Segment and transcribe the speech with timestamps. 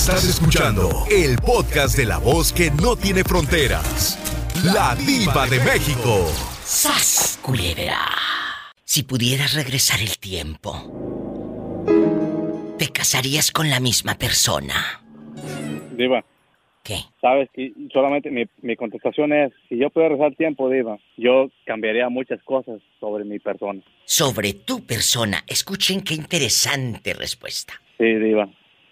[0.00, 4.16] Estás escuchando el podcast de la voz que no tiene fronteras.
[4.64, 6.24] La diva de México.
[6.64, 7.98] ¡Sas, culebra!
[8.82, 10.72] Si pudieras regresar el tiempo,
[12.78, 15.02] ¿te casarías con la misma persona?
[15.92, 16.24] Diva.
[16.82, 17.00] ¿Qué?
[17.20, 21.50] Sabes que solamente mi, mi contestación es, si yo pudiera regresar el tiempo, Diva, yo
[21.66, 23.82] cambiaría muchas cosas sobre mi persona.
[24.06, 25.44] Sobre tu persona.
[25.46, 27.74] Escuchen qué interesante respuesta.
[27.98, 28.48] Sí, Diva.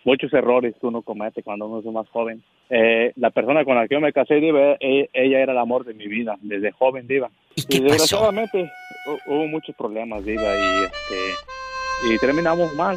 [0.09, 2.43] Muchos errores que uno comete cuando uno es más joven.
[2.71, 5.85] Eh, la persona con la que yo me casé, Diva, e- ella era el amor
[5.85, 7.29] de mi vida, desde joven, Diva.
[7.55, 7.83] ¿Y qué pasó?
[7.91, 8.59] desgraciadamente
[9.07, 12.97] hu- hubo muchos problemas, Diva, y, este, y terminamos mal.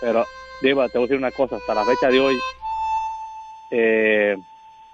[0.00, 0.24] Pero,
[0.62, 2.36] Diva, te voy a decir una cosa, hasta la fecha de hoy,
[3.72, 4.36] eh,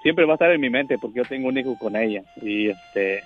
[0.03, 2.23] siempre va a estar en mi mente porque yo tengo un hijo con ella.
[2.41, 3.21] Y este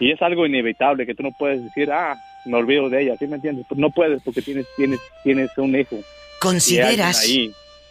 [0.00, 3.26] y es algo inevitable que tú no puedes decir, ah, me olvido de ella, ¿sí
[3.26, 3.66] me entiendes?
[3.70, 5.98] No puedes porque tienes, tienes, tienes un hijo.
[6.40, 7.24] ¿Consideras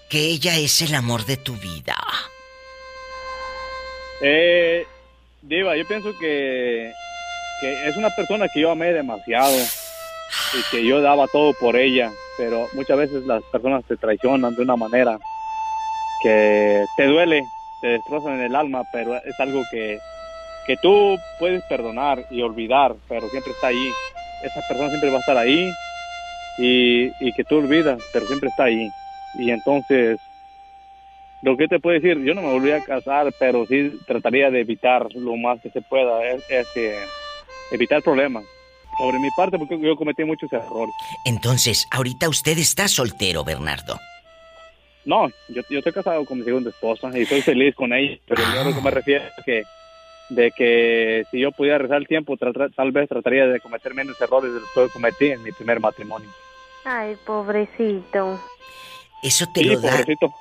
[0.09, 1.95] que ella es el amor de tu vida?
[4.21, 4.85] Eh,
[5.41, 6.91] Diva, yo pienso que,
[7.61, 9.57] que es una persona que yo amé demasiado
[10.53, 14.61] y que yo daba todo por ella, pero muchas veces las personas te traicionan de
[14.61, 15.17] una manera
[16.21, 17.43] que te duele,
[17.81, 19.99] te destrozan en el alma, pero es algo que,
[20.67, 23.91] que tú puedes perdonar y olvidar, pero siempre está ahí.
[24.43, 25.71] Esa persona siempre va a estar ahí
[26.57, 28.89] y, y que tú olvidas, pero siempre está ahí.
[29.35, 30.19] Y entonces,
[31.41, 34.61] lo que te puedo decir, yo no me volví a casar, pero sí trataría de
[34.61, 36.43] evitar lo más que se pueda, es,
[37.71, 38.43] evitar problemas.
[38.97, 40.93] Sobre mi parte, porque yo cometí muchos errores.
[41.25, 43.97] Entonces, ahorita usted está soltero, Bernardo.
[45.05, 48.43] No, yo, yo estoy casado con mi segunda esposa y estoy feliz con ella, pero
[48.53, 49.63] yo lo que me refiero es que
[50.31, 54.53] de que si yo pudiera rezar el tiempo, tal vez trataría de cometer menos errores
[54.53, 56.29] de los que cometí en mi primer matrimonio.
[56.85, 58.39] Ay, pobrecito.
[59.21, 59.91] Eso te Sí, lo da.
[59.91, 60.33] pobrecito.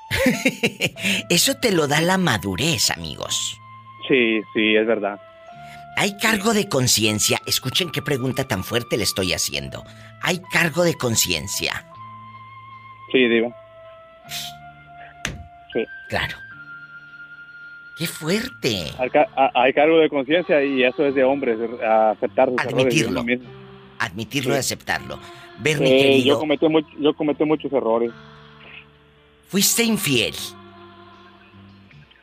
[1.29, 3.59] Eso te lo da la madurez, amigos.
[4.09, 5.21] Sí, sí, es verdad.
[5.97, 7.39] Hay cargo de conciencia.
[7.47, 9.85] Escuchen qué pregunta tan fuerte le estoy haciendo.
[10.23, 11.85] Hay cargo de conciencia.
[13.13, 13.49] Sí, Diva.
[15.73, 15.85] Sí.
[16.09, 16.37] Claro.
[18.01, 18.87] Qué fuerte.
[19.55, 23.25] Hay, cargo de conciencia y eso es de hombres, a aceptar sus errores Admitirlo.
[23.99, 24.59] Admitirlo y Sí.
[24.61, 25.19] aceptarlo.
[25.59, 28.11] Ver, mi Eh, querido, yo, cometí much- yo cometí muchos errores.
[29.49, 30.35] fuiste infiel.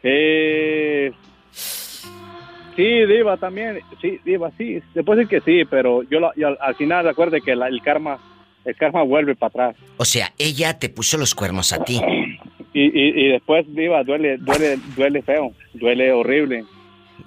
[0.02, 1.12] Eh,
[1.52, 3.80] sí, Diva, también.
[4.02, 4.82] Sí, Diva, sí.
[4.96, 7.68] Se puede decir que sí, pero yo, la- yo al- al final recuerde que la-
[7.68, 8.18] el karma
[8.66, 9.76] el karma vuelve para atrás.
[9.96, 12.02] O sea, ella te puso los cuernos a ti.
[12.80, 16.64] Y, y, y después, Diva, duele, duele, duele feo, duele horrible.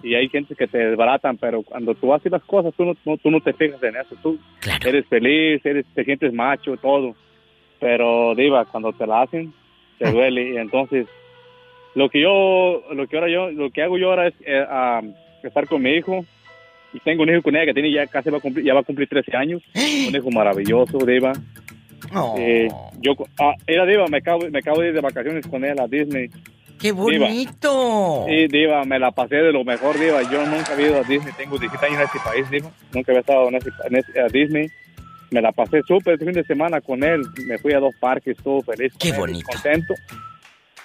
[0.03, 3.17] Y hay gente que te desbaratan, pero cuando tú haces las cosas, tú no, no-
[3.17, 4.15] tú no te fijas en eso.
[4.23, 4.89] Tú Claro.
[4.89, 7.15] eres feliz, eres, te sientes macho, todo.
[7.81, 9.53] Pero, Diva, cuando te la hacen,
[9.99, 10.51] te duele.
[10.55, 11.07] Y entonces,
[11.97, 15.03] lo que yo, lo que ahora yo, lo que hago yo ahora es eh, ah,
[15.43, 16.25] estar con mi hijo.
[16.93, 18.81] Y tengo un hijo con ella que tiene ya casi va a cumplir, ya va
[18.81, 19.63] a cumplir 13 años.
[20.09, 21.33] Un hijo maravilloso, Diva.
[22.15, 22.69] Oh, Eh,
[23.01, 25.87] yo, ah, era Diva, me acabo, me acabo de ir de vacaciones con él a
[25.87, 26.29] Disney.
[26.79, 28.25] ¡Qué bonito!
[28.27, 30.23] Sí, Diva, me la pasé de lo mejor, Diva.
[30.31, 32.71] Yo nunca había ido a Disney, tengo 17 años en este país, Diva.
[32.95, 34.69] Nunca había estado en ese, en ese- a Disney.
[35.31, 37.23] Me la pasé súper este fin de semana con él.
[37.47, 38.93] Me fui a dos parques, todo feliz.
[38.99, 39.47] Qué él, bonito.
[39.53, 39.95] Contento.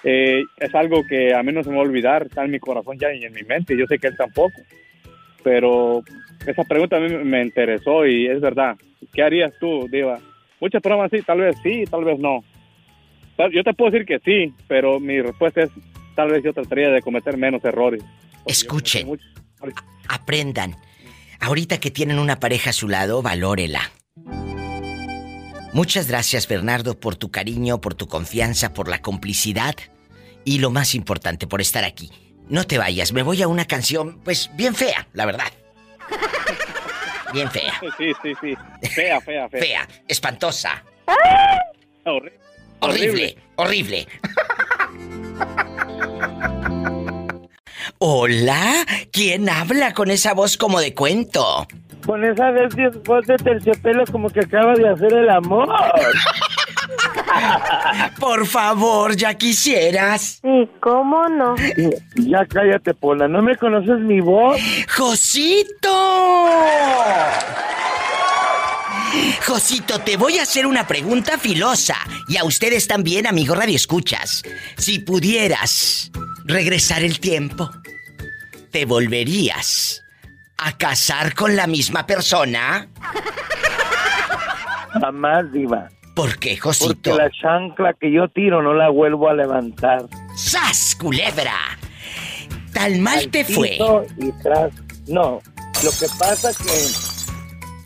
[0.04, 2.60] Eh, es algo que a mí no se me va a olvidar, está en mi
[2.60, 3.76] corazón ya y en mi mente.
[3.76, 4.60] Yo sé que él tampoco.
[5.42, 6.02] Pero
[6.46, 8.76] esa pregunta a mí me interesó y es verdad.
[9.12, 10.18] ¿Qué harías tú, Diva?
[10.60, 12.42] Muchas personas sí, tal vez sí, tal vez no.
[13.52, 15.70] Yo te puedo decir que sí, pero mi respuesta es
[16.14, 18.02] tal vez yo trataría de cometer menos errores.
[18.46, 19.06] Escuchen.
[19.06, 19.26] muchos-
[20.08, 20.76] Aprendan.
[21.40, 23.90] Ahorita que tienen una pareja a su lado, valórela.
[25.74, 29.74] Muchas gracias, Bernardo, por tu cariño, por tu confianza, por la complicidad
[30.44, 32.10] y lo más importante, por estar aquí.
[32.48, 35.52] No te vayas, me voy a una canción, pues bien fea, la verdad.
[37.32, 37.74] Bien fea.
[37.98, 38.54] Sí, sí, sí.
[38.90, 39.60] Fea, fea, fea.
[39.60, 40.82] Fea, espantosa,
[42.04, 42.32] Horrible.
[42.80, 44.06] horrible, horrible.
[47.98, 51.66] Hola, ¿quién habla con esa voz como de cuento?
[52.04, 52.50] Con esa
[53.04, 55.68] voz de terciopelo como que acaba de hacer el amor.
[58.20, 60.40] Por favor, ya quisieras.
[60.42, 61.54] Sí, ¿cómo no?
[62.16, 64.60] Ya cállate, Pola, ¿no me conoces mi voz?
[64.96, 66.46] ¡Josito!
[69.46, 71.96] Josito, te voy a hacer una pregunta filosa.
[72.28, 74.42] Y a ustedes también, amigo Radio Escuchas.
[74.76, 76.10] Si pudieras
[76.44, 77.70] regresar el tiempo,
[78.70, 80.02] ¿te volverías
[80.58, 82.88] a casar con la misma persona?
[85.00, 85.88] Jamás, diva.
[86.16, 87.18] ¿Por qué, Porque Josito?
[87.18, 90.06] la chancla que yo tiro no la vuelvo a levantar.
[90.34, 91.52] ¡Sas, culebra!
[92.72, 93.76] Tal mal Al te fue.
[94.16, 94.72] Y tras.
[95.08, 95.42] No,
[95.84, 96.70] lo que pasa que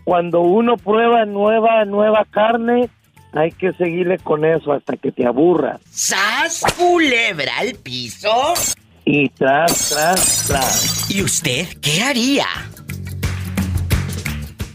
[0.04, 2.88] cuando uno prueba nueva, nueva carne,
[3.32, 5.80] hay que seguirle con eso hasta que te aburra.
[5.90, 8.54] ¡Sas, culebra al piso!
[9.04, 11.10] Y tras, tras, tras.
[11.10, 12.46] ¿Y usted qué haría?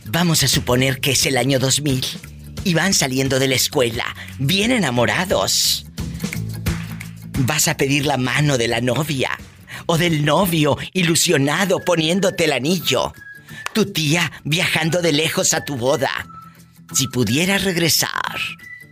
[0.07, 2.34] Vamos a suponer que es el año 2000
[2.65, 4.03] y van saliendo de la escuela,
[4.39, 5.85] bien enamorados.
[7.39, 9.29] Vas a pedir la mano de la novia
[9.85, 13.13] o del novio ilusionado poniéndote el anillo.
[13.73, 16.09] Tu tía viajando de lejos a tu boda.
[16.91, 18.35] Si pudieras regresar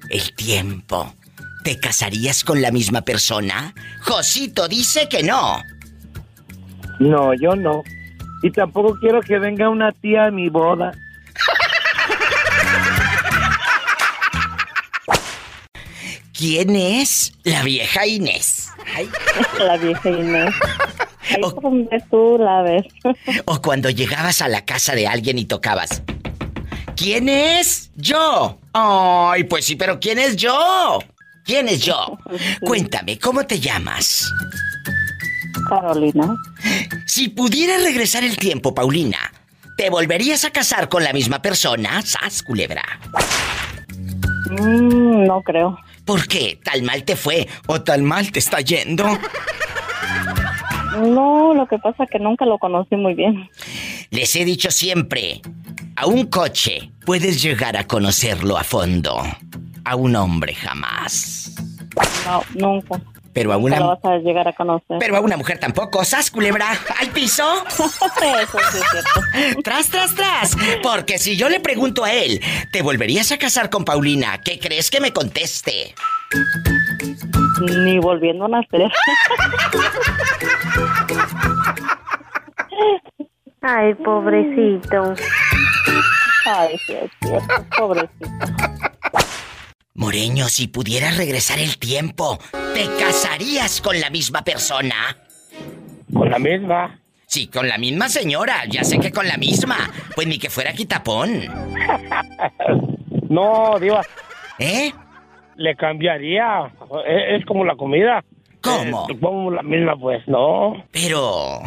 [0.09, 1.15] el tiempo,
[1.63, 3.73] ¿te casarías con la misma persona?
[4.01, 5.63] Josito dice que no.
[6.99, 7.81] No, yo no.
[8.43, 10.91] Y tampoco quiero que venga una tía a mi boda.
[16.33, 18.69] ¿Quién es la vieja Inés?
[18.95, 19.07] Ay,
[19.59, 20.53] La vieja Inés.
[21.29, 22.85] Ahí por donde tú la ves.
[23.45, 26.01] O cuando llegabas a la casa de alguien y tocabas.
[26.95, 27.91] ¿Quién es?
[27.95, 28.59] Yo.
[28.73, 30.99] Ay, pues sí, pero ¿quién es yo?
[31.45, 32.17] ¿Quién es yo?
[32.61, 34.29] Cuéntame, ¿cómo te llamas?
[35.69, 36.35] Carolina.
[37.05, 39.17] Si pudieras regresar el tiempo, Paulina,
[39.77, 42.01] ¿te volverías a casar con la misma persona?
[42.01, 42.83] Sas, culebra.
[44.49, 45.77] Mm, no creo.
[46.05, 46.59] ¿Por qué?
[46.63, 49.05] ¿Tal mal te fue o tal mal te está yendo?
[50.97, 53.49] No, lo que pasa es que nunca lo conocí muy bien.
[54.11, 55.41] Les he dicho siempre,
[55.95, 59.23] a un coche puedes llegar a conocerlo a fondo.
[59.85, 61.55] A un hombre jamás.
[62.25, 63.01] No, nunca.
[63.33, 64.97] Pero a una vas a llegar a conocer.
[64.99, 66.67] pero a una mujer tampoco, ¿sas culebra?
[66.99, 67.43] ¿Al piso?
[67.67, 69.61] Eso sí es cierto.
[69.63, 70.55] Tras, tras, tras.
[70.81, 72.41] Porque si yo le pregunto a él,
[72.71, 74.39] ¿te volverías a casar con Paulina?
[74.43, 75.95] ¿Qué crees que me conteste?
[77.61, 78.91] Ni volviendo a nacer.
[83.61, 85.13] Ay, pobrecito.
[86.45, 87.65] Ay, sí es cierto.
[87.77, 88.29] Pobrecito.
[89.95, 92.39] Moreño, si pudieras regresar el tiempo,
[92.73, 94.95] ¿te casarías con la misma persona?
[96.11, 96.99] Con la misma.
[97.27, 98.63] Sí, con la misma señora.
[98.69, 99.77] Ya sé que con la misma.
[100.15, 101.41] Pues ni que fuera quitapón.
[103.29, 104.03] No, Diva,
[104.59, 104.91] ¿Eh?
[105.55, 106.71] le cambiaría.
[107.07, 108.23] Es, es como la comida.
[108.61, 109.07] ¿Cómo?
[109.09, 110.85] Eh, como la misma, pues, no.
[110.91, 111.61] Pero...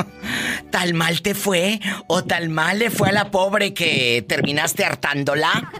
[0.70, 1.80] ¿Tal mal te fue?
[2.06, 5.70] ¿O tal mal le fue a la pobre que terminaste hartándola?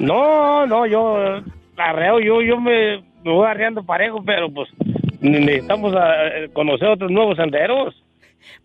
[0.00, 1.40] No, no, yo
[1.76, 4.68] arreo, yo, yo me, voy arreando parejo, pero pues
[5.20, 7.94] ne- necesitamos eh, conocer otros nuevos senderos.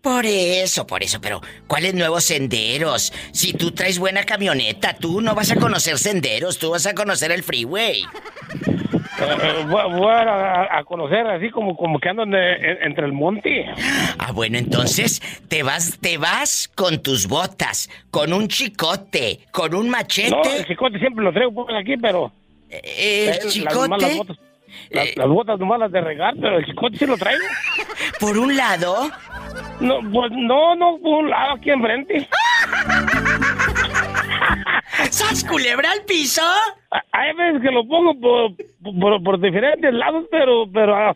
[0.00, 3.12] Por eso, por eso, pero ¿cuáles nuevos senderos?
[3.32, 7.32] Si tú traes buena camioneta, tú no vas a conocer senderos, tú vas a conocer
[7.32, 8.04] el freeway.
[9.20, 13.66] Eh, voy, a, a conocer así como, como que ando en- en- entre el monte.
[14.18, 19.82] Ah, bueno, entonces te vas, te vas con tus botas, con un chicote, con un
[19.82, 20.64] No, el machete.
[20.66, 22.32] chicote siempre lo traigo pues, aquí, pero...
[22.70, 24.36] eh, el las, nomás las chicote, botas,
[24.90, 25.14] las, Eh.
[25.16, 27.44] las botas nomás las de regar, pero el chicote sí lo traigo.
[28.18, 29.10] por un lado,
[29.80, 32.28] No, pues no, no, por un lado aquí enfrente.
[35.10, 36.42] ¡sas culebra al piso!
[37.12, 38.52] Hay veces que lo pongo por,
[39.00, 41.14] por, por diferentes lados, pero, pero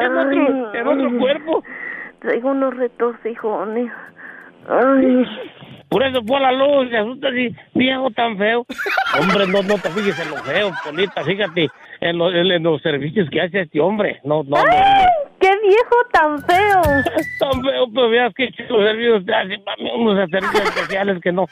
[0.00, 1.62] en otro, en otro cuerpo.
[2.20, 3.90] Traigo unos retorcijones.
[4.68, 5.24] Ay,
[5.88, 8.66] Por eso fue a la luz, se asusta así, viejo tan feo.
[9.20, 11.68] Hombre, no, no te fijes en lo feo, Polita, fíjate
[12.00, 14.20] en, lo- en- en los servicios que hace este hombre.
[14.24, 14.64] No, no, no.
[15.40, 16.82] ¡Qué viejo tan feo!
[17.38, 21.46] Tan feo, pero veas que los servicios te hacen, mami, unos servicios especiales que no.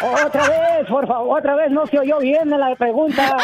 [0.00, 3.36] Otra vez, por favor, otra vez no se oyó bien la pregunta.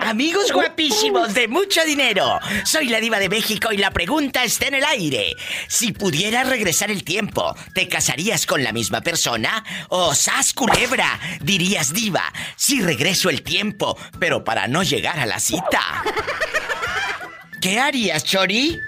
[0.00, 4.74] Amigos guapísimos de mucho dinero, soy la diva de México y la pregunta está en
[4.74, 5.36] el aire.
[5.68, 9.62] Si pudieras regresar el tiempo, ¿te casarías con la misma persona?
[9.90, 11.20] ¿O sas culebra?
[11.40, 16.02] Dirías diva, si regreso el tiempo, pero para no llegar a la cita.
[17.60, 18.78] ¿Qué harías, Chori?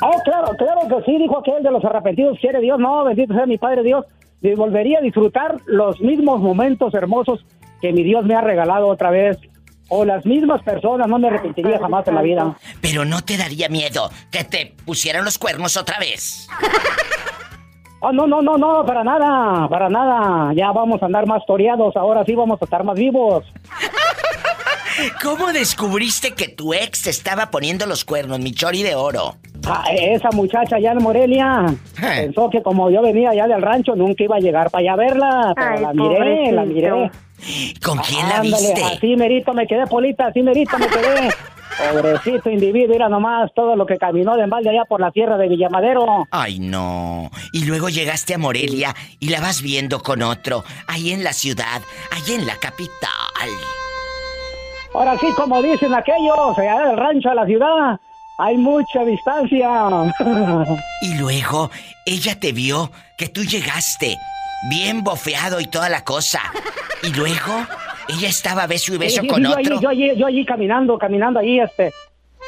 [0.00, 3.46] Oh, claro, claro que sí, dijo aquel de los arrepentidos, quiere Dios, no, bendito sea
[3.46, 4.06] mi Padre Dios.
[4.40, 7.44] Y volvería a disfrutar los mismos momentos hermosos
[7.80, 9.38] que mi Dios me ha regalado otra vez.
[9.88, 12.56] O las mismas personas, no me arrepentiría jamás en la vida.
[12.80, 16.48] Pero no te daría miedo que te pusieran los cuernos otra vez.
[18.04, 20.52] Oh, no, no, no, no, para nada, para nada.
[20.54, 23.44] Ya vamos a andar más toreados, ahora sí vamos a estar más vivos.
[25.22, 29.36] ¿Cómo descubriste que tu ex te estaba poniendo los cuernos, mi Chori de oro?
[29.66, 31.66] Ah, esa muchacha allá en Morelia
[32.02, 32.22] Eh.
[32.24, 34.96] pensó que como yo venía allá del rancho nunca iba a llegar para allá a
[34.96, 36.90] verla, pero Ay, la miré, la miré.
[37.84, 38.82] ¿Con quién la Ándale, viste?
[38.84, 41.30] Así merito me quedé, Polita, así merito me quedé.
[41.92, 45.48] Pobrecito individuo, mira nomás todo lo que caminó de embalde allá por la tierra de
[45.48, 46.04] Villamadero.
[46.30, 47.30] Ay, no.
[47.52, 51.80] Y luego llegaste a Morelia y la vas viendo con otro, ahí en la ciudad,
[52.10, 53.48] ahí en la capital.
[54.94, 57.98] Ahora sí, como dicen aquellos, allá del rancho a la ciudad,
[58.38, 59.68] hay mucha distancia.
[61.02, 61.70] Y luego
[62.06, 64.16] ella te vio que tú llegaste,
[64.70, 66.40] bien bofeado y toda la cosa.
[67.02, 67.66] Y luego
[68.08, 69.58] ella estaba beso y beso Sí, sí, con yo otro.
[69.58, 71.92] Allí, yo, allí, yo allí caminando, caminando allí, este,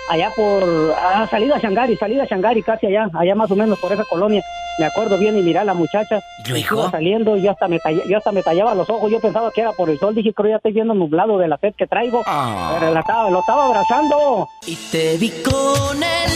[0.08, 3.78] allá por, ah, salida a Shangari, salida a Shangari, casi allá, allá más o menos
[3.78, 4.42] por esa colonia.
[4.78, 6.20] Me acuerdo bien y miré a la muchacha.
[6.44, 6.80] ¿Y luego?
[6.82, 9.10] Iba saliendo y yo hasta, me talla- yo hasta me tallaba los ojos.
[9.10, 10.14] Yo pensaba que era por el sol.
[10.14, 12.22] Dije, creo ya estoy viendo nublado de la sed que traigo.
[12.26, 12.76] Ah.
[12.80, 14.48] Pero la estaba, lo estaba abrazando.
[14.66, 16.32] Y te vi con él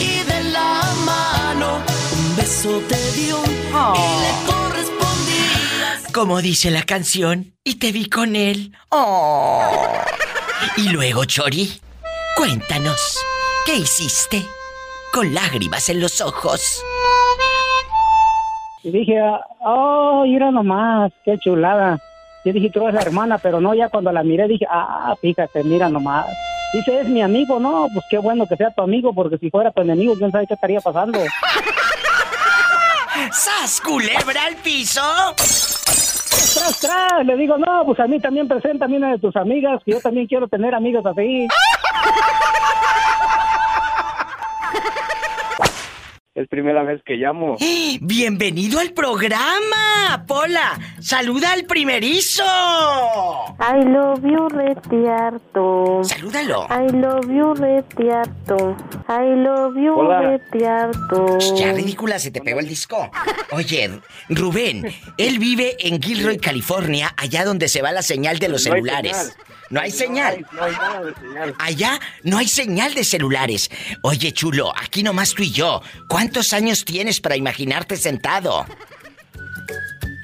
[0.00, 1.78] y de la mano
[2.16, 6.12] un beso te dio y le correspondías.
[6.12, 8.72] Como dice la canción, y te vi con él.
[8.90, 9.60] Oh.
[10.76, 11.70] Y luego, Chori,
[12.36, 13.18] cuéntanos,
[13.66, 14.42] ¿qué hiciste?
[15.12, 16.82] Con lágrimas en los ojos.
[18.82, 19.20] Y dije,
[19.60, 21.98] oh, mira nomás, qué chulada.
[22.44, 25.64] Yo dije, creo es la hermana, pero no, ya cuando la miré dije, ah, fíjate,
[25.64, 26.26] mira nomás.
[26.74, 29.70] Dice, es mi amigo, no, pues qué bueno que sea tu amigo, porque si fuera
[29.70, 31.18] tu enemigo, quién sabe qué estaría pasando.
[33.32, 35.00] ¡Sas, culebra al piso!
[36.54, 39.82] Tras, tras, le digo, no, pues a mí también presenta a una de tus amigas,
[39.84, 41.46] que yo también quiero tener amigas así.
[46.34, 47.56] Es primera vez que llamo.
[48.00, 50.24] ¡Bienvenido al programa!
[50.26, 52.42] Pola, saluda al primerizo.
[53.60, 56.02] I love you retiarto.
[56.02, 56.66] Salúdalo.
[56.70, 58.76] I love you retiarto.
[59.08, 61.38] I love you retiarto.
[61.56, 63.08] Ya, ridícula, se te pegó el disco.
[63.52, 68.66] Oye, Rubén, él vive en Gilroy, California, allá donde se va la señal de los
[68.66, 69.36] No celulares.
[69.70, 70.46] No hay señal.
[70.52, 71.54] No hay nada de señal.
[71.58, 73.70] Allá no hay señal de celulares.
[74.02, 75.80] Oye, chulo, aquí nomás tú y yo.
[76.24, 78.64] ¿Cuántos años tienes para imaginarte sentado?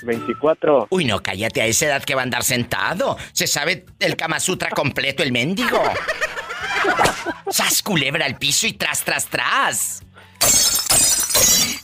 [0.02, 0.86] 24.
[0.88, 3.18] Uy, no, cállate a esa edad que va a andar sentado.
[3.34, 5.78] Se sabe el Kama Sutra completo, el mendigo.
[7.50, 10.02] Sas culebra al piso y tras, tras, tras.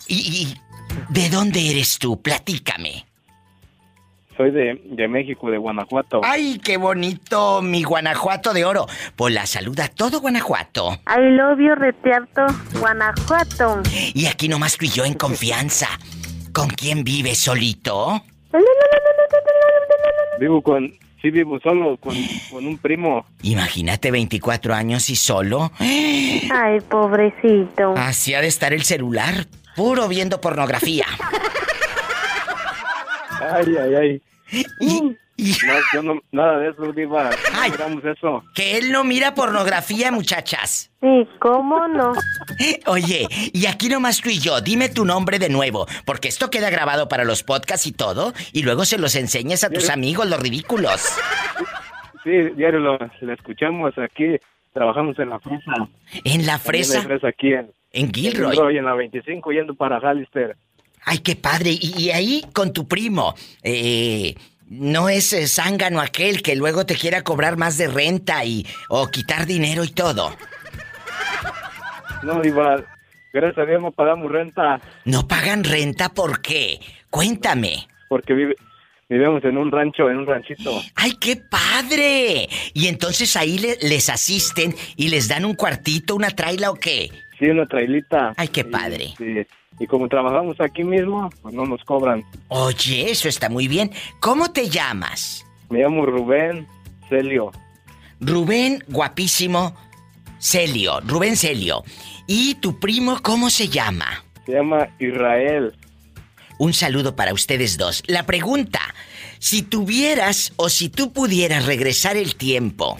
[0.06, 0.60] ¿Y, y
[1.10, 2.22] de dónde eres tú?
[2.22, 3.04] Platícame.
[4.36, 6.20] Soy de, de México, de Guanajuato.
[6.22, 8.86] Ay, qué bonito, mi Guanajuato de oro.
[9.16, 10.98] Pola, saluda a todo Guanajuato.
[11.06, 12.46] I love you retiarto,
[12.78, 13.82] Guanajuato.
[14.14, 15.88] Y aquí nomás tú y yo en confianza.
[16.52, 18.22] ¿Con quién vives solito?
[20.38, 20.92] Vivo con...
[21.22, 22.14] Sí, vivo solo con,
[22.50, 23.24] con un primo.
[23.42, 25.72] Imagínate 24 años y solo.
[25.80, 27.94] Ay, pobrecito.
[27.96, 31.06] Así ha de estar el celular, puro viendo pornografía.
[33.40, 34.22] Ay, ay, ay.
[34.80, 35.16] ¿Y,
[35.66, 37.24] No, yo no, nada de eso, Diva.
[37.24, 37.70] No Ay.
[37.72, 38.42] miramos eso.
[38.54, 40.90] Que él no mira pornografía, muchachas.
[41.00, 42.12] Sí, ¿cómo no?
[42.86, 46.70] Oye, y aquí nomás tú y yo, dime tu nombre de nuevo, porque esto queda
[46.70, 50.40] grabado para los podcasts y todo, y luego se los enseñas a tus amigos, los
[50.40, 51.02] ridículos.
[52.24, 54.36] Sí, diario lo, lo escuchamos aquí.
[54.72, 55.72] Trabajamos en la fresa.
[56.24, 58.50] En la También hay fresa, fresa aquí en, en en Gilroy.
[58.52, 60.56] Gilroy, en la 25, yendo para Hallister.
[61.06, 61.70] Ay, qué padre.
[61.70, 64.34] Y, y ahí con tu primo, eh,
[64.68, 69.06] no es eh, zángano aquel que luego te quiera cobrar más de renta y o
[69.08, 70.36] quitar dinero y todo.
[72.22, 72.82] No, Diva,
[73.32, 76.80] gracias a Dios no pagamos renta No pagan renta, ¿por qué?
[77.10, 77.86] Cuéntame.
[78.08, 78.56] porque vive,
[79.08, 80.82] vivimos en un rancho, en un ranchito.
[80.96, 82.48] ¡Ay, qué padre!
[82.74, 87.10] Y entonces ahí le- les asisten y les dan un cuartito, una traila o qué.
[87.38, 88.32] Sí, una trailita.
[88.36, 89.14] Ay, qué padre.
[89.18, 89.46] sí,
[89.78, 92.24] y como trabajamos aquí mismo, pues no nos cobran.
[92.48, 93.90] Oye, eso está muy bien.
[94.20, 95.44] ¿Cómo te llamas?
[95.70, 96.66] Me llamo Rubén
[97.08, 97.52] Celio.
[98.20, 99.74] Rubén, guapísimo.
[100.38, 101.82] Celio, Rubén Celio.
[102.26, 104.24] ¿Y tu primo cómo se llama?
[104.44, 105.74] Se llama Israel.
[106.58, 108.02] Un saludo para ustedes dos.
[108.06, 108.80] La pregunta,
[109.38, 112.98] si tuvieras o si tú pudieras regresar el tiempo,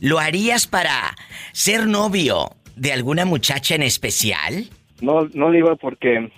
[0.00, 1.14] ¿lo harías para
[1.52, 4.68] ser novio de alguna muchacha en especial?
[5.00, 6.30] No, no le iba porque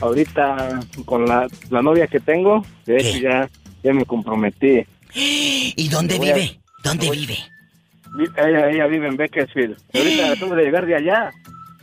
[0.00, 3.48] ahorita con la, la novia que tengo, de hecho ya,
[3.82, 4.84] ya me comprometí.
[5.14, 6.60] ¿Y dónde Me voy a- vive?
[6.82, 7.38] ¿Dónde voy- vive?
[8.16, 9.76] Vi- Ella, ella vive en Bakersfield.
[9.92, 11.30] Ahorita acabo de llegar de allá.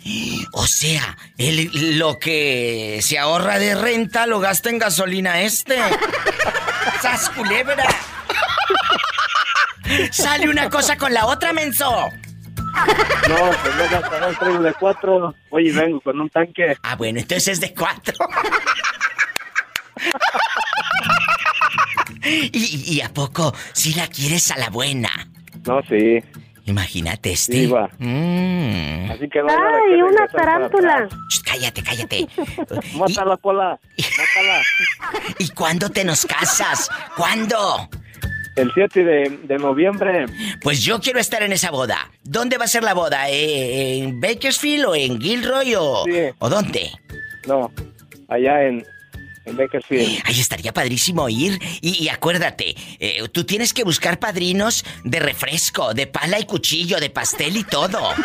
[0.53, 5.77] O sea, él lo que se ahorra de renta lo gasta en gasolina este.
[7.01, 7.86] ¡Sas culebra!
[10.12, 12.10] Sale una cosa con la otra, menso.
[13.29, 15.35] No, pues no gastaré el traigo de cuatro.
[15.49, 16.75] Oye, vengo con un tanque.
[16.83, 18.13] Ah, bueno, entonces es de cuatro.
[22.23, 25.09] ¿Y, y a poco si la quieres a la buena?
[25.65, 26.19] No, sí.
[26.65, 27.53] Imagínate este.
[27.53, 27.89] Sí, va.
[27.97, 29.11] Mm.
[29.11, 31.07] Así que no ¡Ay, que una tarántula!
[31.29, 32.27] Shh, cállate, cállate.
[32.95, 33.79] Mátala, Pola.
[33.97, 34.61] Mátala.
[35.39, 36.89] ¿Y, ¿Y cuándo te nos casas?
[37.17, 37.89] ¿Cuándo?
[38.55, 40.25] El 7 de, de noviembre.
[40.61, 42.11] Pues yo quiero estar en esa boda.
[42.24, 43.29] ¿Dónde va a ser la boda?
[43.29, 46.11] ¿Eh, ¿En Bakersfield o en Gilroy o, Sí.
[46.40, 46.92] o dónde?
[47.48, 47.72] No,
[48.27, 48.85] allá en,
[49.46, 50.22] en Bakersfield.
[50.25, 51.57] Ahí estaría padrísimo ir.
[51.81, 57.00] Y, y acuérdate, eh, tú tienes que buscar padrinos de refresco, de pala y cuchillo,
[57.00, 58.00] de pastel y todo.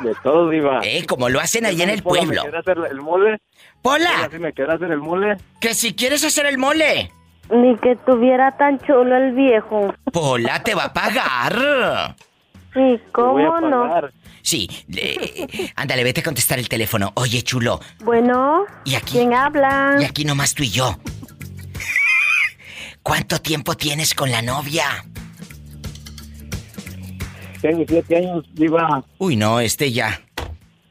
[0.00, 0.78] De todo, Diva.
[0.84, 2.44] Eh, como lo hacen allá en el pueblo.
[2.44, 3.38] ¿Me quieres hacer el mole?
[3.82, 5.36] Pola, Pola, ¿sí me quieres hacer el mole?
[5.60, 7.10] que si quieres hacer el mole,
[7.50, 9.94] Ni que tuviera tan chulo el viejo.
[10.12, 12.16] Pola te va a pagar.
[12.74, 13.90] Sí, ¿cómo no?
[14.42, 17.12] Sí, eh, ándale, vete a contestar el teléfono.
[17.14, 19.12] Oye, chulo, Bueno, ¿Y aquí?
[19.12, 19.96] ¿quién habla?
[20.00, 20.96] y aquí nomás tú y yo.
[23.02, 24.84] ¿Cuánto tiempo tienes con la novia?
[27.60, 29.02] Tengo siete años, Diva.
[29.18, 30.20] Uy, no, este ya.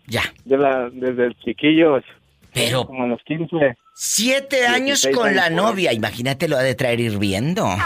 [0.08, 0.24] Ya.
[0.46, 2.00] De la, desde el chiquillo.
[2.54, 3.78] Pero Como a los 15.
[4.00, 5.92] Siete años 16 con la novia.
[5.92, 7.68] Imagínate lo ha de traer hirviendo.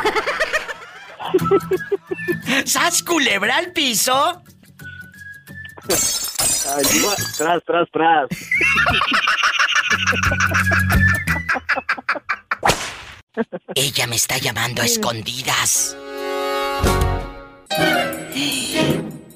[2.65, 4.43] ¿Sas culebra al piso?
[6.75, 6.83] Ay,
[7.37, 8.27] tras, tras, tras.
[13.75, 15.95] Ella me está llamando a escondidas.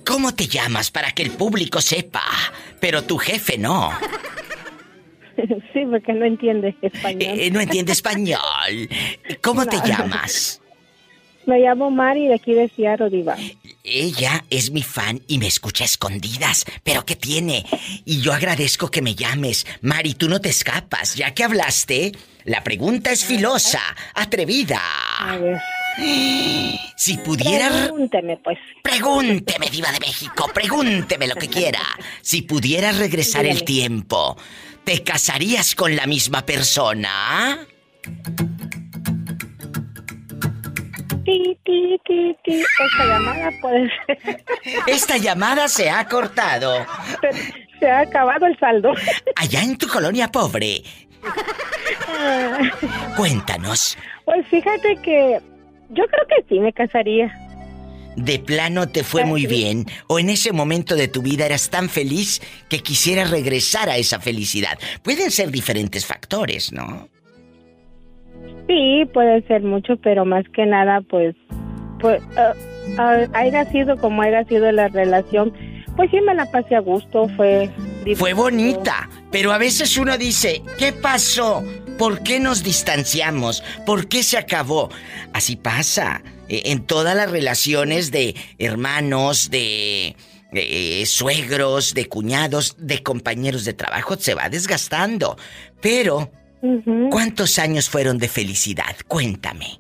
[0.06, 2.24] ¿Cómo te llamas para que el público sepa?
[2.82, 3.98] Pero tu jefe no.
[5.74, 7.40] Sí, porque no entiende español.
[7.40, 8.40] Eh, no entiende español.
[9.42, 10.62] ¿Cómo te llamas?
[11.46, 13.36] Me llamo Mari de aquí de Seattle, Diva.
[13.84, 16.66] Ella es mi fan y me escucha a escondidas.
[16.84, 17.64] ¿Pero qué tiene?
[18.04, 19.68] Y yo agradezco que me llames.
[19.82, 21.14] Mari, tú no te escapas.
[21.16, 22.14] Ya que hablaste,
[22.46, 23.82] la pregunta es filosa,
[24.16, 24.82] atrevida.
[25.20, 25.62] A ver.
[26.98, 27.70] Si pudiera...
[27.70, 28.58] Pregúnteme, pues.
[28.84, 31.82] Pregúnteme, diva de México, pregúnteme lo que quiera.
[32.22, 34.36] Si pudieras regresar el tiempo,
[34.86, 37.58] ¿te casarías con la misma persona?
[41.26, 42.62] Ti, ti, ti, ti.
[42.62, 44.44] Esta llamada puede ser.
[44.88, 46.86] Esta llamada se ha cortado.
[47.22, 48.94] Se- Se ha acabado el saldo.
[49.36, 50.82] Allá en tu colonia pobre,
[52.08, 52.60] Ah,
[53.18, 53.98] cuéntanos.
[54.24, 55.40] Pues fíjate que
[55.90, 57.30] yo creo que sí me casaría.
[58.16, 59.86] ¿De plano te fue muy bien?
[60.08, 64.20] ¿O en ese momento de tu vida eras tan feliz que quisieras regresar a esa
[64.20, 64.78] felicidad?
[65.04, 67.10] Pueden ser diferentes factores, ¿no?
[68.68, 71.36] Sí, puede ser mucho, pero más que nada, pues,
[72.00, 72.22] pues
[73.34, 75.54] haya sido como haya sido la relación,
[75.96, 77.70] pues sí me la pasé a gusto, fue...
[78.16, 81.64] Fue bonita, pero a veces uno dice, ¿qué pasó
[81.98, 83.64] ¿Por qué nos distanciamos?
[83.86, 84.90] ¿Por qué se acabó?
[85.32, 86.22] Así pasa.
[86.50, 90.16] Eh, En todas las relaciones de hermanos, de
[90.54, 95.38] eh, suegros, de cuñados, de compañeros de trabajo, se va desgastando.
[95.82, 96.32] Pero.
[97.12, 98.96] ¿cuántos años fueron de felicidad?
[99.08, 99.80] Cuéntame.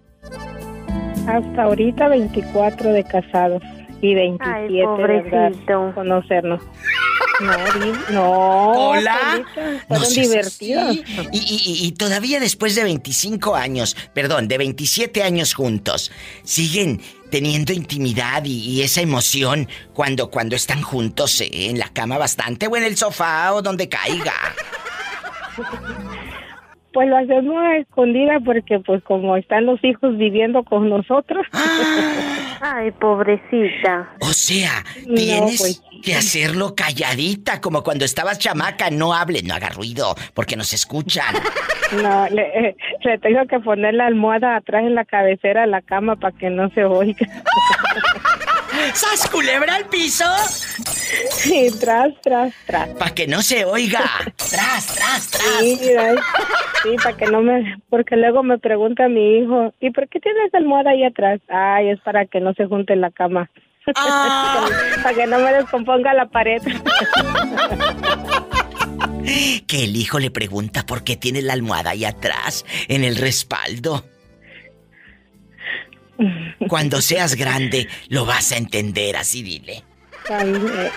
[1.28, 3.63] Hasta ahorita 24 de casados
[4.11, 5.91] y 27 Ay, pobrecito.
[5.95, 6.61] conocernos.
[7.41, 7.51] No,
[8.13, 8.71] no.
[8.91, 9.17] Hola.
[9.53, 10.95] Polita, No Fueron divertidos.
[10.95, 10.99] Y,
[11.33, 16.11] y- y- y todavía después de 25 años, perdón, de 27 años juntos,
[16.43, 22.17] siguen teniendo intimidad y, y esa emoción cuando, cuando están juntos eh, en la cama
[22.17, 24.33] bastante o en el sofá o donde caiga.
[26.95, 31.45] Pues lo hacemos a escondida porque pues como están los hijos viviendo con nosotros.
[32.62, 34.13] Ay, pobrecita.
[34.21, 35.84] O sea, No, tienes pues.
[36.01, 38.89] que hacerlo calladita, como cuando estabas chamaca.
[38.91, 41.36] No hable, no haga ruido, porque nos escuchan.
[42.01, 45.84] No, le, eh, le tengo que poner la almohada atrás en la cabecera de la
[45.84, 47.27] cama para que no se oiga.
[48.93, 50.26] ¡Sas culebra al piso!
[51.45, 52.89] Y tras, tras, tras.
[52.89, 54.04] Para que no se oiga.
[54.36, 55.60] ¡Tras, tras, tras!
[55.60, 55.80] Sí,
[56.84, 57.78] sí, para que no me...
[57.89, 61.39] Porque luego me pregunta mi hijo, ¿y por qué tienes almohada ahí atrás?
[61.48, 63.50] Ay, es para que no se junte en la cama.
[63.95, 64.67] Ah.
[65.04, 66.62] para que no me descomponga la pared.
[69.67, 74.06] Que el hijo le pregunta por qué tiene la almohada ahí atrás, en el respaldo.
[76.67, 79.84] Cuando seas grande, lo vas a entender, así dile.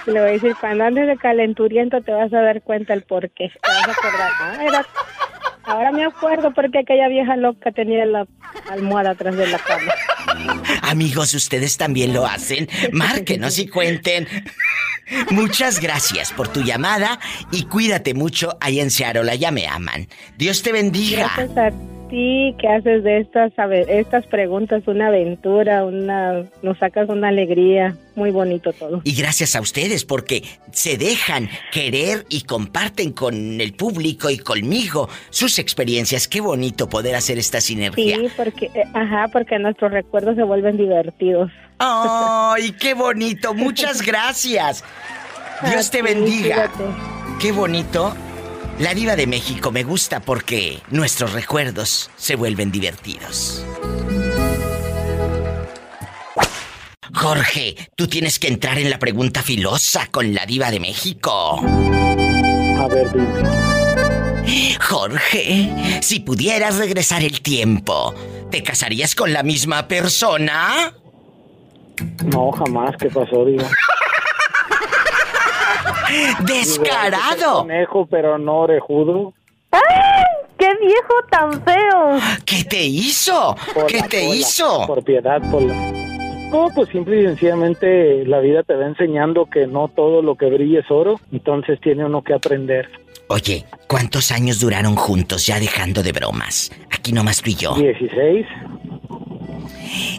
[0.06, 3.28] Le voy a decir, cuando andes de calenturiento te vas a dar cuenta el por
[3.30, 3.48] qué.
[3.50, 4.30] Te vas a acordar.
[4.40, 4.86] Ah, era-
[5.64, 8.26] Ahora me acuerdo porque aquella vieja loca tenía la
[8.70, 9.92] almohada atrás de la cama.
[10.80, 12.68] Amigos, ustedes también lo hacen.
[12.92, 14.26] Márquenos y cuenten.
[15.30, 17.18] Muchas gracias por tu llamada
[17.52, 19.30] y cuídate mucho ahí en Seattle.
[19.30, 20.08] Allá me aman.
[20.38, 21.30] Dios te bendiga.
[21.36, 23.52] Gracias a ti que haces de estas,
[23.88, 27.96] estas preguntas una aventura, una, nos sacas una alegría.
[28.16, 29.00] Muy bonito todo.
[29.04, 30.42] Y gracias a ustedes porque
[30.72, 36.26] se dejan querer y comparten con el público y conmigo sus experiencias.
[36.26, 38.16] Qué bonito poder hacer esta sinergia.
[38.16, 41.50] Sí, porque, eh, ajá, porque nuestros recuerdos se vuelven divertidos.
[41.78, 43.54] ¡Ay, qué bonito!
[43.54, 44.82] Muchas gracias.
[45.64, 46.70] Dios te bendiga.
[47.40, 48.14] Qué bonito.
[48.78, 53.64] La diva de México me gusta porque nuestros recuerdos se vuelven divertidos.
[57.12, 61.58] Jorge, tú tienes que entrar en la pregunta filosa con la diva de México.
[61.60, 64.78] A ver, dime.
[64.80, 68.14] Jorge, si pudieras regresar el tiempo,
[68.50, 70.94] ¿te casarías con la misma persona?
[72.24, 72.94] No, jamás.
[72.96, 73.64] ¿Qué pasó, digo?
[76.40, 77.60] ¡Descarado!
[77.60, 79.34] Conejo, pero no orejudo.
[79.70, 79.80] ¡Ay!
[80.58, 82.18] ¡Qué viejo tan feo!
[82.44, 83.54] ¿Qué te hizo?
[83.74, 84.86] Por ¿Qué la te hizo?
[84.86, 85.74] Por piedad, por la...
[86.50, 90.46] No, pues simple y sencillamente la vida te va enseñando que no todo lo que
[90.46, 92.88] brilla es oro, entonces tiene uno que aprender.
[93.28, 96.72] Oye, ¿cuántos años duraron juntos ya dejando de bromas?
[96.90, 97.74] Aquí nomás tú y yo.
[97.74, 98.46] 16.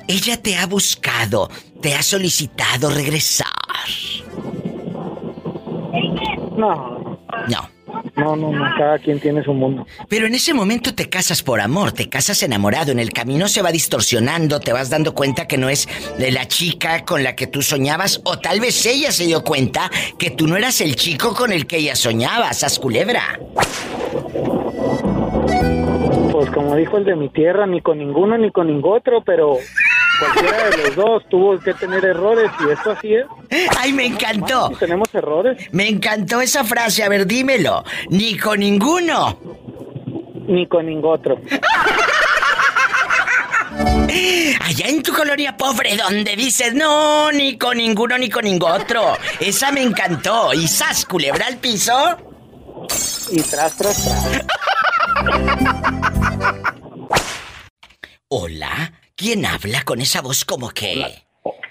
[0.08, 1.50] Ella te ha buscado,
[1.82, 3.48] te ha solicitado regresar.
[6.58, 7.70] No, No.
[8.16, 9.86] no, no, no, cada quien tiene su mundo.
[10.08, 12.92] Pero en ese momento te casas por amor, te casas enamorado.
[12.92, 16.48] En el camino se va distorsionando, te vas dando cuenta que no es de la
[16.48, 20.48] chica con la que tú soñabas, o tal vez ella se dio cuenta que tú
[20.48, 23.40] no eras el chico con el que ella soñaba, sas culebra.
[26.32, 29.58] Pues como dijo el de mi tierra, ni con ninguno ni con ningún otro, pero
[30.20, 33.26] cualquiera de los dos tuvo que tener errores y esto así es.
[33.78, 34.70] ¡Ay, me encantó!
[34.80, 37.84] Tenemos errores, Me encantó esa frase, a ver, dímelo.
[38.10, 39.40] Ni con ninguno.
[40.48, 41.40] ni con ningún otro.
[44.62, 49.18] Allá en tu colonia pobre donde dices no, ni con ninguno ni con ningún otro.
[49.40, 50.54] Esa me encantó.
[50.54, 51.94] ¿Y sas, culebra al piso?
[53.32, 54.46] Y tras, tras, tras.
[58.30, 61.04] Hola, ¿quién habla con esa voz como que?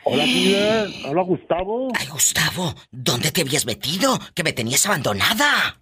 [0.05, 0.25] Hola.
[1.07, 1.89] Hola, Gustavo.
[1.99, 4.19] Ay, Gustavo, ¿dónde te habías metido?
[4.35, 5.79] Que me tenías abandonada.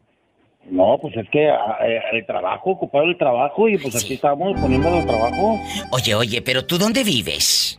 [0.70, 4.04] No, pues es que ah, eh, el trabajo, ocupado el trabajo y pues Sí.
[4.04, 5.60] aquí estamos poniendo el trabajo.
[5.92, 7.78] Oye, oye, pero tú dónde vives?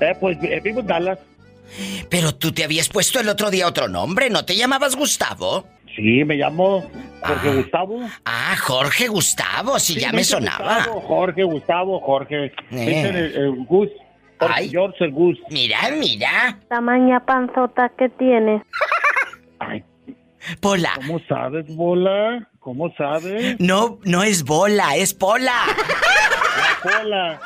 [0.00, 1.18] Eh, pues eh, vivo en Dallas.
[2.08, 5.64] Pero tú te habías puesto el otro día otro nombre, ¿no te llamabas Gustavo?
[5.94, 6.84] Sí, me llamo
[7.22, 7.54] Jorge Ah.
[7.54, 8.00] Gustavo.
[8.24, 10.76] Ah, Jorge Gustavo, si Sí, ya me sonaba.
[10.76, 12.52] Gustavo, Jorge, Gustavo, Jorge.
[12.70, 13.88] Me dicen el, el Gus.
[14.38, 14.70] Jorge Ay.
[14.70, 15.38] George, el Gus.
[15.50, 16.58] Mira, mira.
[16.68, 18.62] Tamaña panzota que tienes.
[19.58, 19.84] Ay,
[20.60, 20.92] Pola.
[20.96, 22.48] ¿Cómo sabes, bola?
[22.60, 23.56] ¿Cómo sabes?
[23.60, 25.54] No, no es bola, es pola.
[26.82, 27.38] Pola.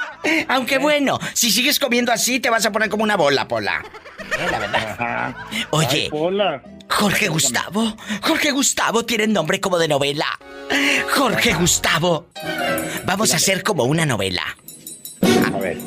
[0.49, 3.83] Aunque bueno, si sigues comiendo así, te vas a poner como una bola, Pola.
[4.39, 4.91] Eh, la verdad.
[4.93, 5.47] Ajá.
[5.71, 6.63] Oye, Ay, Pola.
[6.95, 7.97] Jorge Gustavo.
[8.23, 10.27] Jorge Gustavo tiene nombre como de novela.
[11.15, 12.29] Jorge Gustavo.
[13.05, 14.43] Vamos a hacer como una novela.
[15.21, 15.79] A ver.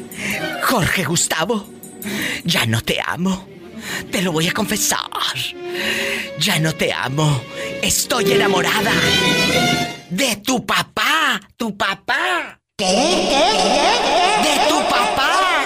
[0.64, 1.66] Jorge Gustavo,
[2.44, 3.48] ya no te amo.
[4.12, 5.00] Te lo voy a confesar.
[6.40, 7.42] Ya no te amo.
[7.82, 8.92] Estoy enamorada
[10.10, 11.40] de tu papá.
[11.56, 12.60] Tu papá.
[12.78, 12.86] ¿Qué?
[14.44, 15.66] De tu papá.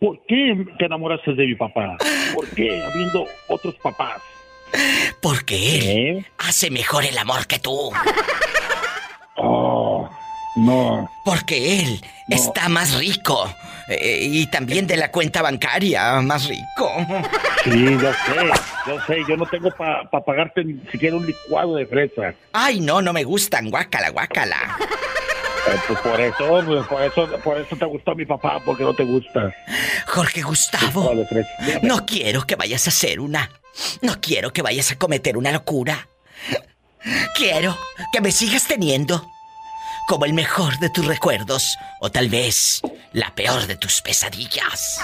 [0.00, 1.96] ¿Por, qué te enamoraste de mi papá?
[2.34, 4.20] ¿Por qué habiendo otros papás?
[5.20, 6.24] Porque él ¿Eh?
[6.38, 7.90] hace mejor el amor que tú.
[9.36, 10.08] Oh,
[10.56, 11.10] no.
[11.24, 13.48] Porque él está más rico.
[13.88, 16.90] Eh, y también de la cuenta bancaria, más rico.
[17.62, 18.50] Sí, yo sé,
[18.86, 22.34] yo sé, yo no tengo para pagarte ni siquiera un licuado de fresa.
[22.52, 23.70] Ay, no, no me gustan.
[23.70, 24.76] Guácala, guácala.
[25.86, 29.04] Pues por eso, pues, por eso, por eso te gustó mi papá, porque no te
[29.04, 29.52] gusta.
[30.06, 31.12] Jorge Gustavo.
[31.82, 33.50] No quiero que vayas a hacer una.
[34.00, 36.08] No quiero que vayas a cometer una locura.
[37.34, 37.76] Quiero
[38.12, 39.26] que me sigas teniendo
[40.08, 42.80] como el mejor de tus recuerdos o tal vez
[43.12, 45.00] la peor de tus pesadillas.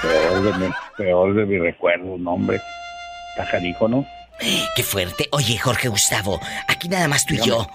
[0.00, 2.60] Peor de mi, peor de mi recuerdo, no, hombre.
[3.36, 4.06] Tajanico, ¿no?
[4.74, 5.28] Qué fuerte.
[5.32, 7.66] Oye, Jorge Gustavo, aquí nada más tú y yo.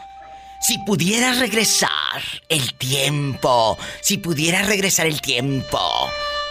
[0.60, 5.80] Si pudiera regresar el tiempo, si pudiera regresar el tiempo,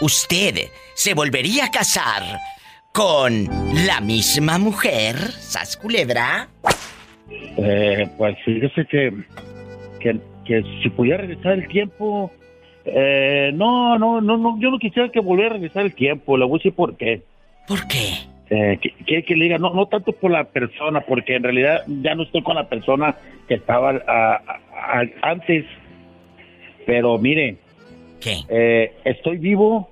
[0.01, 0.55] usted
[0.95, 2.23] se volvería a casar
[2.91, 3.47] con
[3.85, 6.49] la misma mujer, Sas Culebra.
[7.57, 9.13] Eh, pues fíjese que,
[9.99, 12.31] que, que si pudiera regresar el tiempo,
[12.85, 16.45] eh, no, no, no, no, yo no quisiera que volviera a regresar el tiempo, le
[16.45, 17.21] voy a decir por qué.
[17.67, 18.13] ¿Por qué?
[18.49, 22.23] Eh, que, le diga, no, no tanto por la persona, porque en realidad ya no
[22.23, 23.15] estoy con la persona
[23.47, 25.65] que estaba ah, antes,
[26.85, 27.57] pero mire,
[28.19, 28.37] ¿Qué?
[28.49, 29.89] eh, estoy vivo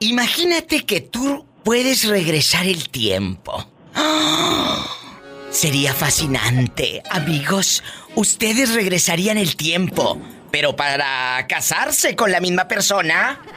[0.00, 3.70] Imagínate que tú puedes regresar el tiempo.
[5.50, 7.04] Sería fascinante.
[7.08, 7.84] Amigos,
[8.16, 10.20] ustedes regresarían el tiempo,
[10.56, 13.38] pero para casarse con la misma persona.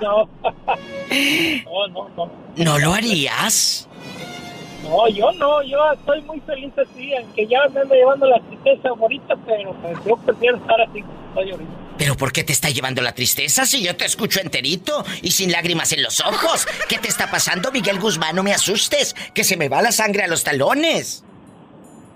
[0.00, 0.28] No.
[1.64, 2.30] No, no, no.
[2.56, 3.88] ¿No lo harías?
[4.82, 8.88] No, yo no, yo estoy muy feliz así, aunque ya me ando llevando la tristeza
[8.90, 11.70] ahorita, pero pues, yo prefiero estar así como estoy ahorita.
[11.96, 15.50] ¿Pero por qué te está llevando la tristeza si yo te escucho enterito y sin
[15.52, 16.66] lágrimas en los ojos?
[16.88, 18.36] ¿Qué te está pasando, Miguel Guzmán?
[18.36, 21.24] No me asustes, que se me va la sangre a los talones.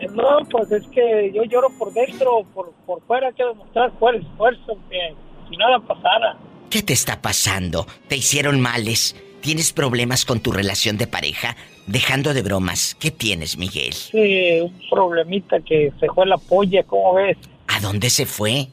[0.09, 4.19] No, pues es que yo lloro por dentro, por, por fuera hay que demostrar fuera
[4.19, 5.15] esfuerzo, que
[5.49, 6.37] si nada pasara.
[6.71, 7.87] ¿Qué te está pasando?
[8.09, 9.17] ¿Te hicieron males?
[9.41, 11.57] ¿Tienes problemas con tu relación de pareja?
[11.87, 13.93] Dejando de bromas, ¿qué tienes, Miguel?
[13.93, 17.37] Sí, un problemita que se fue la polla, ¿cómo ves?
[17.67, 18.69] ¿A dónde se fue?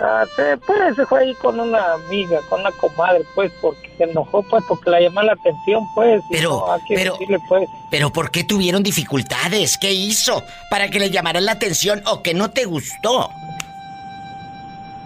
[0.00, 4.04] Ah, se, pues se fue ahí con una amiga, con una comadre, pues, porque se
[4.04, 6.20] enojó, pues, porque la llamó la atención, pues.
[6.30, 9.78] Pero, no, pero- decirle, pues, ¿Pero por qué tuvieron dificultades?
[9.78, 13.30] ¿Qué hizo para que le llamaran la atención o que no te gustó?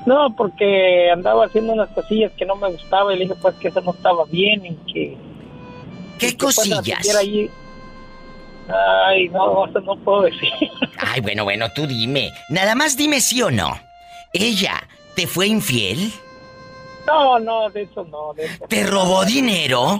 [0.06, 3.68] No, porque andaba haciendo unas cosillas que no me gustaba y le dije pues que
[3.68, 5.18] eso no estaba bien y que...
[6.18, 7.14] ¿Qué y que, pues, la cosillas?
[7.14, 7.50] allí.
[9.06, 10.48] Ay, no, eso no puedo decir.
[10.98, 12.32] Ay, bueno, bueno, tú dime.
[12.48, 13.78] Nada más dime sí o no.
[14.32, 16.12] ¿Ella te fue infiel?
[17.06, 19.98] No, no, de eso no, de eso ¿Te robó dinero?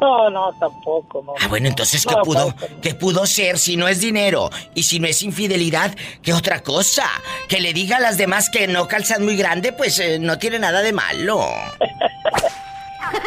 [0.00, 1.34] No, no, tampoco, no.
[1.38, 4.48] Ah, bueno, entonces, ¿qué No, pudo, qué pudo ser si no es dinero?
[4.74, 7.04] Y si no es infidelidad, ¿qué otra cosa?
[7.48, 10.58] Que le diga a las demás que no calzan muy grande, pues eh, no tiene
[10.58, 11.44] nada de malo.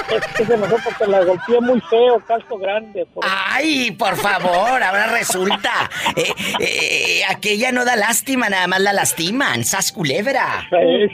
[0.10, 3.06] Es que se enojó porque la golpeé muy feo, calzo grande.
[3.14, 5.90] por- Ay, por favor, ahora resulta.
[6.16, 9.64] Eh, eh, aquella no da lástima, nada más la lastiman.
[9.64, 10.68] ¡Sas culebra!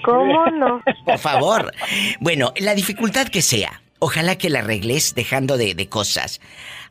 [0.04, 0.82] ¿Cómo no?
[1.06, 1.72] Por favor.
[2.20, 6.42] Bueno, la dificultad que sea, ojalá que la arregles dejando de, de cosas.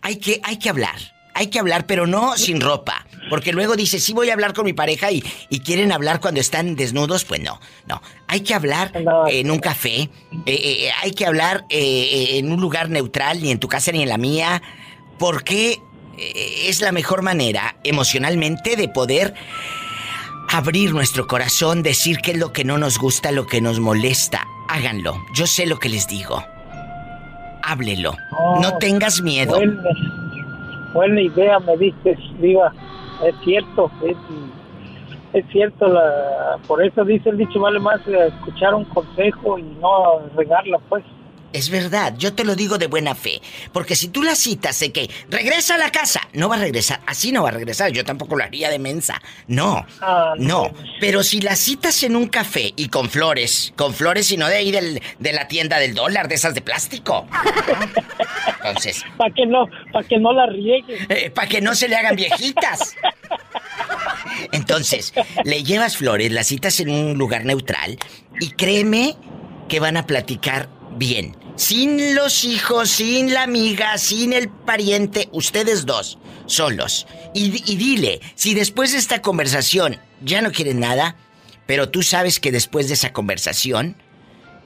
[0.03, 0.97] Hay que, hay que hablar.
[1.39, 3.07] Hay que hablar, pero no sin ropa.
[3.31, 6.41] Porque luego dice, sí voy a hablar con mi pareja y, y quieren hablar cuando
[6.41, 7.25] están desnudos.
[7.25, 8.03] Pues no, no.
[8.27, 9.29] Hay que hablar No.
[9.29, 10.01] en un café.
[10.01, 10.11] eh,
[10.47, 14.03] eh, hay que hablar eh, eh, en un lugar neutral, ni en tu casa ni
[14.03, 14.61] en la mía.
[15.19, 15.79] Porque
[16.19, 19.35] eh, es la mejor manera emocionalmente de poder
[20.51, 24.45] abrir nuestro corazón, decir qué es lo que no nos gusta, lo que nos molesta.
[24.69, 25.23] Háganlo.
[25.35, 26.43] Yo sé lo que les digo.
[27.63, 28.17] Háblelo.
[28.37, 29.61] Oh, no tengas miedo.
[30.93, 32.73] Buena idea me dices, Diva.
[33.25, 34.17] Es cierto, es,
[35.33, 35.89] es cierto.
[35.89, 41.05] La, por eso dice el dicho, vale más escuchar un consejo y no regarla, pues.
[41.53, 43.41] Es verdad, yo te lo digo de buena fe.
[43.73, 47.01] Porque si tú la citas de que regresa a la casa, no va a regresar.
[47.07, 47.91] Así no va a regresar.
[47.91, 49.21] Yo tampoco lo haría de mensa.
[49.47, 49.87] No.
[50.01, 50.71] Ah, No.
[51.01, 54.57] Pero si la citas en un café y con flores, con flores y no de
[54.57, 57.27] ahí del- de la tienda del dólar, de esas de plástico.
[58.59, 61.31] Entonces, Para que no, para que no la riegue.
[61.31, 62.95] para que no se le hagan viejitas.
[64.53, 65.13] Entonces,
[65.45, 67.99] le llevas flores, las citas en un lugar neutral
[68.41, 69.17] y créeme
[69.69, 71.37] que van a platicar bien.
[71.57, 77.07] Sin los hijos, sin la amiga, sin el pariente, ustedes dos, solos.
[77.35, 81.17] Y, dile, si después de esta conversación ya no quieren nada,
[81.67, 83.97] pero tú sabes que después de esa conversación,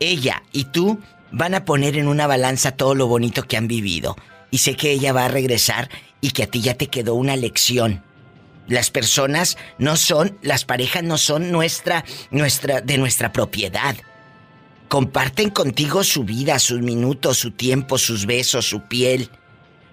[0.01, 0.99] ella y tú
[1.31, 4.17] van a poner en una balanza todo lo bonito que han vivido.
[4.51, 5.89] Y sé que ella va a regresar
[6.21, 8.05] y que a ti ya te quedó una lección.
[8.69, 13.97] Las personas no son, las parejas no son nuestra, nuestra, de nuestra propiedad.
[14.93, 19.31] Comparten contigo su vida, sus minutos, su tiempo, sus besos, su piel.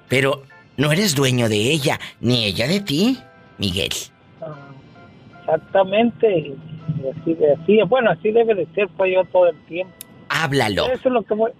[0.10, 0.44] Pero
[0.76, 3.18] no eres dueño de ella, ni ella de ti,
[3.58, 3.94] Miguel.
[5.40, 6.54] Exactamente.
[7.22, 9.94] Así, así, bueno, así debe de ser, pues yo todo el tiempo.
[10.28, 10.88] Háblalo.
[10.88, 11.52] Eso es lo que voy,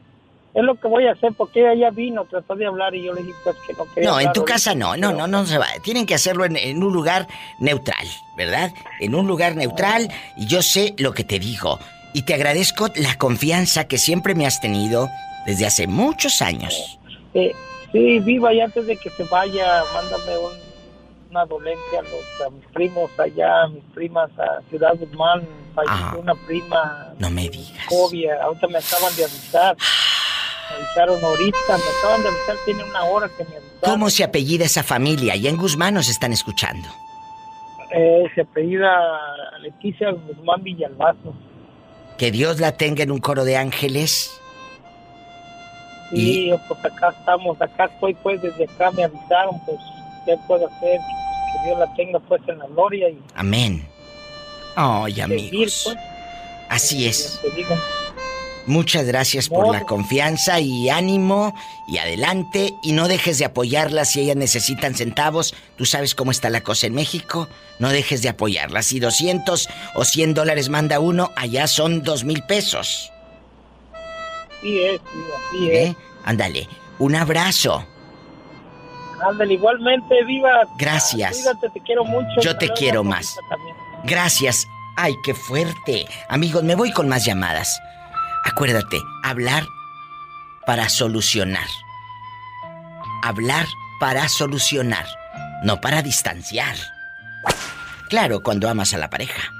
[0.54, 3.14] es lo que voy a hacer porque ella ya vino, trató de hablar y yo
[3.14, 5.58] le dije pues que no quería No, en tu casa no, no, no, no se
[5.58, 5.68] va.
[5.82, 7.26] Tienen que hacerlo en, en un lugar
[7.62, 8.74] neutral, ¿verdad?
[9.00, 11.80] En un lugar neutral y yo sé lo que te digo.
[12.14, 15.10] Y te agradezco la confianza que siempre me has tenido
[15.46, 16.98] desde hace muchos años.
[17.34, 17.52] Eh,
[17.92, 20.70] sí, viva y antes de que se vaya, mándame un-
[21.30, 25.96] una dolencia a, los, a mis primos allá, a mis primas a Ciudad Guzmán, falleció
[26.08, 26.18] Ajá.
[26.18, 27.86] una prima No me digas.
[27.88, 29.78] Covia, ahorita me acaban de avisar.
[30.72, 33.80] Me avisaron ahorita, me acaban de avisar, tiene una hora que me avisaron.
[33.84, 35.36] ¿Cómo se apellida esa familia?
[35.36, 36.88] Y en Guzmán nos están escuchando.
[37.92, 38.90] Eh, se apellida
[39.62, 41.34] Leticia Guzmán Villalbazo.
[42.20, 44.30] Que Dios la tenga en un coro de ángeles.
[46.12, 49.78] Y pues acá estamos, acá estoy pues desde acá me avisaron pues
[50.26, 53.88] qué puedo hacer, que Dios la tenga pues en la gloria y Amén.
[54.76, 55.82] Ay, seguir amigos.
[55.86, 55.98] pues.
[56.68, 57.40] Así es.
[57.56, 57.76] Digo,
[58.70, 61.56] Muchas gracias por la confianza y ánimo
[61.88, 65.56] y adelante y no dejes de apoyarlas si ellas necesitan centavos.
[65.76, 67.48] Tú sabes cómo está la cosa en México.
[67.80, 68.86] No dejes de apoyarlas.
[68.86, 73.12] Si 200 o 100 dólares manda uno, allá son dos mil pesos.
[74.62, 75.90] sí es, sí, así es.
[75.90, 75.96] ¿Eh?
[76.24, 76.68] Ándale.
[77.00, 77.84] Un abrazo.
[79.28, 80.52] Ándale, igualmente, viva.
[80.78, 81.38] Gracias.
[81.38, 82.40] Cuídate, te quiero mucho.
[82.40, 83.36] Yo te quiero más.
[84.04, 84.68] Gracias.
[84.96, 86.06] Ay, qué fuerte.
[86.28, 87.82] Amigos, me voy con más llamadas.
[88.44, 89.64] Acuérdate, hablar
[90.66, 91.68] para solucionar.
[93.24, 93.66] Hablar
[94.00, 95.06] para solucionar,
[95.64, 96.76] no para distanciar.
[98.10, 99.52] Claro, cuando amas a la pareja.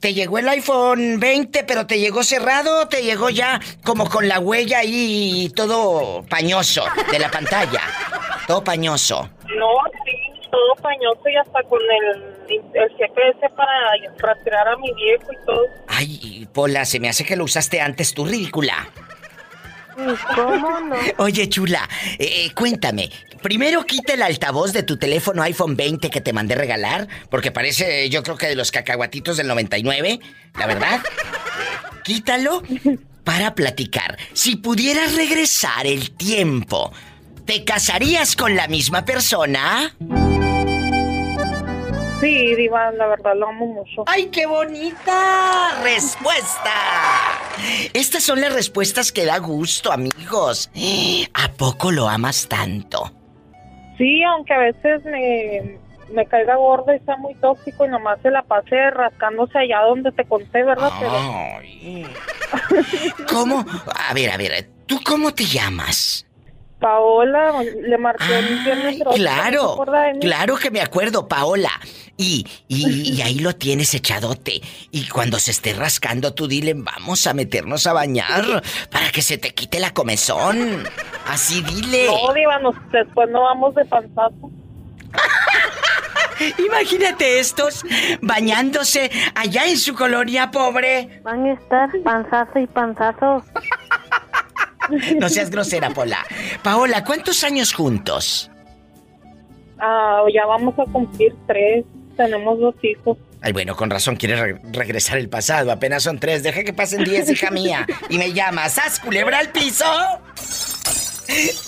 [0.00, 4.38] Te llegó el iPhone 20, pero te llegó cerrado, te llegó ya como con la
[4.38, 7.80] huella ahí y todo pañoso de la pantalla.
[8.46, 9.30] Todo pañoso.
[9.56, 9.66] No,
[10.54, 15.66] todo pañoso y hasta con el, el GPS para rastrear a mi viejo y todo.
[15.88, 18.88] Ay, Pola, se me hace que lo usaste antes tú, ridícula.
[19.96, 20.96] ¿Y cómo no?
[21.18, 21.88] Oye, chula,
[22.18, 23.10] eh, eh, cuéntame,
[23.42, 28.08] primero quita el altavoz de tu teléfono iPhone 20 que te mandé regalar, porque parece,
[28.08, 30.20] yo creo que de los cacahuatitos del 99,
[30.56, 31.00] la verdad.
[32.04, 32.62] Quítalo
[33.24, 34.18] para platicar.
[34.34, 36.92] Si pudieras regresar el tiempo,
[37.44, 39.94] ¿te casarías con la misma persona?
[42.20, 44.04] Sí, Diva, la verdad lo amo mucho.
[44.06, 46.70] ¡Ay, qué bonita respuesta!
[47.92, 50.70] Estas son las respuestas que da gusto, amigos.
[51.34, 53.10] ¿A poco lo amas tanto?
[53.98, 55.78] Sí, aunque a veces me,
[56.12, 60.10] me caiga gorda y sea muy tóxico y nomás se la pase rascándose allá donde
[60.12, 60.90] te conté, ¿verdad?
[61.02, 62.06] Ay.
[63.28, 63.64] ¿Cómo?
[64.08, 66.26] A ver, a ver, ¿tú cómo te llamas?
[66.78, 69.84] Paola, le marqué el ¿no se Claro,
[70.20, 71.70] claro que me acuerdo, Paola.
[72.16, 74.60] Y, y, y ahí lo tienes echadote.
[74.90, 79.38] Y cuando se esté rascando, tú dile, vamos a meternos a bañar para que se
[79.38, 80.84] te quite la comezón.
[81.26, 82.06] Así dile.
[82.06, 84.50] No, después no vamos de panzazo.
[86.66, 87.84] Imagínate estos
[88.20, 91.20] bañándose allá en su colonia pobre.
[91.22, 93.44] Van a estar panzazo y panzazo.
[95.18, 96.24] No seas grosera, Paola.
[96.62, 98.50] Paola, ¿cuántos años juntos?
[99.78, 101.84] Ah, ya vamos a cumplir tres.
[102.16, 103.18] Tenemos dos hijos.
[103.40, 105.70] Ay, bueno, con razón quiere re- regresar el pasado.
[105.72, 106.42] Apenas son tres.
[106.42, 107.86] Deja que pasen diez, hija mía.
[108.08, 108.68] Y me llama.
[108.68, 109.84] ¿Sas culebra al piso?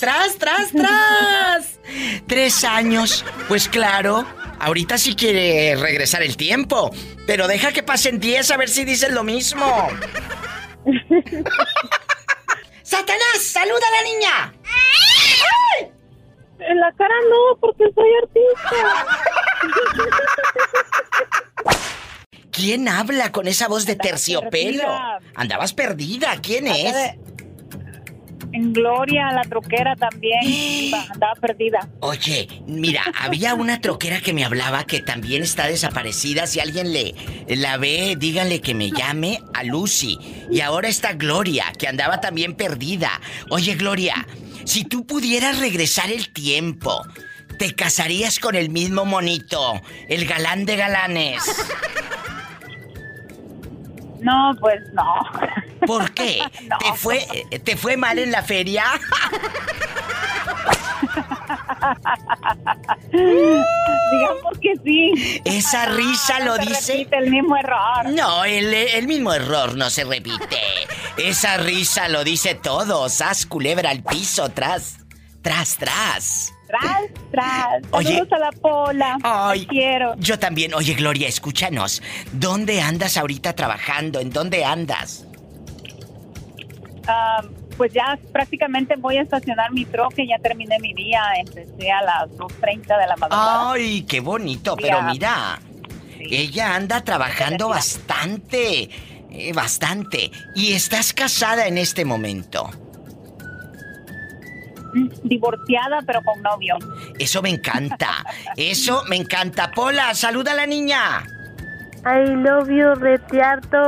[0.00, 1.80] ¡Tras, tras, tras!
[2.26, 3.24] Tres años.
[3.48, 4.24] Pues claro.
[4.60, 6.90] Ahorita sí quiere regresar el tiempo.
[7.26, 9.66] Pero deja que pasen diez a ver si dicen lo mismo.
[12.86, 13.42] ¡Satanás!
[13.42, 14.54] ¡Saluda a la niña!
[16.60, 19.06] En la cara no, porque soy artista.
[22.52, 24.84] ¿Quién habla con esa voz de terciopelo?
[25.34, 26.40] Andabas perdida.
[26.40, 27.16] ¿Quién es?
[28.56, 30.40] En Gloria, la troquera también.
[31.12, 31.86] andaba perdida.
[32.00, 36.46] Oye, mira, había una troquera que me hablaba que también está desaparecida.
[36.46, 37.14] Si alguien le
[37.48, 40.18] la ve, díganle que me llame a Lucy.
[40.50, 43.20] Y ahora está Gloria, que andaba también perdida.
[43.50, 44.26] Oye, Gloria,
[44.64, 47.02] si tú pudieras regresar el tiempo,
[47.58, 51.42] ¿te casarías con el mismo monito, el galán de galanes?
[54.20, 55.14] No, pues no.
[55.86, 56.42] ¿Por qué?
[56.80, 57.26] ¿Te fue
[57.62, 58.84] te fue mal en la feria?
[63.12, 65.40] Digamos que sí.
[65.44, 66.92] Esa risa lo se dice.
[66.92, 68.08] repite el mismo error.
[68.10, 70.58] No, el, el mismo error no se repite.
[71.16, 73.08] Esa risa lo dice todo.
[73.08, 74.98] Sas culebra al piso, tras,
[75.42, 76.52] tras, tras.
[76.80, 77.82] Tras, tras.
[77.92, 78.08] Oye.
[78.14, 79.18] Saludos a la pola.
[79.22, 80.14] Ay, Te quiero.
[80.18, 80.74] Yo también.
[80.74, 82.02] Oye, Gloria, escúchanos.
[82.32, 84.20] ¿Dónde andas ahorita trabajando?
[84.20, 85.24] ¿En dónde andas?
[87.08, 87.42] Ah,
[87.76, 90.26] pues ya prácticamente voy a estacionar mi troque.
[90.26, 91.22] Ya terminé mi día.
[91.38, 93.72] Empecé a las 2.30 de la madrugada.
[93.72, 94.76] Ay, qué bonito.
[94.78, 94.82] Ya.
[94.82, 95.60] Pero mira,
[96.18, 98.88] ella anda trabajando bastante.
[99.30, 100.30] eh, bastante.
[100.54, 102.70] Y estás casada en este momento.
[105.22, 106.76] Divorciada, pero con novio.
[107.18, 108.24] Eso me encanta.
[108.56, 109.70] Eso me encanta.
[109.70, 111.24] Pola, saluda a la niña.
[112.04, 113.78] I love you, retiarto.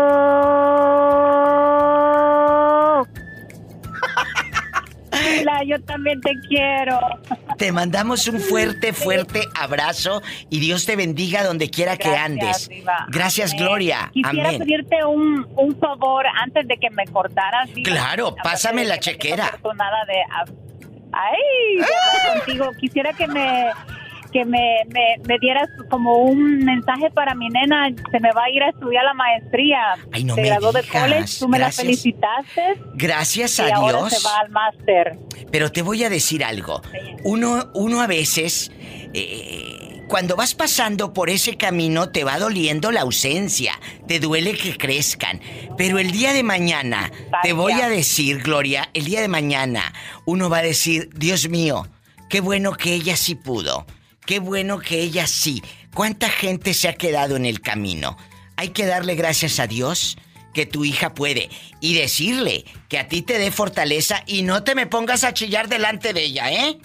[5.11, 6.99] Hola, yo también te quiero.
[7.57, 12.69] Te mandamos un fuerte, fuerte abrazo y Dios te bendiga donde quiera que andes.
[12.69, 13.07] Diva.
[13.09, 13.65] Gracias, Amén.
[13.65, 14.11] Gloria.
[14.13, 14.59] Quisiera Amén.
[14.61, 17.73] pedirte un, un favor antes de que me cortaras.
[17.75, 17.91] Diva.
[17.91, 19.47] Claro, pásame la chequera.
[19.47, 20.23] afortunada de,
[21.25, 22.71] ay, hablar contigo.
[22.81, 23.67] Quisiera que me
[24.31, 27.89] que me, me, me dieras como un mensaje para mi nena.
[28.11, 29.79] Se me va a ir a estudiar la maestría.
[30.13, 31.39] Ay, no se me graduó de college.
[31.39, 31.79] Tú me Gracias.
[31.79, 32.63] la felicitaste.
[32.95, 34.13] Gracias y a ahora Dios.
[34.13, 35.19] se va al máster.
[35.51, 36.83] Pero te voy a decir algo.
[37.25, 38.71] Uno, uno a veces,
[39.15, 43.79] eh, cuando vas pasando por ese camino, te va doliendo la ausencia.
[44.07, 45.41] Te duele que crezcan.
[45.77, 49.93] Pero el día de mañana, te voy a decir, Gloria, el día de mañana,
[50.25, 51.87] uno va a decir, Dios mío,
[52.31, 53.87] qué bueno que ella sí pudo.
[54.25, 55.63] Qué bueno que ella sí.
[55.95, 58.17] ¿Cuánta gente se ha quedado en el camino?
[58.57, 60.17] Hay que darle gracias a Dios
[60.55, 61.51] que tu hija puede
[61.81, 65.69] y decirle que a ti te dé fortaleza y no te me pongas a chillar
[65.69, 66.79] delante de ella, ¿eh?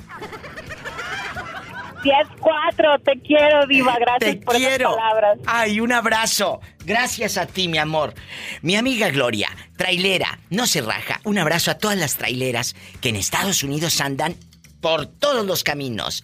[2.03, 3.95] 10-4, te quiero, Diva.
[3.99, 4.89] Gracias Te por quiero.
[4.89, 5.39] esas palabras.
[5.45, 6.59] Ay, un abrazo.
[6.85, 8.13] Gracias a ti, mi amor.
[8.61, 11.21] Mi amiga Gloria, trailera, no se raja.
[11.23, 14.35] Un abrazo a todas las traileras que en Estados Unidos andan
[14.81, 16.23] por todos los caminos.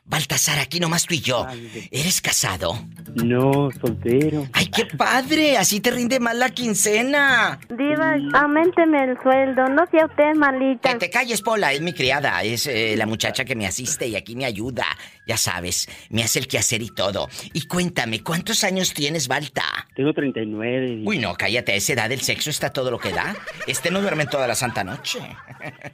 [0.04, 1.46] Baltasar, aquí nomás tú y yo.
[1.90, 2.76] ¿Eres casado?
[3.14, 4.48] No, soltero.
[4.52, 5.56] ¡Ay, qué padre!
[5.56, 7.60] Así te rinde más la quincena.
[7.70, 10.90] Diva, aumenteme el sueldo, no sea usted malita.
[10.90, 14.16] Que te calles, Pola, es mi criada, es eh, la muchacha que me asiste y
[14.16, 14.84] aquí me ayuda.
[15.26, 17.28] Ya sabes, me hace el quehacer y todo.
[17.52, 19.64] Y cuéntame, ¿cuántos años tienes, Balta?
[19.94, 21.02] Tengo 39.
[21.06, 23.36] Uy, no, cállate, a esa edad el sexo está todo lo que da.
[23.68, 25.20] Este no duerme toda la santa noche.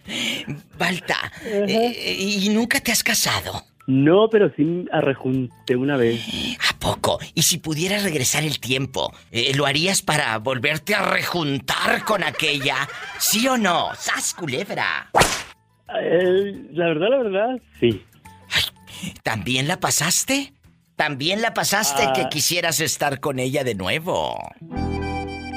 [0.78, 3.64] Balta, eh, ¿y nunca te has casado?
[3.90, 6.20] No, pero sí arrejunté una vez.
[6.70, 7.18] ¿A poco?
[7.34, 12.86] ¿Y si pudieras regresar el tiempo, eh, lo harías para volverte a rejuntar con aquella?
[13.18, 13.88] ¿Sí o no?
[13.96, 15.10] ¡Sas, culebra!
[16.02, 17.48] Eh, la verdad, la verdad,
[17.80, 18.02] sí.
[19.22, 20.52] ¿También la pasaste?
[20.94, 22.12] ¿También la pasaste Ah.
[22.12, 24.36] que quisieras estar con ella de nuevo?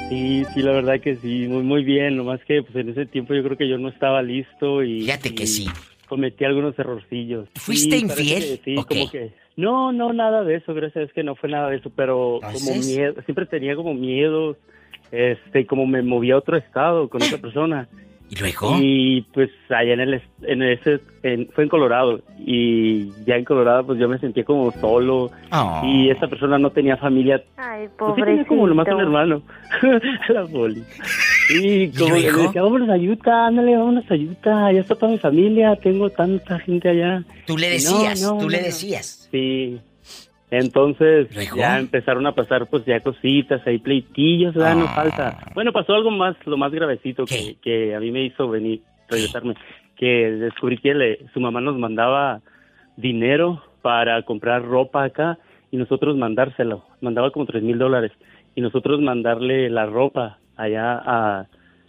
[0.08, 2.16] Sí, sí, la verdad que sí, muy, muy bien.
[2.16, 5.02] Nomás que pues en ese tiempo yo creo que yo no estaba listo y...
[5.02, 5.68] Fíjate que y sí.
[6.12, 7.48] Cometí algunos errorcillos.
[7.54, 9.32] ¿Fuiste Sí, infiel que sí, como que...
[9.56, 12.50] No, no, nada de eso, gracias Dios que no fue nada de eso, pero como
[12.50, 12.86] ¿Entonces?
[12.86, 14.58] miedo, siempre tenía como miedos,
[15.10, 17.88] este, como me movía a otro estado con otra persona.
[18.34, 18.78] ¿Y luego?
[18.80, 23.84] Y pues allá en el, en ese, en- fue en Colorado, y ya en Colorado
[23.88, 25.82] pues yo me sentía como solo, Oh.
[25.84, 29.02] y esa persona no tenía familia, Ay, pues sí tenía como nomás un pobrecito.
[29.18, 29.42] hermano,
[30.30, 30.82] la poli.
[31.54, 32.36] Y como que luego?
[32.38, 36.08] le decía, vámonos a Utah, ándale, vámonos a Utah, ya está toda mi familia, tengo
[36.08, 37.22] tanta gente allá.
[37.46, 38.64] Tú le Y no, decías, no, tú no, le no.
[38.64, 39.28] decías.
[39.30, 39.78] Sí.
[40.52, 44.76] Entonces ya empezaron a pasar pues ya cositas, ahí pleitillos, ¿verdad?
[44.76, 44.94] No Ah.
[44.94, 45.38] falta.
[45.54, 49.54] Bueno, pasó algo más, lo más gravecito que, que a mí me hizo venir, regresarme,
[49.96, 52.40] que descubrí que le- su mamá nos mandaba
[52.96, 55.38] dinero para comprar ropa acá
[55.70, 56.84] y nosotros mandárselo.
[57.00, 58.12] Mandaba como tres mil dólares
[58.54, 61.46] y nosotros mandarle la ropa allá a,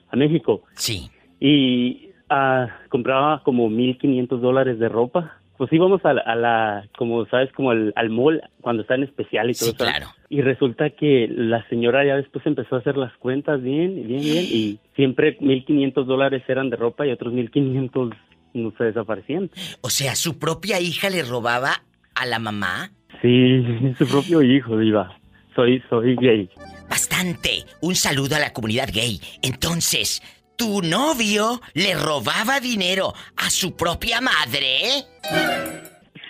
[0.10, 0.64] a México.
[0.76, 1.10] Sí.
[1.40, 5.38] Y ah, compraba como mil quinientos dólares de ropa.
[5.64, 9.04] Pues íbamos a la, a la- como sabes, como al, al mall cuando está en
[9.04, 9.84] especial y todo Sí, eso.
[9.86, 10.08] claro.
[10.30, 14.44] Y resulta que la señora ya después empezó a hacer las cuentas bien, bien, bien.
[14.46, 18.10] Y siempre mil quinientos dólares eran de ropa y otros mil quinientos
[18.54, 19.50] no se desaparecían.
[19.82, 21.82] O sea, su propia hija le robaba
[22.14, 22.92] a la mamá.
[23.22, 23.64] Sí,
[23.98, 25.18] su propio hijo, Diva.
[25.56, 26.50] Soy, soy gay.
[26.90, 27.64] Bastante.
[27.82, 29.20] Un saludo a la comunidad gay.
[29.44, 30.22] Entonces,
[30.56, 35.06] ¿tu novio le robaba dinero a su propia madre?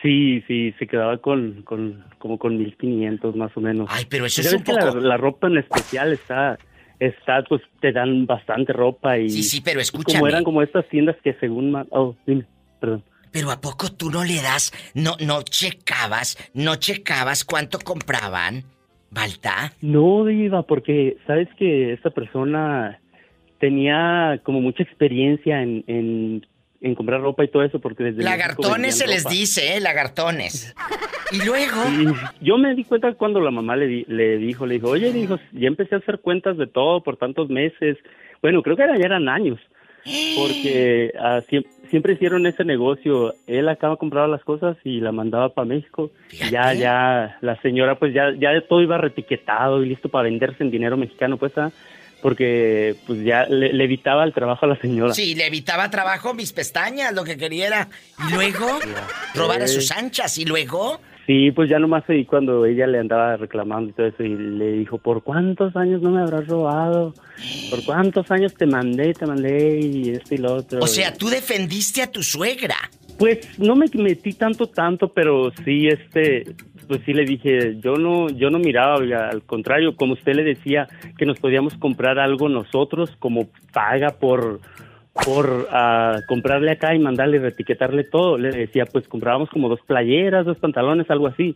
[0.01, 3.87] Sí, sí, se quedaba con, con como con 1500 más o menos.
[3.91, 6.57] Ay, pero eso es un la- poco- La, ropa en especial está,
[6.99, 9.29] está, pues te dan bastante ropa y...
[9.29, 10.19] Sí, sí, pero escúchame.
[10.19, 11.75] Como eran como estas tiendas que según...
[11.91, 12.45] Oh, dime,
[12.79, 13.03] perdón.
[13.31, 18.63] Pero ¿a poco tú no le das, no, no checabas, no checabas cuánto compraban?
[19.09, 19.73] ¿Balta?
[19.81, 22.99] No, Diva, porque sabes que esta persona
[23.63, 26.45] tenía como mucha experiencia en, en,
[26.81, 28.21] en comprar ropa y todo eso, porque desde...
[28.21, 29.33] Lagartones se les ropa.
[29.33, 29.79] dice, ¿eh?
[29.79, 30.75] Lagartones.
[31.31, 31.81] Y luego...
[31.89, 35.13] Y yo me di cuenta cuando la mamá le, di- le dijo, le dijo, oye,
[35.13, 37.95] dijo, ya empecé a hacer cuentas de todo por tantos meses.
[38.41, 39.59] Bueno, creo que era, ya eran años,
[40.37, 43.33] porque ah, siem- siempre hicieron ese negocio.
[43.47, 46.11] Él acaba compraba las cosas y la mandaba para México.
[46.33, 50.63] Y Ya, ya, la señora, pues ya, ya todo iba retiquetado y listo para venderse
[50.63, 51.71] en dinero mexicano, pues, ah,
[52.23, 55.13] porque pues ya le, le evitaba el trabajo a la señora.
[55.13, 57.89] Sí, le evitaba trabajo mis pestañas, lo que quería era.
[58.27, 58.79] Y luego,
[59.35, 60.37] robar a sus anchas.
[60.37, 64.23] Y luego, Sí, pues ya nomás ahí cuando ella le andaba reclamando y todo eso
[64.23, 67.13] y le dijo, ¿por cuántos años no me habrás robado?
[67.69, 70.79] ¿Por cuántos años te mandé, te mandé y esto y lo otro?
[70.81, 72.75] o sea, tú defendiste a tu suegra.
[73.17, 76.45] Pues no me metí tanto, tanto, pero sí, este,
[76.87, 80.87] pues sí le dije, yo no, yo no miraba, al contrario, como usted le decía,
[81.17, 84.59] que nos podíamos comprar algo nosotros como paga por,
[85.25, 88.37] por ah, comprarle acá y mandarle, retiquetarle todo.
[88.37, 91.55] Le decía, pues comprábamos como dos playeras, dos pantalones, algo así.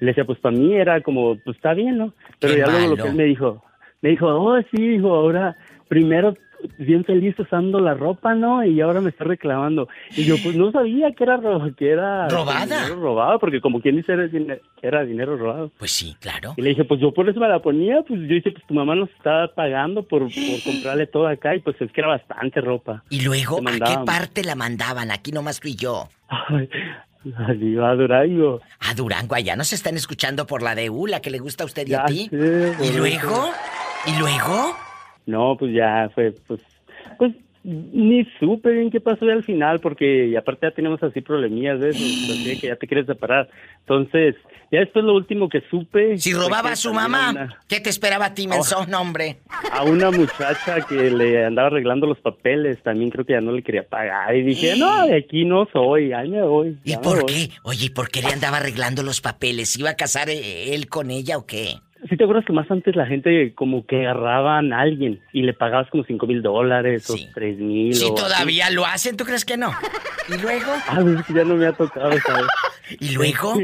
[0.00, 2.12] Le decía, pues para mí era como, pues está bien, ¿no?
[2.38, 3.62] Pero Qué ya luego lo que él me dijo,
[4.00, 5.56] me dijo, oh, sí, dijo, ahora
[5.88, 6.34] primero
[6.78, 8.64] bien feliz usando la ropa, ¿no?
[8.64, 9.88] Y ahora me está reclamando.
[10.16, 12.64] Y yo, pues no sabía que era, ro- que era ¿Robada?
[12.64, 14.28] dinero robado, porque como quien dice, era,
[14.82, 15.70] era dinero robado.
[15.78, 16.54] Pues sí, claro.
[16.56, 18.74] Y le dije, pues yo por eso me la ponía, pues yo dije, pues tu
[18.74, 22.60] mamá nos estaba pagando por, por comprarle todo acá y pues es que era bastante
[22.60, 23.04] ropa.
[23.10, 25.10] Y luego, ¿a qué parte la mandaban?
[25.10, 26.08] Aquí nomás tú y yo.
[26.28, 26.68] Ay,
[27.78, 28.60] a Durango.
[28.80, 31.66] A Durango, allá nos están escuchando por la de U, la que le gusta a
[31.66, 32.28] usted y a ti.
[32.30, 33.50] sé, ¿Y luego?
[34.06, 34.76] ¿Y luego?
[35.28, 36.60] No, pues ya fue, pues,
[37.18, 37.32] pues
[37.64, 41.98] ni supe bien qué pasó al final, porque aparte ya tenemos así problemillas de eso,
[41.98, 43.46] así de que ya te quieres separar.
[43.80, 44.36] Entonces,
[44.72, 46.16] ya esto es lo último que supe.
[46.16, 48.86] Si robaba a su mamá, una- ¿qué te esperaba a ti, menso?
[48.86, 49.40] No, hombre.
[49.72, 53.62] A una muchacha que le andaba arreglando los papeles, también creo que ya no le
[53.62, 54.34] quería pagar.
[54.34, 56.78] Y dije, no, de aquí no soy, ahí me voy.
[56.84, 57.26] ¿Y por voy".
[57.26, 57.50] qué?
[57.64, 59.76] Oye, ¿y por qué le andaba arreglando los papeles?
[59.78, 61.74] ¿Iba a casar él con ella o qué?
[62.08, 65.52] ¿Sí te acuerdas que más antes la gente como que agarraban a alguien y le
[65.52, 67.94] pagabas como cinco mil dólares o tres mil?
[67.94, 68.22] Si o así?
[68.22, 69.70] todavía lo hacen, ¿tú crees que no?
[70.28, 70.72] ¿Y luego?
[70.88, 72.46] Ah, es que ya no me ha tocado, ¿sabes?
[73.00, 73.54] ¿Y luego?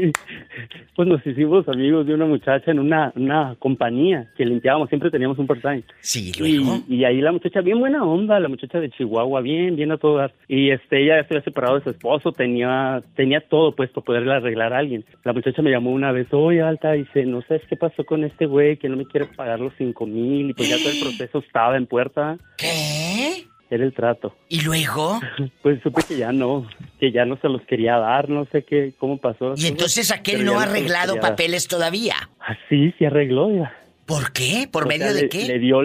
[0.95, 5.39] Pues nos hicimos amigos de una muchacha en una, una compañía que limpiábamos, siempre teníamos
[5.39, 5.83] un part-time.
[5.99, 9.91] Sí, Y, y ahí la muchacha, bien buena onda, la muchacha de Chihuahua, bien, bien
[9.91, 10.33] a todo dar.
[10.47, 14.05] Y este, ella ya se había separado de su esposo, tenía, tenía todo pues para
[14.05, 15.03] poderle arreglar a alguien.
[15.23, 18.45] La muchacha me llamó una vez, oye, Alta, dice, no sabes qué pasó con este
[18.45, 21.39] güey, que no me quiere pagar los cinco mil, y pues ya todo el proceso
[21.39, 22.37] estaba en puerta.
[22.57, 23.45] ¿Qué?
[23.69, 24.35] Era el trato.
[24.49, 25.19] ¿Y luego?
[25.63, 26.67] Pues supe que ya no,
[26.99, 29.53] que ya no se los quería dar, no sé qué, cómo pasó.
[29.57, 32.15] Y entonces aquel no ha se arreglado papeles todavía.
[32.39, 33.73] Ah, sí, sí arregló, ya.
[34.05, 34.67] ¿Por qué?
[34.71, 35.47] ¿Por O medio sea, de le- qué?
[35.47, 35.79] Le dio,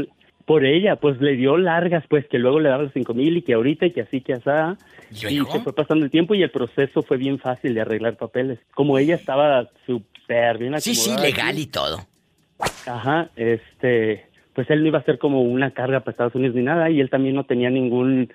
[0.45, 3.43] por ella, pues le dio largas, pues que luego le daba los cinco mil y
[3.43, 4.77] que ahorita y que así, que asá.
[5.11, 8.17] ¿Y Y se fue pasando el tiempo y el proceso fue bien fácil de arreglar
[8.19, 8.59] papeles.
[8.75, 12.07] Como ella estaba súper bien Sí, sí, acomodada legal y todo.
[12.87, 16.63] Ajá, este, pues él no iba a ser como una carga para Estados Unidos ni
[16.63, 18.33] nada y él también no tenía ningún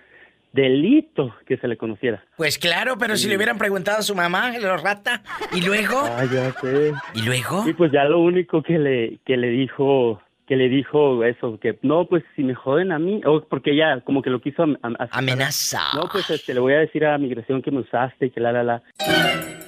[0.53, 2.23] delito que se le conociera.
[2.37, 5.21] Pues claro, pero si le hubieran preguntado a su mamá, lo rata.
[5.53, 5.99] ¿Y luego?
[6.05, 6.93] Ah, ya sé.
[7.13, 7.67] ¿Y luego?
[7.67, 11.77] Y pues ya lo único que le que le dijo que le dijo eso que
[11.81, 14.77] no pues si me joden a mí o porque ella como que lo quiso am-
[14.83, 15.19] am- asustar.
[15.19, 15.81] Amenaza.
[15.95, 18.51] No pues este le voy a decir a migración que me usaste y que la
[18.53, 18.83] la la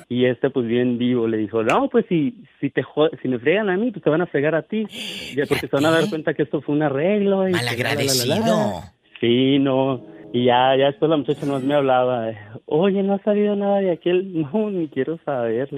[0.10, 2.84] y este pues bien vivo le dijo no pues si si te
[3.22, 4.86] si me fregan a mí pues te van a fregar a ti
[5.36, 7.64] ya porque se van a dar cuenta que esto fue un arreglo y la, la,
[7.64, 7.72] la.
[7.72, 8.84] Malagradecido.
[9.20, 12.32] sí no y ya ya después la muchacha más me hablaba
[12.66, 15.70] oye no ha sabido nada de aquel no ni quiero saber.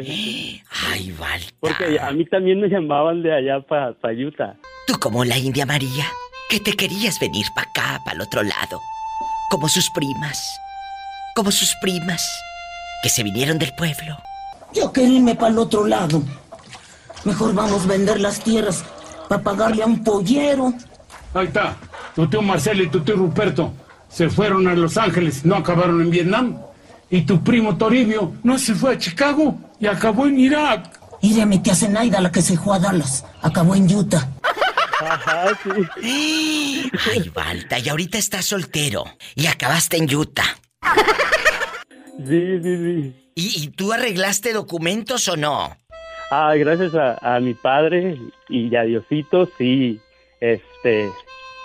[0.91, 1.41] Ay, Val.
[1.59, 4.55] porque a mí también me llamaban de allá para pa Utah
[4.89, 6.05] Tú como la India María,
[6.49, 8.80] que te querías venir para acá, para el otro lado.
[9.51, 10.59] Como sus primas.
[11.36, 12.23] Como sus primas,
[13.02, 14.18] que se vinieron del pueblo.
[14.74, 16.22] Yo quería irme para el otro lado.
[17.24, 18.84] Mejor vamos a vender las tierras
[19.28, 20.74] para pagarle a un pollero.
[21.34, 21.76] Ahí está.
[22.16, 23.74] Tu tío Marcelo y tu tío Ruperto
[24.10, 26.58] se fueron a Los Ángeles, no acabaron en Vietnam.
[27.12, 31.00] Y tu primo Toribio no se fue a Chicago y acabó en Irak.
[31.22, 34.28] Y de mi tía Zenaida, la que se fue a Dallas, acabó en Utah.
[35.02, 35.47] Ajá,
[36.02, 36.91] sí.
[37.12, 39.06] Ay, Balta, y ahorita estás soltero.
[39.36, 40.58] Y acabaste en Utah.
[42.28, 43.32] Sí, sí, sí.
[43.36, 45.76] ¿Y, y tú arreglaste documentos o no?
[46.32, 48.17] Ah, gracias a, a mi padre
[48.49, 49.99] y a Diosito, sí,
[50.41, 51.09] este,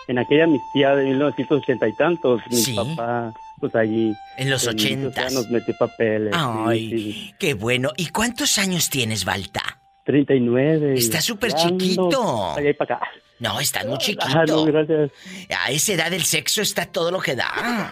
[0.08, 2.74] en aquella amnistía de 1980 y tantos, mi Sí.
[2.74, 4.14] papá, pues allí.
[4.38, 5.32] En los bendito sea, ochentas.
[5.34, 6.32] Nos metió papeles.
[6.34, 7.34] Ay, sí.
[7.38, 7.90] qué bueno.
[7.96, 9.80] ¿Y cuántos años tienes, Balta?
[10.06, 10.94] 39.
[10.98, 12.52] Está súper chiquito.
[12.56, 13.06] allá y para acá.
[13.40, 14.24] No, estás muy chiquito.
[14.28, 15.10] Ah, no, gracias.
[15.58, 17.90] A esa edad el sexo está todo lo que da.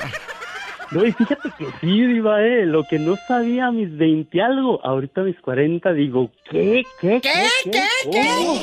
[0.93, 4.85] No, y fíjate que sí, Diva, eh, lo que no sabía a mis 20 algo,
[4.85, 6.85] ahorita a mis 40 digo, ¿qué?
[7.01, 7.21] ¿Qué?
[7.23, 7.49] ¿Qué?
[7.71, 7.89] ¿Qué?
[8.05, 8.61] ¿Cómo?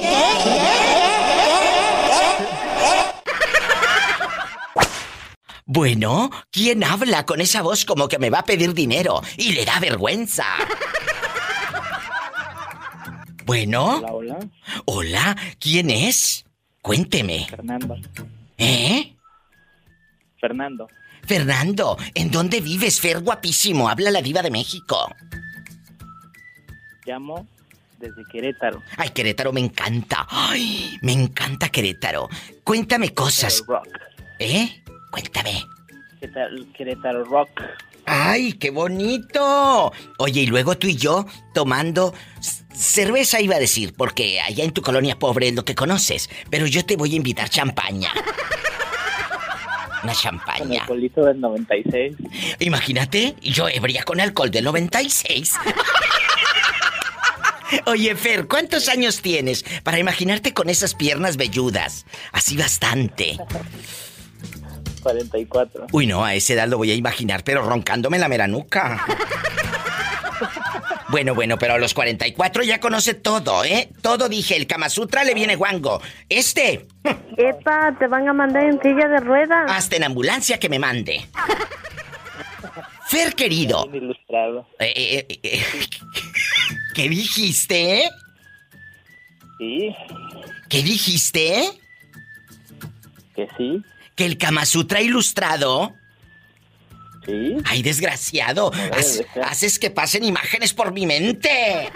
[5.66, 9.66] Bueno, ¿quién habla con esa voz como que me va a pedir dinero y le
[9.66, 10.46] da vergüenza?
[13.46, 13.98] Bueno.
[13.98, 14.40] Hola, hola.
[14.86, 16.46] Hola, ¿quién es?
[16.82, 17.48] Cuénteme.
[17.50, 17.98] Fernando.
[18.58, 19.16] ¿Eh?
[20.40, 20.88] Fernando.
[21.30, 23.88] Fernando, ¿en dónde vives, Fer guapísimo?
[23.88, 25.14] Habla la diva de México.
[27.06, 27.46] Llamo
[28.00, 28.82] desde Querétaro.
[28.98, 30.26] Ay, Querétaro me encanta.
[30.28, 32.30] Ay, me encanta Querétaro.
[32.64, 33.64] Cuéntame cosas.
[33.68, 33.88] Rock.
[34.40, 34.82] ¿Eh?
[35.12, 35.66] Cuéntame.
[36.20, 37.62] Querétaro, Querétaro Rock.
[38.08, 39.92] ¡Ay, qué bonito!
[40.18, 42.12] Oye, y luego tú y yo tomando
[42.74, 46.66] cerveza iba a decir, porque allá en tu colonia pobre es lo que conoces, pero
[46.66, 48.12] yo te voy a invitar champaña.
[50.04, 50.86] Una Con champaña.
[50.86, 52.16] colito del 96.
[52.60, 55.54] Imagínate, yo ebria con alcohol del 96.
[57.86, 62.06] Oye, Fer, ¿cuántos años tienes para imaginarte con esas piernas velludas?
[62.32, 63.38] Así bastante.
[65.04, 65.88] 44.
[65.91, 69.06] Uy, no, a esa edad lo voy a imaginar, pero roncándome la meranuca.
[71.12, 73.89] Bueno, bueno, pero a los 44 ya conoce todo, ¿eh?
[74.01, 76.01] Todo dije, el Kama Sutra le viene guango.
[76.28, 76.88] Este.
[77.38, 79.72] Epa, te van a mandar en silla de ruedas.
[79.72, 81.26] Hasta en ambulancia que me mande.
[83.07, 83.89] Fer, querido.
[83.91, 84.68] Ilustrado.
[84.80, 85.62] Eh, eh, eh,
[86.93, 88.07] ¿Qué dijiste?
[89.57, 89.95] Sí,
[90.70, 91.72] ¿Qué dijiste?
[93.36, 93.84] que sí.
[94.16, 95.93] ¿Que el Kama Sutra ilustrado?
[97.30, 97.58] Sí.
[97.66, 98.72] Ay, desgraciado.
[99.44, 101.92] haces que pasen imágenes por mi mente.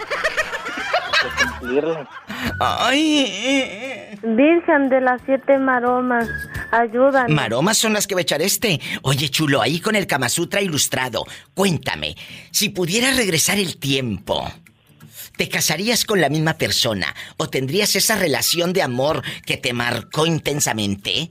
[2.60, 4.18] Ay.
[4.22, 6.28] Virgen de las siete maromas,
[6.70, 7.30] ayúdanos.
[7.30, 8.80] Maromas son las que va a echar este.
[9.02, 11.26] Oye, chulo, ahí con el Kama Sutra ilustrado.
[11.54, 12.14] Cuéntame,
[12.50, 14.48] si pudieras regresar el tiempo,
[15.36, 20.26] ¿te casarías con la misma persona o tendrías esa relación de amor que te marcó
[20.26, 21.30] intensamente?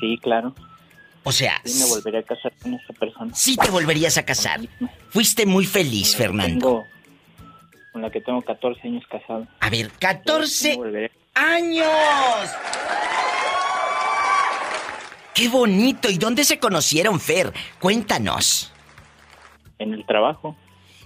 [0.00, 0.54] Sí, claro.
[1.24, 3.34] O sea, Sí, me volvería a casar con esa persona.
[3.34, 4.60] sí te volverías a casar.
[5.08, 6.66] Fuiste muy feliz, Fernando.
[6.66, 6.84] Tengo,
[7.92, 9.46] con la que tengo 14 años casado.
[9.60, 12.50] A ver, Sí, 14 me volvería- años.
[15.34, 16.10] ¡¡Qué bonito!
[16.10, 17.52] ¿Y dónde se conocieron, Fer?
[17.80, 18.72] Cuéntanos.
[19.78, 20.56] En el trabajo.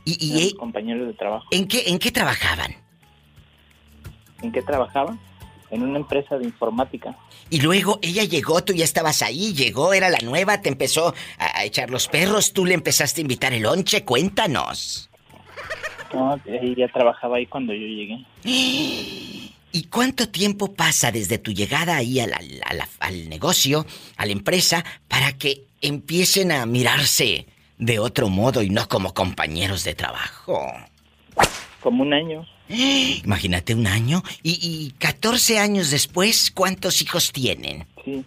[0.05, 1.47] ¿Y, y, eh, compañeros de trabajo.
[1.51, 2.75] en, qué, en qué trabajaban?
[4.43, 5.16] ¿En qué trabajaba?
[5.71, 7.14] En una empresa de informática.
[7.51, 11.59] Y luego ella llegó, tú ya estabas ahí, llegó, era la nueva, te empezó a,
[11.59, 15.11] a echar los perros, tú le empezaste a invitar el lonche, cuéntanos.
[16.14, 18.25] No, ella trabajaba ahí cuando yo llegué.
[19.71, 23.85] ¿Y cuánto tiempo pasa desde tu llegada ahí al, al- al negocio,
[24.16, 27.47] a la empresa, para que empiecen a mirarse
[27.77, 30.66] de otro modo y no como compañeros de trabajo?
[31.81, 32.47] Como un año.
[32.69, 37.87] Imagínate un año y, y 14 años después, ¿cuántos hijos tienen?
[38.05, 38.25] Sí.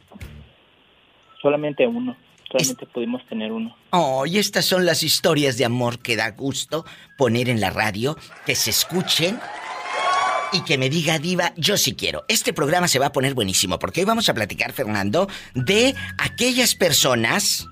[1.41, 2.15] Solamente uno.
[2.51, 3.75] Solamente pudimos tener uno.
[3.91, 6.85] Oh, y estas son las historias de amor que da gusto
[7.17, 9.39] poner en la radio, que se escuchen
[10.51, 12.25] y que me diga Diva, yo sí quiero.
[12.27, 16.75] Este programa se va a poner buenísimo porque hoy vamos a platicar, Fernando, de aquellas
[16.75, 17.67] personas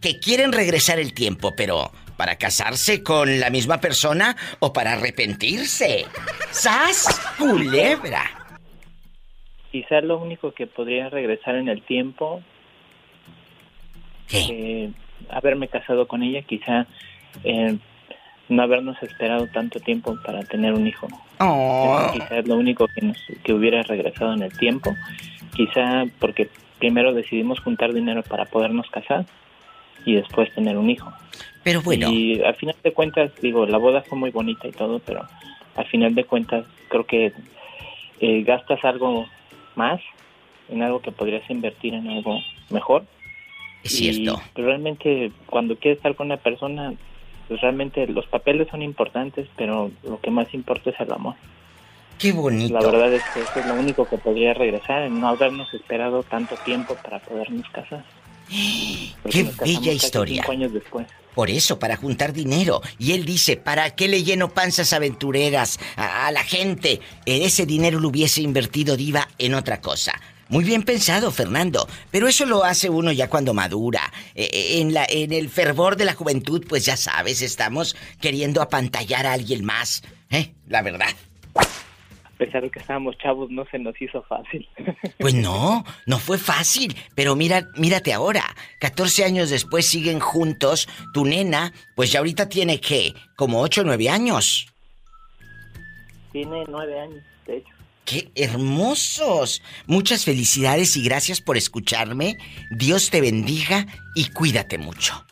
[0.00, 6.06] que quieren regresar el tiempo, pero para casarse con la misma persona o para arrepentirse.
[6.50, 7.20] ¡Sas!
[7.38, 8.22] Culebra.
[9.70, 12.42] Quizás lo único que podría regresar en el tiempo.
[14.32, 14.90] eh,
[15.30, 16.86] haberme casado con ella, quizá
[17.44, 17.76] eh,
[18.48, 21.08] no habernos esperado tanto tiempo para tener un hijo.
[21.38, 21.98] Oh.
[22.00, 24.94] Eso Quizá es lo único que, nos, que hubiera regresado en el tiempo.
[25.54, 26.48] Quizá porque
[26.78, 29.26] primero decidimos juntar dinero para podernos casar
[30.04, 31.12] y después tener un hijo.
[31.66, 32.12] Pero bueno.
[32.12, 35.26] Y al final de cuentas, digo, la boda fue muy bonita y todo, pero
[35.74, 37.32] al final de cuentas creo que
[38.20, 39.26] eh, gastas algo
[39.74, 40.00] más
[40.68, 42.38] en algo que podrías invertir en algo
[42.70, 43.04] mejor.
[43.82, 44.40] Es Y cierto.
[44.54, 46.94] realmente cuando quieres estar con una persona,
[47.48, 51.34] pues realmente los papeles son importantes, pero lo que más importa es el amor.
[52.16, 52.74] Qué bonito.
[52.74, 56.22] La verdad es que eso es lo único que podría regresar, en no habernos esperado
[56.22, 58.04] tanto tiempo para podernos casar.
[58.48, 60.42] Qué bella historia.
[60.42, 61.06] Cinco años después.
[61.34, 62.80] Por eso, para juntar dinero.
[62.98, 67.00] Y él dice, ¿para qué le lleno panzas aventureras a, a la gente?
[67.26, 70.18] Ese dinero lo hubiese invertido Diva en otra cosa.
[70.48, 71.88] Muy bien pensado, Fernando.
[72.10, 74.12] Pero eso lo hace uno ya cuando madura.
[74.34, 78.62] Eh, eh, en, la, en el fervor de la juventud, pues ya sabes, estamos queriendo
[78.62, 80.02] apantallar a alguien más.
[80.30, 80.52] ¿Eh?
[80.68, 81.08] La verdad.
[82.36, 84.68] A pesar de que estábamos chavos, no se nos hizo fácil.
[85.18, 86.94] Pues no, no fue fácil.
[87.14, 88.44] Pero mira, mírate ahora.
[88.80, 90.86] 14 años después siguen juntos.
[91.14, 94.66] Tu nena, pues ya ahorita tiene que, como 8 o 9 años.
[96.32, 97.68] Tiene nueve años, de hecho.
[98.04, 99.62] ¡Qué hermosos!
[99.86, 102.36] Muchas felicidades y gracias por escucharme.
[102.70, 105.24] Dios te bendiga y cuídate mucho.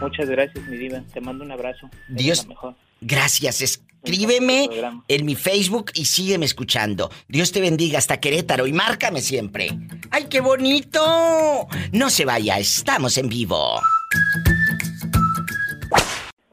[0.00, 1.00] Muchas gracias, mi diva.
[1.14, 1.88] Te mando un abrazo.
[2.08, 2.74] Dios- mejor.
[3.00, 3.80] Gracias.
[4.06, 4.70] Escríbeme
[5.08, 7.10] en mi Facebook y sígueme escuchando.
[7.26, 9.76] Dios te bendiga hasta Querétaro y márcame siempre.
[10.12, 11.66] ¡Ay, qué bonito!
[11.90, 13.80] No se vaya, estamos en vivo.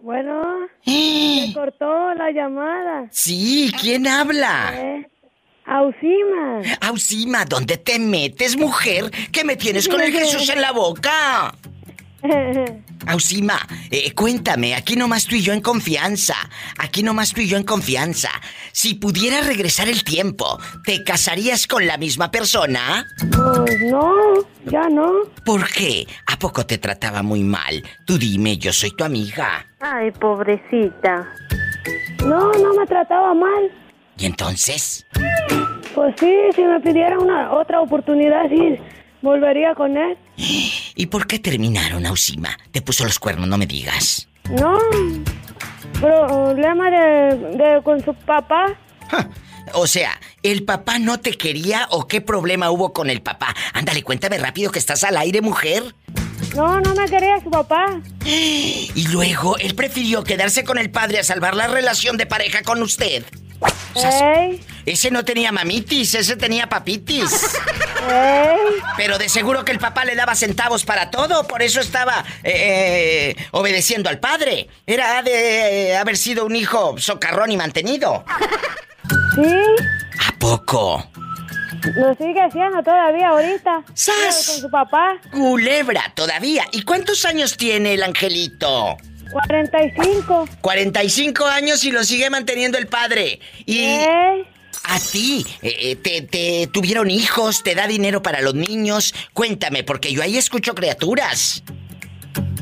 [0.02, 0.42] Bueno,
[0.84, 3.08] se cortó la llamada.
[3.12, 4.74] Sí, ¿quién habla?
[4.76, 5.08] Eh,
[5.66, 6.62] Ausima.
[6.82, 9.12] Ausima, ¿dónde te metes, mujer?
[9.32, 11.54] ¿Qué me tienes con el Jesús en la boca?
[13.08, 13.60] Ausima,
[13.92, 16.36] eh, cuéntame, aquí nomás tú y yo en confianza.
[16.78, 18.30] Aquí nomás tú y yo en confianza.
[18.72, 23.06] Si pudieras regresar el tiempo, ¿te casarías con la misma persona?
[23.20, 24.14] Pues no,
[24.66, 25.12] ya no.
[25.46, 26.08] ¿Por qué?
[26.28, 27.84] ¿A poco te trataba muy mal?
[28.06, 29.66] Tú dime, yo soy tu amiga.
[29.82, 31.28] Ay, pobrecita.
[32.26, 33.70] No, no me trataba mal.
[34.18, 35.06] ¿Y entonces?
[35.94, 38.78] Pues sí, si me pidiera una otra oportunidad, sí,
[39.22, 40.18] volvería con él.
[40.36, 42.58] ¿Y por qué terminaron, Ausima?
[42.72, 44.28] Te puso los cuernos, no me digas.
[44.50, 44.78] No,
[46.00, 48.78] problema de, de con su papá.
[49.74, 53.56] O sea, ¿el papá no te quería o qué problema hubo con el papá?
[53.74, 55.96] Ándale, cuéntame rápido que estás al aire, mujer.
[56.56, 58.00] No, no me quería su papá.
[58.26, 62.82] Y luego, él prefirió quedarse con el padre a salvar la relación de pareja con
[62.82, 63.24] usted.
[63.94, 67.56] O sea, Ey, ese no tenía mamitis, ese tenía papitis.
[68.10, 68.58] ey.
[68.98, 73.36] Pero de seguro que el papá le daba centavos para todo, por eso estaba eh,
[73.38, 74.68] eh, obedeciendo al padre.
[74.86, 78.26] Era de eh, haber sido un hijo socarrón y mantenido.
[79.36, 79.56] Sí,
[80.28, 81.08] ¿A poco?
[81.96, 83.84] lo sigue haciendo todavía ahorita.
[83.94, 84.48] ¡Sas!
[84.48, 85.18] Con su papá.
[85.32, 86.66] Culebra, todavía.
[86.72, 88.98] ¿Y cuántos años tiene el angelito?
[89.34, 90.48] 45.
[90.62, 93.40] 45 años y lo sigue manteniendo el padre.
[93.66, 94.46] Y ¿Eh?
[94.86, 99.14] a ti, eh, eh, te, te tuvieron hijos, te da dinero para los niños.
[99.34, 101.64] Cuéntame, porque yo ahí escucho criaturas.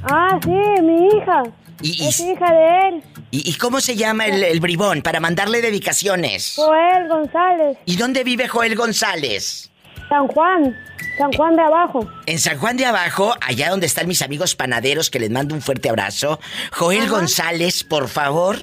[0.03, 0.49] Ah, sí,
[0.81, 1.43] mi hija.
[1.81, 5.19] Y, y- Es hija de él, ¿Y, y cómo se llama el, el bribón para
[5.19, 6.53] mandarle dedicaciones?
[6.57, 7.77] Joel González.
[7.85, 9.71] ¿Y dónde vive Joel González?
[10.09, 10.75] San Juan.
[11.17, 12.09] San Juan de abajo.
[12.25, 15.61] En San Juan de Abajo, allá donde están mis amigos panaderos, que les mando un
[15.61, 16.39] fuerte abrazo.
[16.71, 18.57] Joel González, por favor,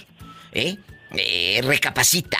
[0.53, 0.76] ¿eh?
[1.12, 2.38] Eh, recapacita.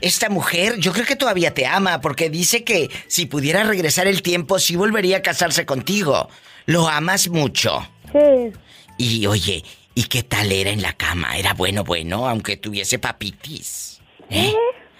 [0.00, 4.22] Esta mujer, yo creo que todavía te ama, porque dice que si pudiera regresar el
[4.22, 6.28] tiempo, sí volvería a casarse contigo.
[6.66, 7.86] Lo amas mucho.
[8.12, 8.52] Sí.
[8.98, 11.36] Y oye, ¿y qué tal era en la cama?
[11.36, 14.00] ¿Era bueno, bueno, aunque tuviese papitis?
[14.28, 14.52] ¿Eh?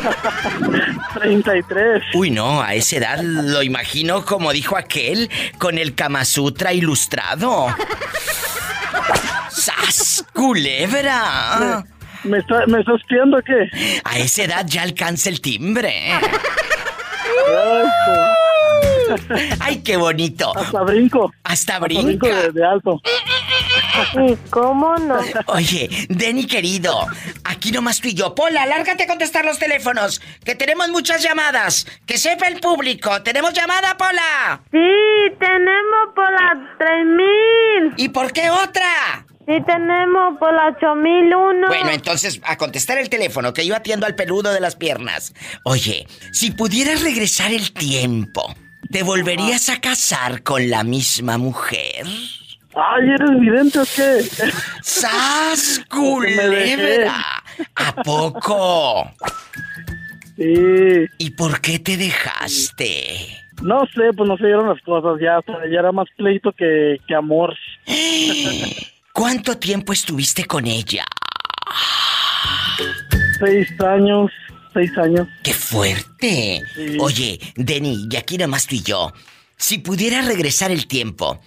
[1.14, 2.02] 33.
[2.14, 7.66] Uy, no, a esa edad lo imagino como dijo aquel, con el Kama Sutra ilustrado.
[9.50, 11.84] ¡Sas, culebra!
[12.24, 13.68] ¿Me, está, ¿Me estás espiando o qué?
[14.04, 16.12] A esa edad ya alcanza el timbre.
[19.60, 20.56] ¡Ay, qué bonito!
[20.56, 21.32] Hasta brinco.
[21.44, 22.02] Hasta Hasta brinca.
[22.06, 23.00] brinco de, de alto.
[24.28, 25.18] ¿Y cómo no?
[25.46, 27.06] Oye, Denny querido,
[27.44, 28.34] aquí nomás tú y yo.
[28.34, 31.86] Pola, lárgate a contestar los teléfonos, que tenemos muchas llamadas.
[32.06, 33.22] Que sepa el público.
[33.22, 34.62] ¿Tenemos llamada, Pola?
[34.70, 34.78] Sí,
[35.38, 37.94] tenemos por la 3000.
[37.96, 39.26] ¿Y por qué otra?
[39.46, 41.66] Sí, tenemos por la 8001.
[41.68, 45.34] Bueno, entonces, a contestar el teléfono, que yo atiendo al peludo de las piernas.
[45.64, 48.54] Oye, si pudieras regresar el tiempo,
[48.90, 52.06] ¿te volverías a casar con la misma mujer?
[52.74, 54.22] Ay, ¿eres vidente o qué?
[54.82, 57.42] ¡Sas, culebra!
[57.74, 59.10] ¿A poco?
[60.36, 61.06] Sí.
[61.18, 63.40] ¿Y por qué te dejaste?
[63.62, 65.40] No sé, pues no se dieron las cosas ya.
[65.70, 67.54] Ya era más pleito que, que amor.
[69.12, 71.04] ¿Cuánto tiempo estuviste con ella?
[73.38, 74.30] Seis años.
[74.72, 75.26] Seis años.
[75.42, 76.62] ¡Qué fuerte!
[76.74, 76.96] Sí.
[77.00, 79.12] Oye, Denny, y aquí nomás tú y yo.
[79.56, 81.40] Si pudieras regresar el tiempo,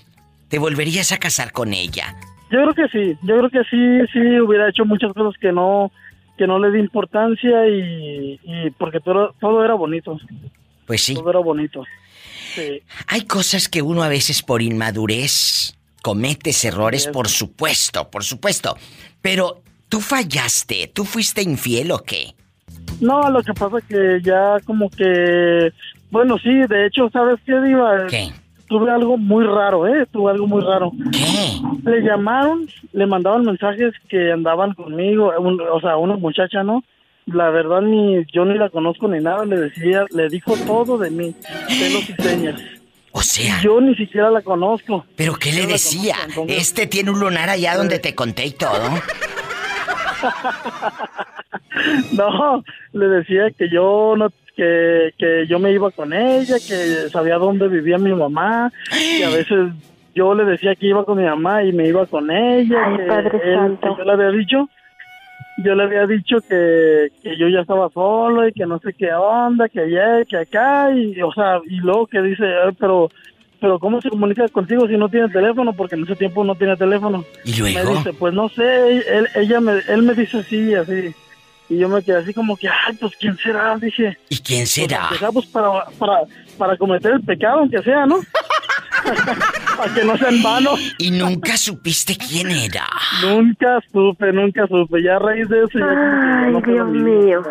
[0.50, 2.16] ¿te volverías a casar con ella?
[2.52, 3.18] Yo creo que sí.
[3.24, 5.92] Yo creo que sí, sí hubiera hecho muchas cosas que no
[6.38, 10.20] que no le di importancia y, y porque todo, todo era bonito.
[10.86, 11.14] Pues sí.
[11.14, 11.84] Todo era bonito.
[12.56, 12.82] Sí.
[13.08, 18.78] Hay cosas que uno a veces por inmadurez cometes errores, por supuesto, por supuesto.
[19.22, 22.36] Pero tú fallaste, tú fuiste infiel o qué?
[23.02, 25.72] No, lo que pasa que ya como que...
[26.12, 28.08] Bueno, sí, de hecho, ¿sabes qué, Diva?
[28.08, 28.30] ¿Qué?
[28.68, 30.06] Tuve algo muy raro, ¿eh?
[30.12, 30.92] Tuve algo muy raro.
[31.12, 31.90] ¿Qué?
[31.90, 36.84] Le llamaron, le mandaban mensajes que andaban conmigo, un- o sea, una muchacha, ¿no?
[37.26, 41.10] La verdad, ni yo ni la conozco ni nada, le decía, le dijo todo de
[41.10, 41.36] mí,
[41.68, 42.60] pelos y señas.
[43.12, 43.60] O sea...
[43.62, 45.06] Yo ni siquiera la conozco.
[45.16, 46.16] ¿Pero qué le decía?
[46.16, 48.72] conozco, entonces- Este tiene un lunar allá donde te conté y todo.
[52.14, 52.64] No,
[52.94, 57.68] le decía que yo no, que, que yo me iba con ella, que sabía dónde
[57.68, 58.72] vivía mi mamá,
[59.18, 59.72] que a veces
[60.16, 63.04] yo le decía que iba con mi mamá y me iba con ella, Ay, que,
[63.04, 63.96] Padre él- Santo.
[63.96, 64.70] que yo le había dicho,
[65.58, 69.12] yo le había dicho que, que yo ya estaba solo y que no sé qué
[69.14, 73.10] onda, que allá, que acá, y o sea, y luego que dice, "Eh, pero
[73.64, 75.72] pero ¿cómo se comunica contigo si no tiene teléfono?
[75.72, 77.24] Porque en ese tiempo no tiene teléfono.
[77.46, 77.92] ¿Y luego?
[77.92, 81.16] Me dice, pues no sé, él, ella me, él me dice así, así.
[81.70, 83.78] Y yo me quedé así como que, ay, pues ¿quién será?
[83.78, 84.18] Dije.
[84.28, 85.08] ¿Y quién será?
[85.08, 86.24] Pues, pues, para, para,
[86.58, 88.20] para cometer el pecado, aunque sea, ¿no?
[89.78, 90.72] para que no sea en vano.
[90.98, 92.86] ¿Y nunca supiste quién era?
[93.22, 95.02] Nunca supe, nunca supe.
[95.02, 97.42] Ya a raíz de eso no lo Dios mío.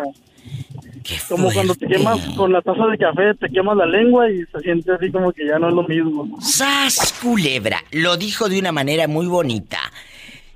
[1.29, 4.59] Como cuando te quemas con la taza de café, te quemas la lengua y se
[4.61, 6.39] siente así como que ya no es lo mismo.
[6.41, 7.83] ¡Sas, culebra!
[7.91, 9.79] Lo dijo de una manera muy bonita.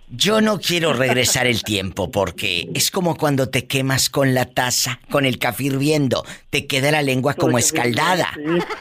[0.09, 5.01] Yo no quiero regresar el tiempo porque es como cuando te quemas con la taza,
[5.09, 6.23] con el café hirviendo.
[6.49, 8.29] Te queda la lengua como escaldada.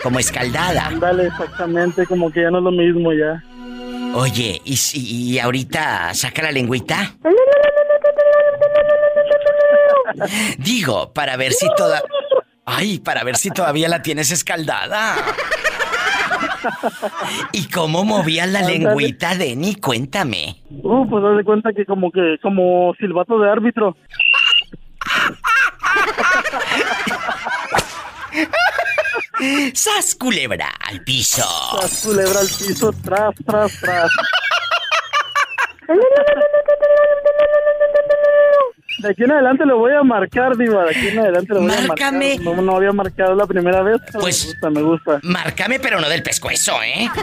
[0.05, 0.87] Como escaldada.
[0.87, 3.43] Ándale, exactamente, como que ya no es lo mismo ya.
[4.19, 7.13] Oye, ¿y, ahorita saca la lengüita?
[10.57, 12.01] Digo, para ver si toda...
[12.65, 15.17] Ay, para ver si todavía la tienes escaldada.
[17.53, 19.75] ¿Y cómo movías la lengüita, Denny?
[19.75, 20.63] Cuéntame.
[20.71, 23.99] Uh, pues haz de cuenta que como que, como silbato de árbitro.
[29.75, 30.69] ¡Sas, culebra!
[30.81, 31.45] Al piso.
[31.79, 34.11] Tras culebra al piso, tras, tras, tras.
[38.99, 40.85] De aquí en adelante lo voy a marcar, Diva.
[40.85, 42.33] De aquí en adelante lo voy Márcame.
[42.33, 42.55] a marcar.
[42.57, 43.99] No, no había marcado la primera vez.
[44.07, 45.21] pero Pues- Me gusta, me gusta.
[45.23, 47.11] Márcame, pero no del pescuezo, ¿eh?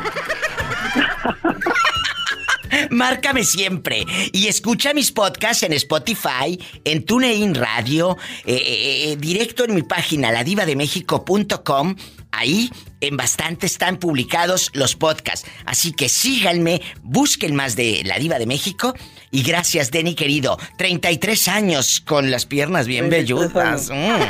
[2.90, 4.06] Márcame siempre.
[4.32, 9.84] Y escucha mis podcasts en Spotify, en TuneIn Radio, eh, eh, eh, directo en mi
[9.84, 11.96] página, ladivademexico.com.
[12.32, 15.48] Ahí en bastante están publicados los podcasts.
[15.66, 18.96] Así que síganme, busquen más de La Diva de México.
[19.30, 20.58] Y gracias, Denny querido.
[20.78, 23.90] 33 años con las piernas bien 33 velludas.
[23.90, 24.24] Mm.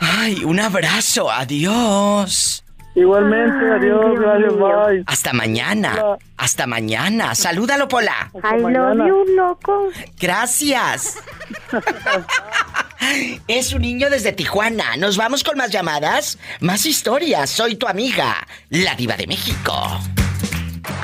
[0.00, 1.30] Ay, un abrazo.
[1.30, 2.63] Adiós.
[2.94, 5.04] Igualmente, adiós, gracias, bye.
[5.06, 6.16] Hasta mañana.
[6.36, 7.34] Hasta mañana.
[7.34, 8.30] Salúdalo, Pola.
[8.34, 9.88] I love you, loco.
[10.20, 11.18] Gracias.
[13.48, 14.96] Es un niño desde Tijuana.
[14.96, 17.50] Nos vamos con más llamadas, más historias.
[17.50, 20.00] Soy tu amiga, la diva de México.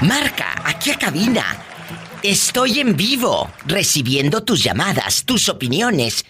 [0.00, 1.44] Marca, aquí a cabina.
[2.22, 6.24] Estoy en vivo, recibiendo tus llamadas, tus opiniones.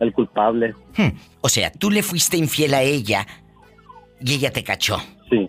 [0.00, 0.74] el culpable.
[0.96, 1.10] Hmm,
[1.40, 3.26] O sea, tú le fuiste infiel a ella
[4.20, 4.98] y ella te cachó.
[5.30, 5.48] Sí.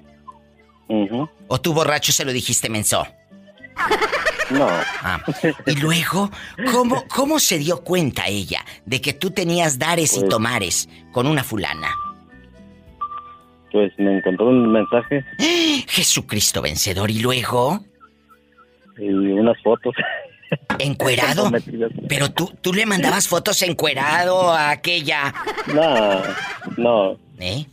[0.87, 1.27] Ujú.
[1.47, 3.05] ¿O tú borracho se lo dijiste menso?
[4.51, 4.67] No.
[5.01, 5.21] Ah,
[5.65, 6.29] Y luego,
[6.73, 11.25] ¿cómo, ¿cómo se dio cuenta ella de que tú tenías dares y Pues- tomares con
[11.25, 11.87] una fulana?
[13.71, 15.23] pues me encontró un mensaje
[15.87, 17.79] Jesucristo vencedor y luego
[19.01, 19.93] y unas fotos.
[20.79, 21.49] encuerado.
[22.07, 25.33] Pero tú tú le mandabas fotos encuerado a aquella.
[25.73, 26.21] No,
[26.77, 27.17] no.
[27.39, 27.65] ¿Eh?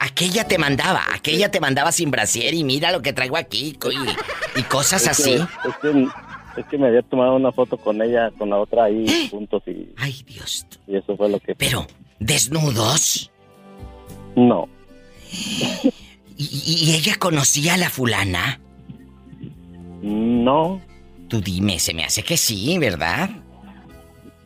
[0.00, 3.76] Aquella te mandaba, aquella te mandaba sin brasier y mira lo que traigo aquí
[4.54, 5.32] y, y cosas Es así.
[5.34, 6.06] que, es, que,
[6.60, 9.88] es que me había tomado una foto con ella, con la otra ahí juntos y...
[9.96, 10.66] Ay, Dios.
[10.86, 11.56] Y eso fue lo que...
[11.56, 11.84] Pero,
[12.20, 13.32] ¿desnudos?
[14.36, 14.68] No,
[16.36, 18.60] ¿Y, y- y ella conocía a la fulana?
[20.02, 20.80] No,
[21.28, 23.28] Tú dime, se me hace que sí, ¿verdad?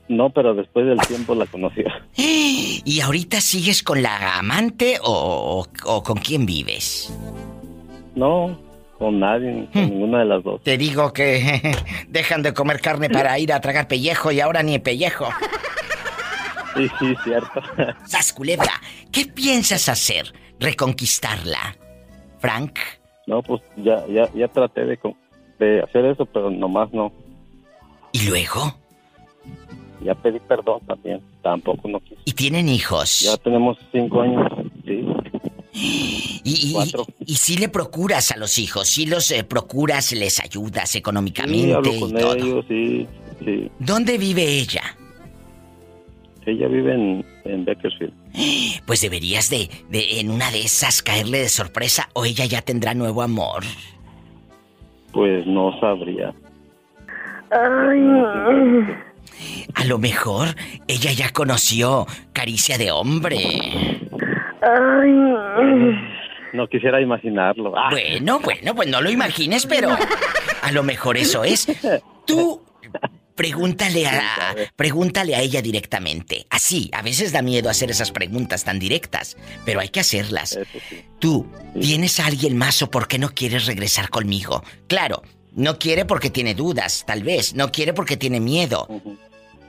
[0.08, 1.82] no, pero después del tiempo la conocí.
[2.16, 7.16] ¿Y ahorita sigues con la amante o, o- o con quién vives?
[8.14, 8.58] No,
[8.98, 10.62] con nadie, con ninguna de las dos.
[10.64, 11.72] Te digo que
[12.08, 15.28] dejan de comer carne para ir a tragar pellejo y ahora ni pellejo.
[16.74, 17.60] Sí, sí, cierto.
[18.06, 18.72] ¡Sas, culebra!
[19.12, 20.32] ¿Qué piensas hacer?
[20.58, 21.76] ¿Reconquistarla?
[22.38, 22.78] ¿Frank?
[23.26, 25.14] No, pues ya, ya, ya traté de, co-
[25.58, 27.12] de hacer eso, pero nomás no.
[28.12, 28.74] ¿Y luego?
[30.04, 32.20] Ya pedí perdón también, tampoco no quise.
[32.24, 33.20] ¿Y tienen hijos?
[33.20, 34.50] Ya tenemos cinco años,
[34.84, 35.04] sí.
[35.74, 36.76] ¿Y, y,
[37.24, 38.88] y, si le procuras a los hijos?
[38.88, 42.34] ¿Si los eh, procuras, les ayudas Sí, económicamente hablo y con todo?
[42.34, 43.06] ellos, sí,
[43.44, 43.70] sí.
[43.78, 44.82] ¿Dónde vive ella?
[46.44, 48.12] Ella vive en, en Bakersfield.
[48.86, 52.92] Pues deberías de, de, en una de esas, caerle de sorpresa o ella ya tendrá
[52.94, 53.62] nuevo amor.
[55.12, 56.32] Pues no sabría.
[59.74, 60.48] A lo mejor
[60.88, 63.38] ella ya conoció caricia de hombre.
[66.52, 67.72] No quisiera imaginarlo.
[67.76, 71.66] Ah, Bueno, bueno, pues no lo imagines, pero a lo mejor eso es.
[72.26, 72.60] Tú
[73.34, 76.46] pregúntale a pregúntale a ella directamente.
[76.50, 80.58] Así, a veces da miedo hacer esas preguntas tan directas, pero hay que hacerlas.
[81.18, 84.62] Tú, ¿tienes a alguien más o por qué no quieres regresar conmigo?
[84.88, 85.22] Claro,
[85.52, 88.88] no quiere porque tiene dudas, tal vez, no quiere porque tiene miedo.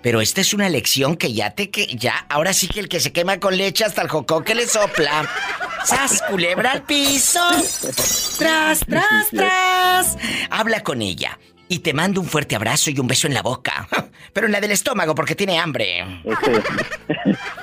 [0.01, 2.99] Pero esta es una lección que ya te que ya ahora sí que el que
[2.99, 5.30] se quema con leche hasta el jocó que le sopla.
[5.86, 7.39] ¡Sas, culebra al piso!
[8.38, 10.18] ¡Tras, tras, tras!
[10.49, 11.38] Habla con ella
[11.74, 13.88] y te mando un fuerte abrazo y un beso en la boca.
[14.34, 16.05] Pero en la del estómago porque tiene hambre.
[16.24, 16.51] Este,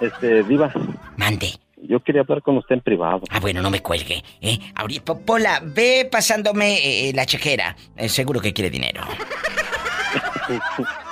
[0.06, 0.72] este, Diva.
[1.16, 1.52] Mande.
[1.82, 3.22] Yo quería hablar con usted en privado.
[3.30, 4.22] Ah, bueno, no me cuelgue.
[4.42, 4.58] ¿eh?
[4.74, 7.74] Ahorita, Po- Pola, ve pasándome eh, la chequera.
[7.96, 9.02] Eh, seguro que quiere dinero.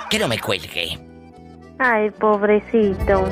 [0.09, 0.99] Que no me cuelgue.
[1.77, 3.29] Ay, pobrecito.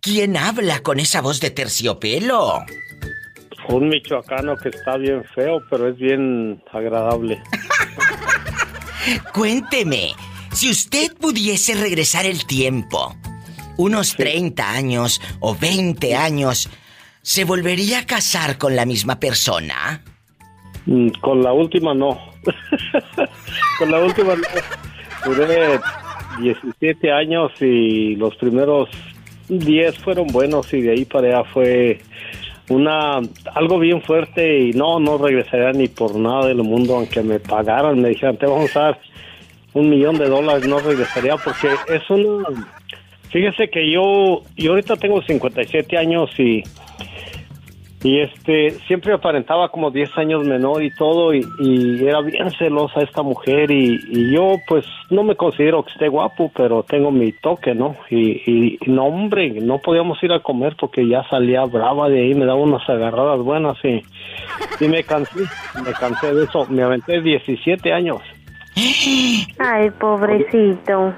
[0.00, 2.64] ¿Quién habla con esa voz de terciopelo?
[3.68, 7.40] Un michoacano que está bien feo, pero es bien agradable.
[9.32, 10.12] Cuénteme,
[10.52, 13.14] si usted pudiese regresar el tiempo,
[13.76, 16.70] unos 30 años o 20 años,
[17.22, 20.02] ¿se volvería a casar con la misma persona?
[20.86, 22.18] Mm, Con la última no.
[23.78, 24.42] Con la última no.
[25.24, 25.80] Duré
[26.40, 28.90] 17 años y los primeros
[29.48, 32.00] 10 fueron buenos y de ahí para allá fue
[32.68, 33.20] una
[33.54, 38.00] algo bien fuerte y no, no regresaría ni por nada del mundo aunque me pagaran,
[38.00, 39.00] me dijeran te vamos a dar
[39.74, 42.44] un millón de dólares, no regresaría porque es una...
[43.30, 46.62] Fíjese que yo, yo ahorita tengo 57 años y
[48.04, 53.00] y este, siempre aparentaba como 10 años menor y todo, y, y era bien celosa
[53.00, 57.32] esta mujer, y, y yo pues no me considero que esté guapo, pero tengo mi
[57.32, 57.96] toque, ¿no?
[58.10, 62.34] Y, y no, hombre, no podíamos ir a comer porque ya salía brava de ahí,
[62.34, 64.04] me daba unas agarradas buenas y,
[64.84, 65.40] y me cansé,
[65.82, 68.20] me cansé de eso, me aventé 17 años.
[69.58, 71.14] Ay, pobrecito.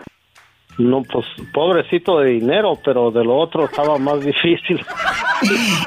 [0.78, 1.24] No, pues
[1.54, 4.84] pobrecito de dinero, pero de lo otro estaba más difícil.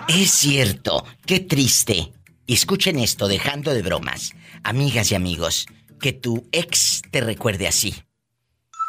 [0.07, 2.11] Es cierto, qué triste.
[2.47, 4.33] Escuchen esto, dejando de bromas.
[4.63, 5.67] Amigas y amigos,
[6.01, 7.93] que tu ex te recuerde así.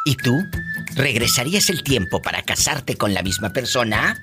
[0.06, 0.34] ¿Y tú?
[0.96, 4.16] ¿Regresarías el tiempo para casarte con la misma persona?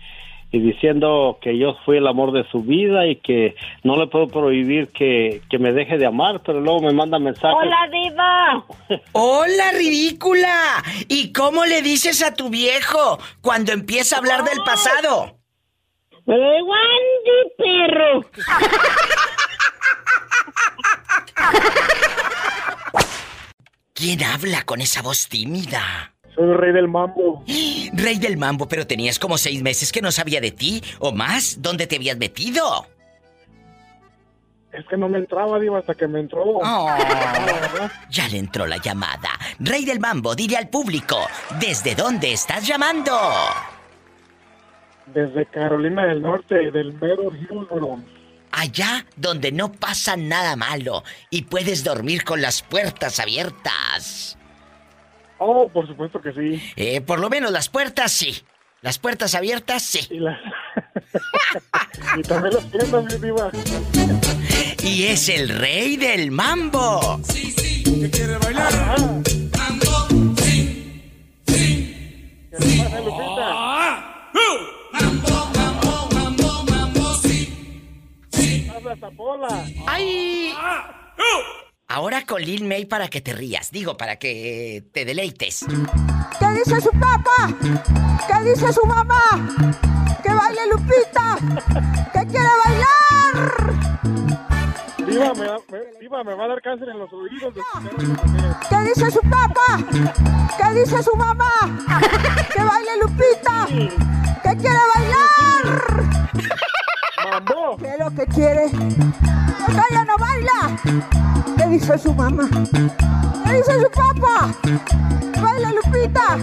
[0.56, 4.30] y diciendo que yo fui el amor de su vida y que no le puedo
[4.30, 7.58] prohibir que, que me deje de amar, pero luego me manda mensajes.
[7.62, 8.66] ¡Hola, Diva!
[9.12, 10.82] ¡Hola, ridícula!
[11.10, 15.40] ¿Y cómo le dices a tu viejo cuando empieza a hablar del pasado?
[16.26, 16.48] ¡Me da
[17.58, 18.22] perro!
[23.94, 26.15] ¿Quién habla con esa voz tímida?
[26.36, 27.44] Soy el rey del mambo.
[27.94, 31.62] Rey del mambo, pero tenías como seis meses que no sabía de ti o más.
[31.62, 32.88] ¿Dónde te habías metido?
[34.74, 36.44] Es que no me entraba, Diva, hasta que me entró.
[36.44, 36.90] Oh,
[38.10, 39.30] ya le entró la llamada.
[39.60, 41.18] Rey del mambo, dile al público,
[41.62, 43.14] ¿desde dónde estás llamando?
[45.06, 48.00] Desde Carolina del Norte, del mero Hillsboro.
[48.52, 54.35] Allá donde no pasa nada malo y puedes dormir con las puertas abiertas.
[55.38, 56.62] Oh, por supuesto que sí.
[56.76, 58.42] Eh, por lo menos las puertas sí.
[58.82, 60.08] Las puertas abiertas sí.
[60.12, 60.40] Y, las...
[62.18, 63.52] y también las tiendas, mi diva.
[64.84, 67.20] Y es el rey del mambo.
[67.24, 67.84] Sí, sí.
[67.84, 68.72] ¿Qué quiere bailar?
[69.58, 70.78] Mambo, sí,
[71.48, 72.48] sí.
[72.52, 74.30] ¿Qué pasa, Lupita?
[74.94, 77.90] Mambo, mambo, mambo, mambo, sí.
[78.32, 78.68] Sí.
[78.74, 79.66] Haz la tapola.
[79.88, 80.54] ¡Ay!
[81.96, 83.72] Ahora con Lil May para que te rías.
[83.72, 85.66] Digo, para que te deleites.
[86.38, 87.54] ¿Qué dice su papá?
[88.28, 89.22] ¿Qué dice su mamá?
[90.22, 91.38] ¡Que baile Lupita!
[92.12, 93.74] ¡Que quiere bailar!
[95.08, 97.54] Diva, me, va- me- va a dar cáncer en los oídos.
[97.56, 97.62] de
[98.70, 99.80] ¿Qué dice su papá?
[100.58, 101.50] ¿Qué dice su mamá?
[102.54, 103.68] ¡Que baile Lupita!
[104.44, 106.06] ¡Que quiere bailar!
[107.36, 108.72] ¿Qué es lo que quiere?
[108.72, 110.80] ¡Que ella no baila!
[111.58, 112.50] ¿Qué dice su mamá?
[113.46, 114.56] ¿Qué dice su papá?
[115.34, 116.38] ¡Que baile Lupita!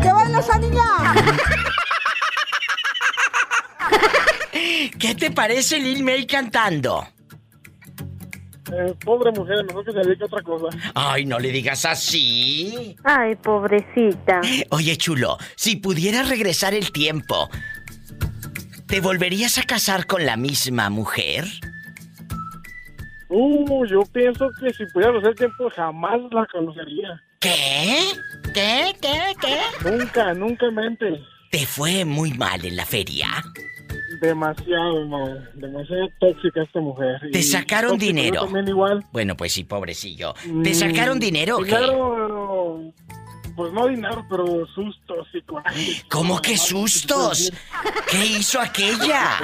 [0.00, 0.84] ¡Que baile esa niña!
[4.98, 7.06] ¿Qué te parece Lil May cantando?
[8.72, 10.68] Eh, pobre mujer, mejor que se dedique a otra cosa.
[10.94, 12.96] Ay, no le digas así.
[13.04, 14.40] Ay, pobrecita.
[14.70, 17.48] Oye, chulo, si pudieras regresar el tiempo,
[18.88, 21.44] ¿te volverías a casar con la misma mujer?
[23.28, 27.20] Uh, yo pienso que si pudiera hacer tiempo jamás la conocería.
[27.40, 27.98] ¿Qué?
[28.54, 28.92] ¿Qué?
[29.00, 29.34] ¿Qué?
[29.40, 29.90] ¿Qué?
[29.90, 31.20] Nunca, nunca mente.
[31.50, 33.28] ¿Te fue muy mal en la feria?
[34.20, 37.20] Demasiado, ma, demasiado tóxica esta mujer.
[37.32, 38.42] Te Y sacaron dinero.
[38.44, 39.04] también igual.
[39.12, 40.32] Bueno, pues sí, pobrecillo.
[40.62, 41.76] ¿Te Mm, sacaron dinero o qué?
[41.76, 42.92] Dinero,
[43.56, 46.04] pues no dinero, pero sustos y corajes.
[46.10, 47.50] ¿Cómo que sustos?
[48.10, 49.38] ¿Qué hizo aquella?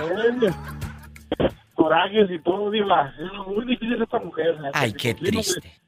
[1.75, 3.13] Corajes y todo, diva.
[3.19, 4.57] Es muy difícil esta mujer.
[4.75, 5.81] Ay, qué triste.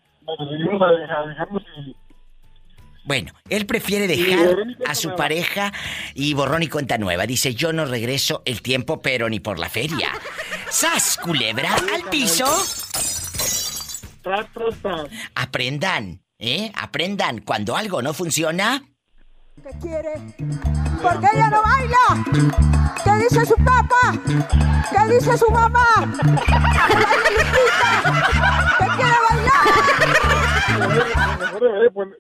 [3.05, 4.57] Bueno, él prefiere dejar
[4.87, 5.73] a su pareja
[6.15, 7.27] y borrón y cuenta nueva.
[7.27, 10.09] Dice, yo no regreso el tiempo, pero ni por la feria.
[10.71, 11.75] ¡Sas, culebra!
[11.95, 12.47] ¡Al piso!
[15.35, 16.73] Aprendan, ¿eh?
[16.75, 17.41] Aprendan.
[17.41, 18.83] Cuando algo no funciona,
[19.63, 20.15] ¿Qué quiere?
[21.01, 22.25] Porque ella no baila.
[23.05, 24.13] ¿Qué dice su papá?
[24.91, 25.87] ¿Qué dice su mamá?
[28.79, 29.65] ¡Que quiere bailar!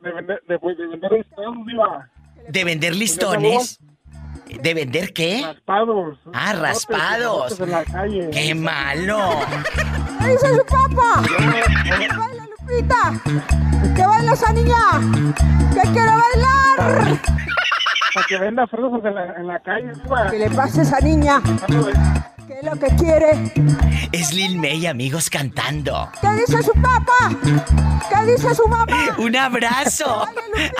[0.00, 2.08] De vender, de, de vender estados, diva.
[2.48, 3.80] de vender listones.
[4.62, 5.42] ¿De vender qué?
[5.42, 6.18] Raspados.
[6.32, 7.58] Ah, raspados.
[7.60, 8.30] En la calle.
[8.30, 9.40] ¡Qué malo!
[10.20, 11.22] ¿Qué dice su papá?
[12.66, 13.94] ¡Que!
[13.94, 14.74] ¡Que baile esa niña!
[15.74, 17.20] ¡Que quiere bailar!
[18.14, 20.30] Para que venda frutas en la, en la calle, diva.
[20.30, 21.42] ¿Qué le pasa a esa niña?
[22.46, 23.52] ¿Qué es lo que quiere?
[24.12, 26.08] Es Lil May, amigos, cantando.
[26.20, 27.30] ¿Qué dice su papá?
[28.08, 28.96] ¿Qué dice su mamá?
[29.18, 30.26] ¡Un abrazo!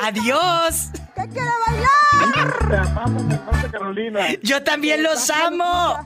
[0.02, 0.90] ¡Adiós!
[1.15, 2.69] ¿Qué quiere bailar?
[2.69, 4.20] Te amamos, mi hermana Carolina.
[4.43, 5.98] ¡Yo también los amo!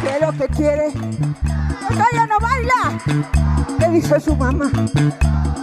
[0.00, 0.92] ¿Qué es lo que quiere?
[1.88, 3.00] ¡Que ella no baila!
[3.78, 4.70] ¿Qué dice su mamá?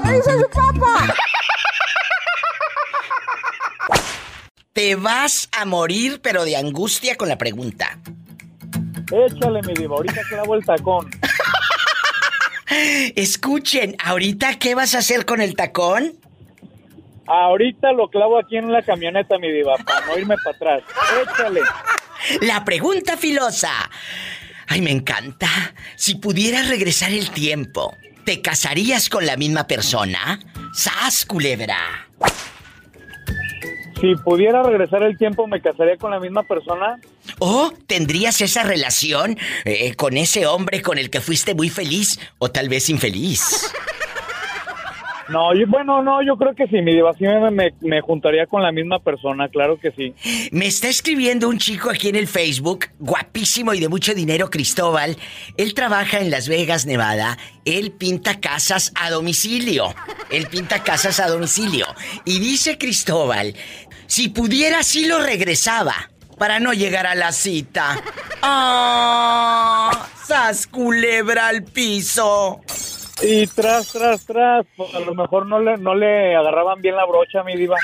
[0.03, 1.13] ¿Qué dice su papá?
[4.73, 7.97] Te vas a morir, pero de angustia con la pregunta.
[9.11, 11.09] Échale, mi diva, ahorita clavo el tacón.
[13.15, 16.13] Escuchen, ¿ahorita qué vas a hacer con el tacón?
[17.27, 20.83] Ahorita lo clavo aquí en la camioneta, mi diva, para no irme para atrás.
[21.23, 21.61] Échale.
[22.41, 23.71] La pregunta filosa.
[24.71, 25.49] Ay, me encanta.
[25.97, 27.93] Si pudieras regresar el tiempo,
[28.23, 30.39] ¿te casarías con la misma persona?
[30.73, 32.07] ¡Sas, culebra!
[33.99, 37.01] Si pudiera regresar el tiempo, ¿me casaría con la misma persona?
[37.39, 42.49] ¿O tendrías esa relación eh, con ese hombre con el que fuiste muy feliz o
[42.49, 43.73] tal vez infeliz?
[45.31, 48.71] No, bueno, no, yo creo que sí, mi diva, me, me- me juntaría con la
[48.71, 50.13] misma persona, claro que sí.
[50.51, 55.17] Me está escribiendo un chico aquí en el Facebook, guapísimo y de mucho dinero, Cristóbal.
[55.57, 57.37] Él trabaja en Las Vegas, Nevada.
[57.65, 59.85] Él pinta casas a domicilio.
[60.29, 61.85] Él pinta casas a domicilio.
[62.25, 63.55] Y dice Cristóbal,
[64.07, 65.95] si pudiera sí lo regresaba
[66.37, 68.01] para no llegar a la cita.
[68.41, 70.07] ¡Ah!
[70.25, 72.61] ¡Sas culebra al piso!
[73.23, 77.05] Y tras, tras, tras, pues, a lo mejor no le, no le agarraban bien la
[77.05, 77.77] brocha, mi diva.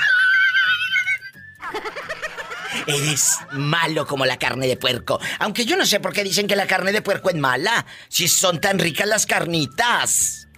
[2.86, 5.20] Eres malo como la carne de puerco.
[5.38, 7.86] Aunque yo no sé por qué dicen que la carne de puerco es mala.
[8.08, 10.48] Si son tan ricas las carnitas.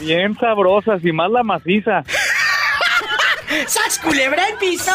[0.00, 2.02] Bien sabrosas y más la maciza.
[3.66, 4.92] ¡Sas culebra el piso!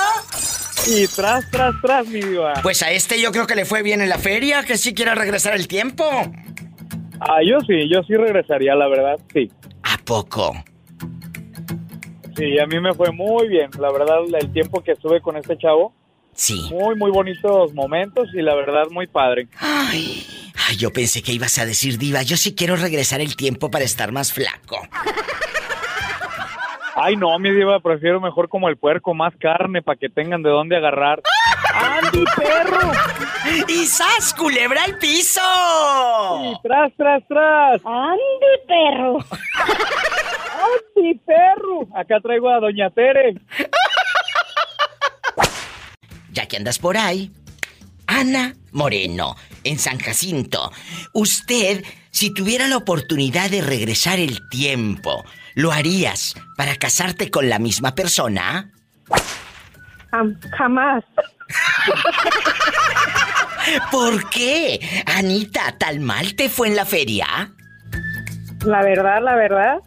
[0.87, 2.53] Y tras, tras, tras, mi diva.
[2.63, 5.15] Pues a este yo creo que le fue bien en la feria, que sí quiera
[5.15, 6.05] regresar el tiempo.
[7.27, 9.51] Ah, yo sí, yo sí regresaría, la verdad, sí.
[9.83, 10.53] ¿A poco?
[12.37, 15.57] Sí, a mí me fue muy bien, la verdad, el tiempo que estuve con este
[15.57, 15.93] chavo.
[16.33, 16.69] Sí.
[16.71, 19.47] Muy, muy bonitos momentos y la verdad, muy padre.
[19.59, 20.23] Ay,
[20.69, 23.83] ay, yo pensé que ibas a decir, Diva, yo sí quiero regresar el tiempo para
[23.83, 24.77] estar más flaco.
[26.99, 30.49] Ay, no, mi diva, prefiero mejor como el puerco, más carne para que tengan de
[30.49, 31.21] dónde agarrar.
[31.79, 32.91] ¡Andy, perro!
[33.67, 35.41] ¡Y sas, culebra al piso!
[36.43, 37.81] Y tras, tras, tras.
[37.85, 39.17] ¡Andy, perro!
[40.95, 41.87] ¡Andy, perro!
[41.95, 43.35] Acá traigo a Doña Tere.
[46.31, 47.31] Ya que andas por ahí,
[48.07, 50.71] Ana Moreno, en San Jacinto.
[51.13, 55.23] Usted, si tuviera la oportunidad de regresar el tiempo,
[55.55, 58.71] ¿lo harías para casarte con la misma persona?
[60.11, 61.03] Jam- jamás.
[63.91, 65.03] ¿Por qué?
[65.05, 67.53] Anita, ¿tal mal te fue en la feria?
[68.65, 69.77] La verdad, la verdad,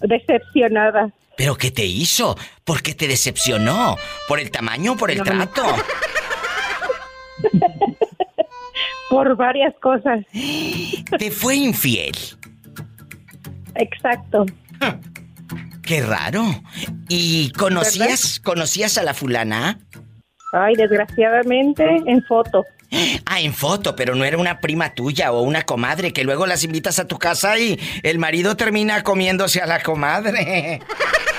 [0.00, 1.10] decepcionada.
[1.36, 2.36] ¿Pero qué te hizo?
[2.64, 3.96] ¿Por qué te decepcionó?
[4.28, 5.48] ¿Por el tamaño o por el No, no.
[5.48, 5.64] trato?
[9.08, 10.20] Por varias cosas.
[11.18, 12.16] ¿Te fue infiel?
[13.74, 14.46] Exacto.
[15.82, 16.44] Qué raro.
[17.08, 19.80] ¿Y conocías, conocías a la fulana?
[20.52, 22.64] Ay, desgraciadamente, en foto.
[23.24, 26.64] Ah, en foto, pero no era una prima tuya o una comadre que luego las
[26.64, 30.80] invitas a tu casa y el marido termina comiéndose a la comadre.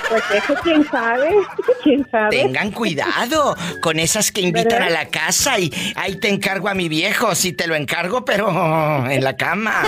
[0.08, 1.30] Pues eso, quién sabe,
[1.82, 2.30] quién sabe.
[2.42, 4.88] Tengan cuidado con esas que invitan ¿Verdad?
[4.88, 9.06] a la casa y ahí te encargo a mi viejo, sí te lo encargo, pero
[9.10, 9.82] en la cama.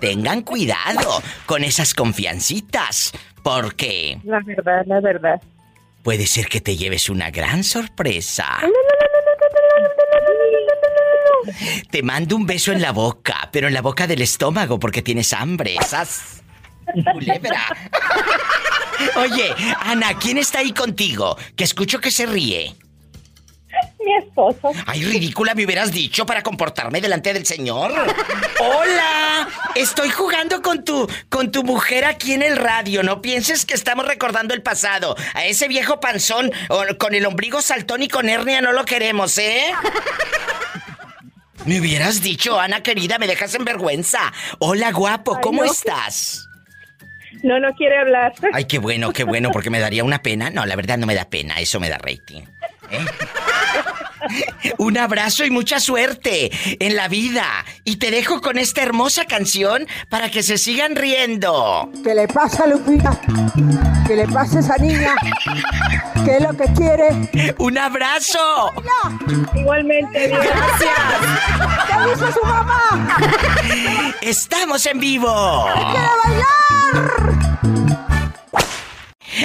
[0.00, 3.12] Tengan cuidado con esas confiancitas,
[3.42, 5.40] porque La verdad, la verdad.
[6.06, 8.60] Puede ser que te lleves una gran sorpresa.
[11.90, 15.32] Te mando un beso en la boca, pero en la boca del estómago porque tienes
[15.32, 15.74] hambre.
[15.84, 16.44] ¡Sas!
[17.12, 17.60] Culebra.
[19.16, 21.36] Oye, Ana, ¿quién está ahí contigo?
[21.56, 22.76] Que escucho que se ríe.
[24.06, 24.70] Mi esposo.
[24.86, 27.90] Ay, ridícula, me hubieras dicho para comportarme delante del señor.
[28.60, 33.02] Hola, estoy jugando con tu con tu mujer aquí en el radio.
[33.02, 35.16] No pienses que estamos recordando el pasado.
[35.34, 39.36] A ese viejo panzón o- con el ombligo saltón y con hernia no lo queremos,
[39.38, 39.72] ¿eh?
[41.64, 44.32] Me hubieras dicho, Ana querida, me dejas en vergüenza.
[44.60, 45.72] Hola, guapo, Ay, ¿cómo no.
[45.72, 46.46] estás?
[47.42, 48.32] No, no quiere hablar.
[48.52, 50.48] Ay, qué bueno, qué bueno, porque me daría una pena.
[50.50, 52.42] No, la verdad no me da pena, eso me da rating.
[52.90, 53.04] ¿eh?
[54.78, 56.50] Un abrazo y mucha suerte
[56.84, 57.44] en la vida.
[57.84, 61.90] Y te dejo con esta hermosa canción para que se sigan riendo.
[62.02, 63.18] ¿Qué le pasa a Lupita?
[64.06, 65.14] ¿Qué le pasa a esa niña?
[66.24, 67.54] ¿Qué es lo que quiere?
[67.58, 68.72] ¡Un abrazo!
[69.54, 70.40] Igualmente, Dios.
[70.78, 73.18] ¿Qué dice su mamá?
[74.20, 75.66] ¡Estamos en vivo!
[75.92, 76.56] ¡Quiere bailar!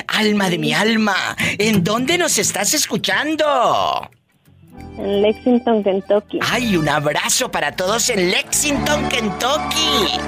[0.07, 4.09] Alma de mi alma, ¿en dónde nos estás escuchando?
[4.97, 6.39] En Lexington, Kentucky.
[6.41, 10.19] ¡Ay, un abrazo para todos en Lexington, Kentucky!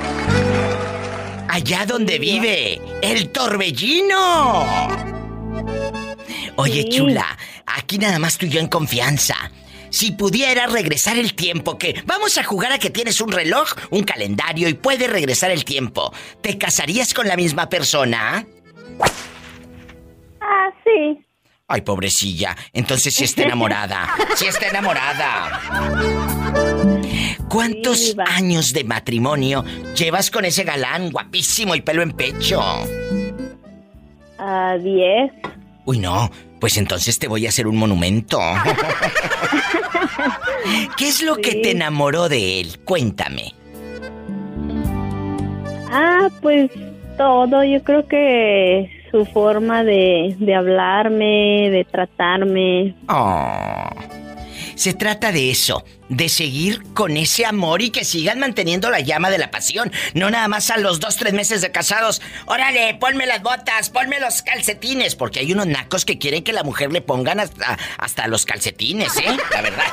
[1.49, 4.65] Allá donde vive el torbellino.
[6.55, 6.89] Oye, Sí.
[6.89, 9.35] chula, aquí nada más tú y yo en confianza.
[9.89, 14.03] Si pudieras regresar el tiempo, que vamos a jugar a que tienes un reloj, un
[14.03, 16.11] calendario y puedes regresar el tiempo,
[16.41, 18.45] ¿te casarías con la misma persona?
[20.41, 21.23] Ah, sí.
[21.73, 22.55] Ay, pobrecilla.
[22.71, 24.07] Entonces sí está enamorada.
[24.35, 25.59] Sí está enamorada.
[27.49, 32.61] ¿Cuántos Sí, años de matrimonio llevas con ese galán guapísimo y pelo en pecho?
[34.37, 35.31] A 10.
[35.85, 36.29] Uy, no.
[36.59, 38.39] Pues entonces te voy a hacer un monumento.
[40.95, 42.77] ¿Qué es lo que te enamoró de él?
[42.85, 43.55] Cuéntame.
[45.91, 46.69] Ah, pues
[47.17, 52.95] Todo, yo creo que su forma de, de hablarme, de tratarme.
[53.07, 53.89] Oh.
[54.73, 59.29] Se trata de eso, de seguir con ese amor y que sigan manteniendo la llama
[59.29, 59.91] de la pasión.
[60.15, 62.23] No nada más a los dos, tres meses de casados.
[62.47, 65.15] Órale, ponme las botas, ponme los calcetines.
[65.15, 69.15] Porque hay unos nacos que quieren que la mujer le pongan hasta, hasta los calcetines,
[69.17, 69.37] ¿eh?
[69.51, 69.85] La verdad.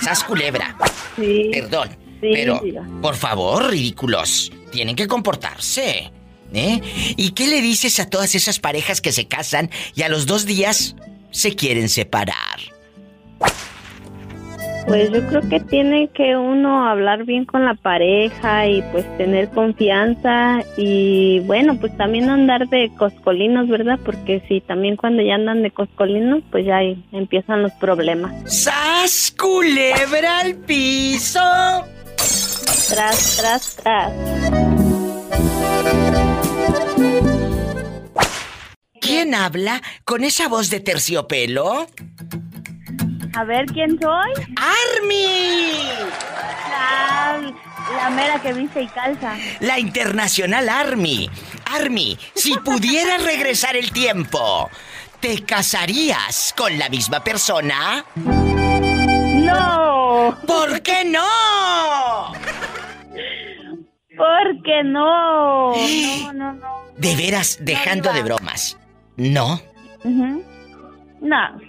[0.00, 0.76] Sas culebra.
[1.16, 1.50] Sí.
[1.52, 1.88] Perdón.
[2.20, 2.62] Sí, pero,
[3.02, 4.52] por favor, ridículos.
[4.70, 6.12] Tienen que comportarse.
[6.52, 6.80] ¿Eh?
[7.16, 10.46] ¿Y qué le dices a todas esas parejas que se casan y a los dos
[10.46, 10.94] días
[11.30, 12.60] se quieren separar?
[14.86, 19.48] Pues yo creo que tiene que uno hablar bien con la pareja y pues tener
[19.48, 23.98] confianza y bueno, pues también andar de coscolinos, ¿verdad?
[24.04, 28.34] Porque si también cuando ya andan de coscolinos, pues ya ahí empiezan los problemas.
[28.44, 31.40] ¡Sas culebra al piso!
[32.90, 34.12] Tras, tras, tras.
[39.00, 41.86] ¿Quién habla con esa voz de terciopelo?
[43.36, 44.32] A ver, ¿quién soy?
[44.56, 45.72] ¡Army!
[46.70, 47.40] La,
[47.96, 49.36] la mera que viste y calza.
[49.60, 51.30] La internacional Army.
[51.66, 54.70] Army, si pudieras regresar el tiempo,
[55.20, 58.04] ¿te casarías con la misma persona?
[58.14, 60.38] ¡No!
[60.46, 62.32] ¿Por qué no?
[64.16, 65.72] ¿Por qué no?
[66.24, 66.84] No, no, no.
[66.96, 68.78] De veras, dejando de bromas.
[69.16, 69.60] ¿No?
[70.04, 71.60] No.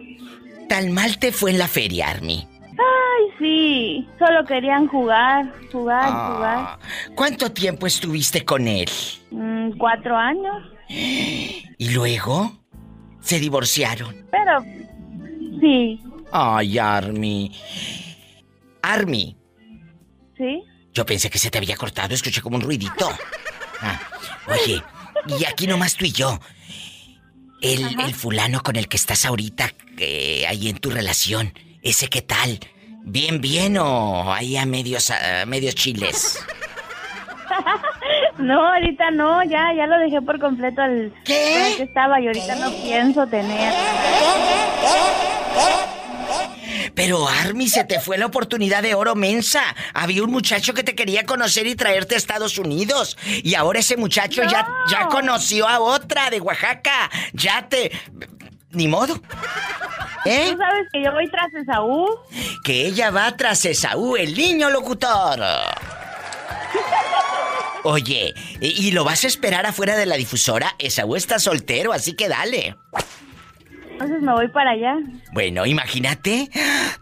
[0.69, 2.47] Tan mal te fue en la feria, Army.
[2.72, 4.07] Ay, sí.
[4.19, 6.80] Solo querían jugar, jugar, Ah,
[7.15, 8.89] ¿Cuánto tiempo estuviste con él?
[9.30, 9.43] jugar.
[9.72, 10.63] Mm, cuatro años.
[10.89, 12.51] ¿Y luego?
[13.22, 14.26] Se divorciaron.
[14.31, 14.61] Pero,
[15.59, 15.99] sí.
[16.31, 17.51] Ay, Army.
[18.81, 19.35] Army,
[20.38, 20.61] ¿Sí?
[20.95, 23.09] Yo pensé que se te había cortado, escuché como un ruidito.
[23.81, 23.99] Ah,
[24.47, 24.81] oye,
[25.38, 26.39] y aquí nomás tú y yo.
[27.61, 32.22] El, el fulano con el que estás ahorita, eh, ahí en tu relación, ¿ese qué
[32.22, 32.59] tal?
[33.03, 36.39] ¿Bien, bien o ahí a medios, a medios chiles?
[38.38, 41.73] No, ahorita no, ya, ya lo dejé por completo al ¿Qué?
[41.77, 43.73] que estaba y ahorita no pienso tener.
[46.93, 49.61] Pero Army, se te fue la oportunidad de oro mensa.
[49.93, 53.18] Había un muchacho que te quería conocer y traerte a Estados Unidos.
[53.43, 57.10] Y ahora ese muchacho ya, ya conoció a otra de Oaxaca.
[57.34, 57.91] Ya te...
[58.72, 59.22] Ni modo.
[60.26, 60.49] ¿Eh?
[60.52, 62.07] ¿Tú sabes que yo voy tras Esaú?
[62.64, 65.39] Que ella va tras Esaú, el niño locutor.
[67.84, 70.76] Oye, ¿y y lo vas a esperar afuera de la difusora?
[70.80, 72.76] Esaú está soltero, así que dale.
[73.95, 74.97] Entonces me voy para allá.
[75.31, 76.49] Bueno, imagínate,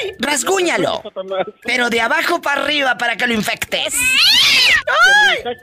[0.03, 0.13] ¡Ay!
[0.21, 1.03] ¡Rasguñalo!
[1.65, 3.95] Pero de abajo para arriba para que lo infectes.
[5.45, 5.57] ¡Ay!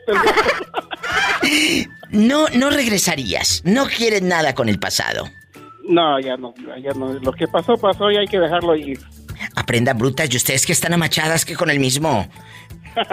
[2.14, 3.61] No, no regresarías.
[3.65, 5.32] No quieres nada con el pasado.
[5.88, 7.14] No, ya no, ya no.
[7.14, 9.00] Lo que pasó, pasó y hay que dejarlo ir.
[9.56, 12.28] Aprendan brutas y ustedes que están amachadas que con el mismo.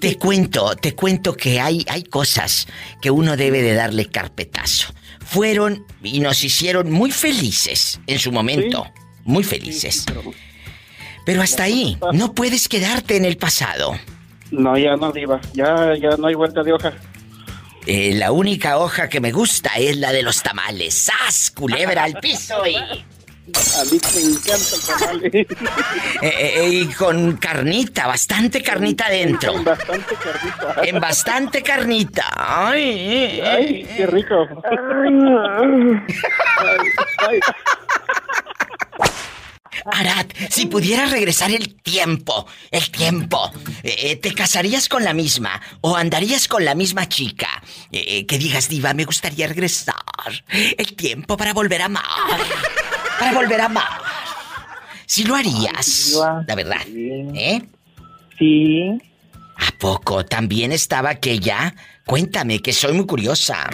[0.00, 2.66] Te cuento, te cuento que hay, hay cosas
[3.00, 4.92] que uno debe de darle carpetazo.
[5.24, 8.84] Fueron y nos hicieron muy felices en su momento.
[9.22, 10.04] Muy felices.
[11.24, 13.94] Pero hasta ahí, no puedes quedarte en el pasado.
[14.50, 15.40] No, ya no, Diva.
[15.54, 16.92] Ya, ya no hay vuelta de hoja.
[17.86, 20.94] Eh, la única hoja que me gusta es la de los tamales.
[20.94, 21.50] ¡Sas!
[21.50, 22.76] Culebra al piso y...
[22.76, 25.28] A mí me encanta el tamale.
[25.34, 25.46] Eh,
[26.22, 29.52] eh, eh, y con carnita, bastante carnita adentro.
[29.52, 30.74] Con bastante carnita.
[30.82, 32.24] En bastante carnita.
[32.34, 34.48] Ay, Ay, qué rico.
[39.84, 43.50] Arad, si pudieras regresar el tiempo, el tiempo,
[43.82, 47.48] eh, ¿te casarías con la misma o andarías con la misma chica?
[47.90, 49.94] Eh, eh, que digas, diva, me gustaría regresar
[50.78, 52.04] el tiempo para volver a amar.
[53.18, 54.00] Para volver a amar.
[55.06, 57.62] Si lo harías, la verdad, ¿eh?
[58.38, 58.98] Sí.
[59.56, 61.74] ¿A poco también estaba aquella?
[62.06, 63.68] Cuéntame, que soy muy curiosa.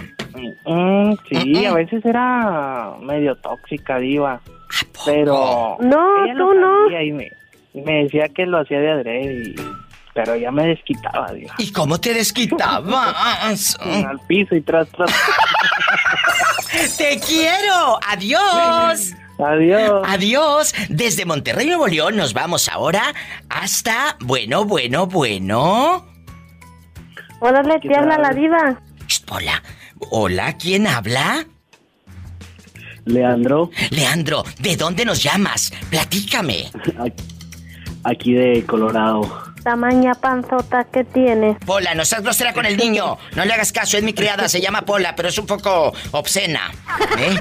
[0.67, 4.41] Mm, sí, a veces era medio tóxica, diva.
[5.05, 5.77] Pero...
[5.81, 7.03] No, ella tú lo no.
[7.03, 7.31] Y me,
[7.75, 9.55] y me decía que lo hacía de adrede, y-
[10.13, 11.55] pero ya me desquitaba, diva.
[11.59, 13.79] ¿Y cómo te desquitabas?
[13.81, 15.11] Al piso y tras, tras.
[16.99, 17.99] ¡Te quiero!
[18.07, 19.13] ¡Adiós!
[19.39, 20.03] Adiós.
[20.07, 20.75] Adiós.
[20.91, 23.03] Desde Monterrey, Nuevo León, nos vamos ahora
[23.49, 24.17] hasta.
[24.21, 26.05] Bueno, bueno, bueno.
[27.81, 28.79] Te habla la diva.
[29.31, 29.63] Hola.
[30.11, 31.47] Hola, ¿quién habla?
[33.11, 35.73] Leandro, Leandro, ¿de dónde nos llamas?
[35.91, 36.71] Platícame.
[38.05, 39.51] aquí de Colorado.
[39.63, 41.59] Tamaña panzota que tienes.
[41.67, 43.19] Pola, no seas grosera con el niño.
[43.37, 46.73] No le hagas caso, es mi criada, se llama Pola, pero es un poco obscena.
[47.19, 47.37] ¿Eh?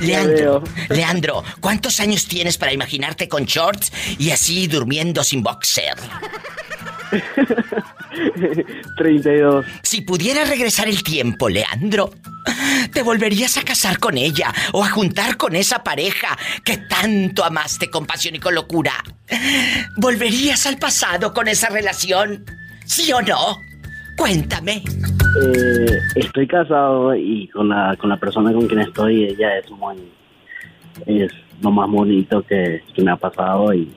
[0.00, 5.96] Leandro, Leandro, ¿cuántos años tienes para imaginarte con shorts y así durmiendo sin boxer?
[8.96, 9.64] 32.
[9.82, 12.10] Si pudieras regresar el tiempo, Leandro,
[12.92, 17.90] ¿te volverías a casar con ella o a juntar con esa pareja que tanto amaste
[17.90, 18.92] con pasión y con locura?
[19.96, 22.44] ¿Volverías al pasado con esa relación?
[22.84, 23.58] ¿Sí o no?
[24.16, 24.82] Cuéntame.
[25.42, 29.96] Eh, estoy casado y con la, con la persona con quien estoy, ella es muy.
[31.06, 31.32] Es
[31.62, 33.90] lo más bonito que, que me ha pasado y,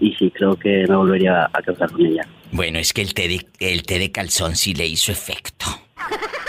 [0.00, 2.26] y sí creo que me volvería a casar con ella.
[2.52, 5.66] Bueno, es que el té de, el té de calzón sí le hizo efecto.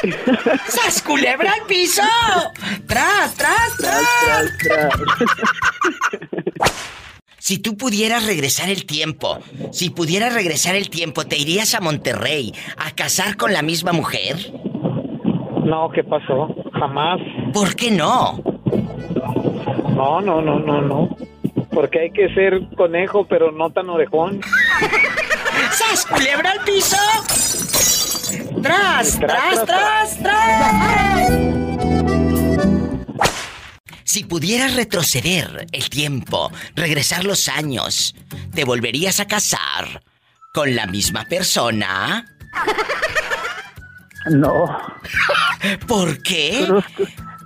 [0.68, 2.02] ¡Sas culebra al piso!
[2.88, 4.90] ¡Tras, tras, tras!
[7.38, 9.40] Si tú pudieras regresar el tiempo,
[9.72, 14.36] si pudieras regresar el tiempo, ¿te irías a Monterrey a casar con la misma mujer?
[15.64, 16.54] No, ¿qué pasó?
[16.74, 17.20] Jamás.
[17.54, 18.42] ¿Por qué no?
[19.96, 21.18] No, no, no, no, no.
[21.72, 24.42] Porque hay que ser conejo, pero no tan orejón.
[25.90, 26.98] ¡Sas culebra al piso!
[28.62, 31.30] ¡Tras, tras, tras, tras!
[34.04, 38.16] Si pudieras retroceder el tiempo, regresar los años,
[38.54, 40.04] ¿te volverías a casar
[40.54, 42.26] con la misma persona?
[44.30, 44.78] No.
[45.88, 46.66] ¿Por qué?
[46.68, 46.86] Cruz,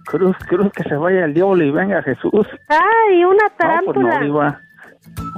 [0.05, 2.47] cruz, cruz, que se vaya el diablo y venga Jesús.
[2.67, 4.19] ¡Ay, una No, pues tarántula!
[4.19, 4.57] no,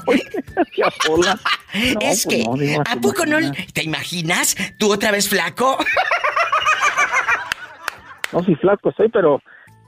[1.07, 1.39] Pola.
[1.76, 3.38] No, es pues que, no, ¿a ¿te poco no?
[3.38, 3.73] imaginas?
[3.73, 4.56] ¿Te imaginas?
[4.80, 5.77] ¿Tú otra vez flaco?
[8.31, 9.41] No, sí, flaco estoy, pero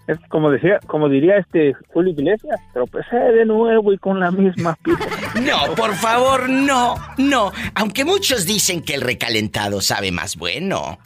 [0.08, 4.78] es como decía, como diría este Julio Iglesias, tropecé de nuevo y con la misma
[4.82, 5.06] pita.
[5.42, 7.52] No, por favor, no, no.
[7.76, 10.98] Aunque muchos dicen que el recalentado sabe más bueno.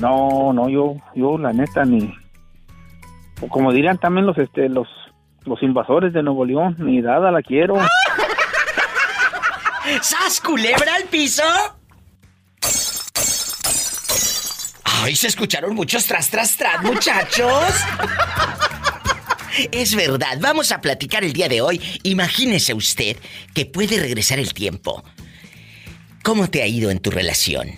[0.00, 2.12] No, no, yo, yo la neta ni,
[3.48, 4.88] como dirían también los, este, los,
[5.44, 7.74] los invasores de Nuevo León, ni dada la quiero.
[10.02, 11.42] ¡Sas culebra al piso!
[14.84, 17.74] Ay, se escucharon muchos tras, tras, tras, muchachos.
[19.72, 21.80] Es verdad, vamos a platicar el día de hoy.
[22.04, 23.16] Imagínese usted
[23.52, 25.02] que puede regresar el tiempo.
[26.22, 27.68] ¿Cómo te ha ido en tu relación?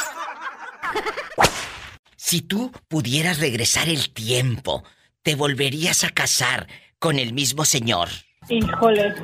[2.15, 4.83] Si tú pudieras regresar el tiempo,
[5.23, 6.67] ¿te volverías a casar
[6.99, 8.09] con el mismo señor?
[8.47, 9.15] Híjole,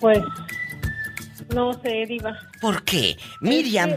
[0.00, 0.18] pues
[1.54, 2.38] no sé, diva.
[2.60, 3.18] ¿Por qué?
[3.40, 3.90] Miriam,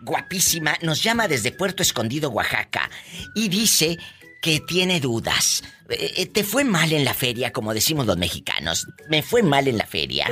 [0.00, 2.90] guapísima, nos llama desde Puerto Escondido, Oaxaca,
[3.34, 3.98] y dice
[4.42, 5.62] que tiene dudas.
[5.88, 8.86] Eh, eh, ¿Te fue mal en la feria, como decimos los mexicanos?
[9.08, 10.26] ¿Me fue mal en la feria?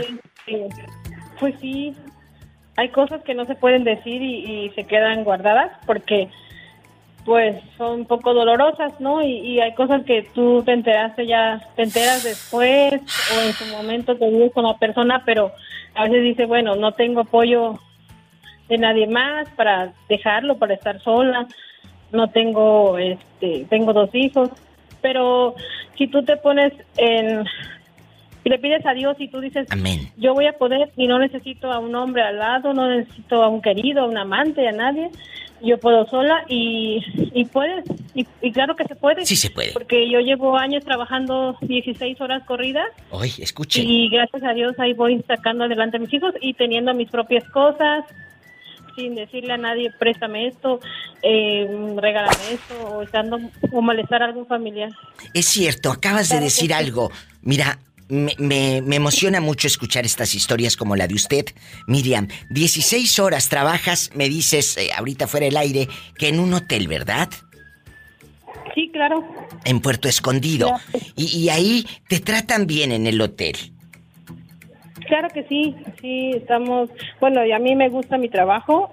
[1.39, 1.95] Pues sí,
[2.77, 6.29] hay cosas que no se pueden decir y, y se quedan guardadas porque
[7.25, 9.23] pues son un poco dolorosas, ¿no?
[9.23, 14.17] Y, hay cosas que tú te enteraste ya, te enteras después o en su momento
[14.17, 15.53] te vives con persona, pero
[15.95, 17.79] a veces dice, bueno, no tengo apoyo
[18.69, 21.47] de nadie más para dejarlo, para estar sola,
[22.13, 24.51] no tengo, este, tengo dos hijos,
[25.01, 25.55] pero
[25.97, 27.45] si tú te pones en,
[28.45, 29.69] y le pides a Dios y tú dices,
[30.17, 33.49] yo voy a poder y no necesito a un hombre al lado, no necesito a
[33.49, 35.11] un querido, a un amante, a nadie,
[35.63, 37.05] yo puedo sola y,
[37.35, 37.85] y puedes,
[38.15, 39.27] y, y claro que se puede.
[39.27, 39.73] Sí se puede.
[39.73, 43.83] Porque yo llevo años trabajando 16 horas corridas Oye, escuche.
[43.83, 47.45] y gracias a Dios ahí voy sacando adelante a mis hijos y teniendo mis propias
[47.51, 48.05] cosas
[48.97, 50.81] sin decirle a nadie préstame esto,
[51.23, 53.39] eh, regálame esto o estando
[53.73, 54.91] o molestar a algún familiar.
[55.35, 57.11] Es cierto, acabas de decir algo.
[57.43, 61.45] Mira, me, me- me emociona mucho escuchar estas historias como la de usted.
[61.87, 65.89] Miriam, 16 horas trabajas, me dices eh, ahorita fuera del aire,
[66.19, 67.29] que en un hotel, ¿verdad?
[68.75, 69.25] Sí, claro.
[69.65, 70.73] En Puerto Escondido.
[71.17, 73.57] Y, y ahí te tratan bien en el hotel.
[75.11, 76.89] Claro que sí, sí, estamos,
[77.19, 78.93] bueno, y a mí me gusta mi trabajo.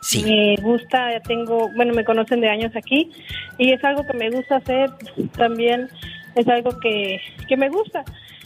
[0.00, 0.22] Sí.
[0.22, 3.10] Me gusta, ya tengo, bueno, me conocen de años aquí
[3.58, 4.88] y es algo que me gusta hacer
[5.36, 5.88] también,
[6.36, 8.04] es algo que, que me gusta.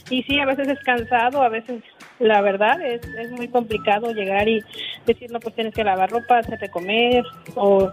[0.09, 1.83] Y sí, a veces es cansado, a veces,
[2.17, 4.63] la verdad, es, es muy complicado llegar y
[5.05, 7.91] decir, no, pues tienes que lavar ropa, hacerte comer o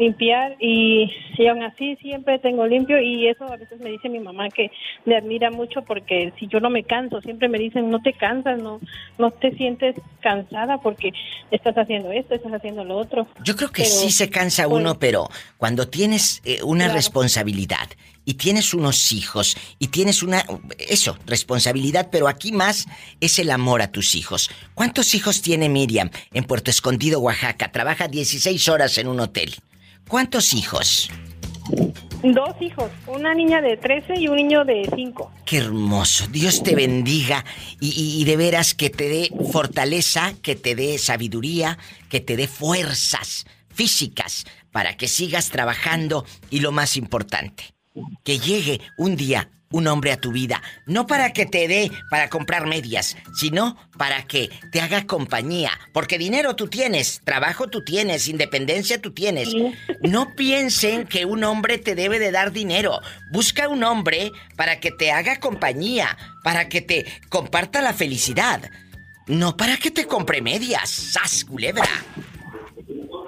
[0.00, 4.18] limpiar y, y aún así siempre tengo limpio y eso a veces me dice mi
[4.18, 4.70] mamá que
[5.04, 8.58] le admira mucho porque si yo no me canso, siempre me dicen, no te cansas,
[8.58, 8.80] no,
[9.18, 11.12] no te sientes cansada porque
[11.50, 13.28] estás haciendo esto, estás haciendo lo otro.
[13.44, 15.28] Yo creo que Pero, sí se cansa pues, uno, pero
[15.58, 16.94] cuando tienes eh, una Claro.
[16.96, 17.88] responsabilidad
[18.24, 20.42] y tienes unos hijos y tienes una
[20.78, 22.86] eso, responsabilidad, pero aquí más
[23.20, 24.50] es el amor a tus hijos.
[24.74, 27.70] ¿Cuántos hijos tiene Miriam en Puerto Escondido, Oaxaca?
[27.70, 29.54] Trabaja 16 horas en un hotel.
[30.08, 31.10] ¿Cuántos hijos?
[32.22, 35.32] Dos hijos, una niña de 13 y un niño de 5.
[35.46, 36.26] Qué hermoso.
[36.26, 37.44] Dios te bendiga
[37.80, 41.78] y, y- y de veras que te dé fortaleza, que te dé sabiduría,
[42.10, 47.64] que te dé fuerzas físicas para que sigas trabajando y lo más importante,
[48.24, 52.28] que llegue un día un hombre a tu vida, no para que te dé para
[52.28, 58.28] comprar medias, sino para que te haga compañía, porque dinero tú tienes, trabajo tú tienes,
[58.28, 59.48] independencia tú tienes.
[60.02, 63.00] No piensen que un hombre te debe de dar dinero.
[63.32, 68.70] Busca un hombre para que te haga compañía, para que te comparta la felicidad.
[69.26, 71.88] No para que te compre medias, sas culebra.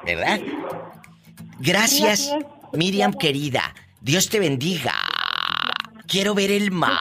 [0.04, 0.40] ¿Verdad?
[1.58, 2.72] Gracias, Gracias.
[2.72, 3.74] Miriam querida.
[4.00, 5.11] Dios te bendiga.
[6.06, 6.98] Quiero ver el mar.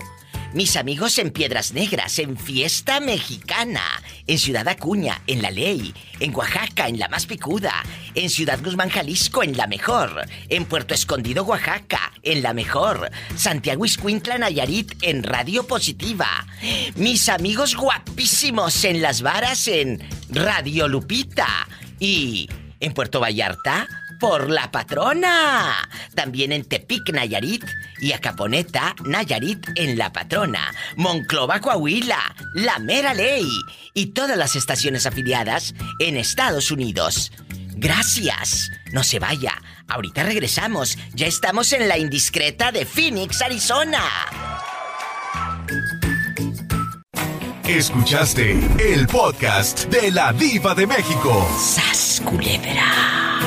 [0.53, 3.81] Mis amigos en Piedras Negras, en Fiesta Mexicana,
[4.25, 7.73] en Ciudad Acuña, en La Ley, en Oaxaca, en La Más Picuda,
[8.15, 13.85] en Ciudad Guzmán, Jalisco, en La Mejor, en Puerto Escondido, Oaxaca, en La Mejor, Santiago
[13.85, 16.47] Iscuintla, Nayarit, en Radio Positiva.
[16.95, 21.67] Mis amigos guapísimos en Las Varas, en Radio Lupita.
[21.99, 22.49] Y
[22.79, 23.87] en Puerto Vallarta,
[24.19, 25.89] por la patrona.
[26.15, 27.63] También en Tepic, Nayarit
[27.99, 30.73] y Acaponeta, Nayarit en la patrona.
[30.95, 33.47] Monclova, Coahuila, La Mera Ley
[33.93, 37.31] y todas las estaciones afiliadas en Estados Unidos.
[37.75, 38.69] Gracias.
[38.91, 39.61] No se vaya.
[39.87, 40.97] Ahorita regresamos.
[41.13, 44.03] Ya estamos en la indiscreta de Phoenix, Arizona.
[47.67, 51.45] Escuchaste el podcast de la Diva de México.
[51.59, 53.46] ¡Sas, culebra!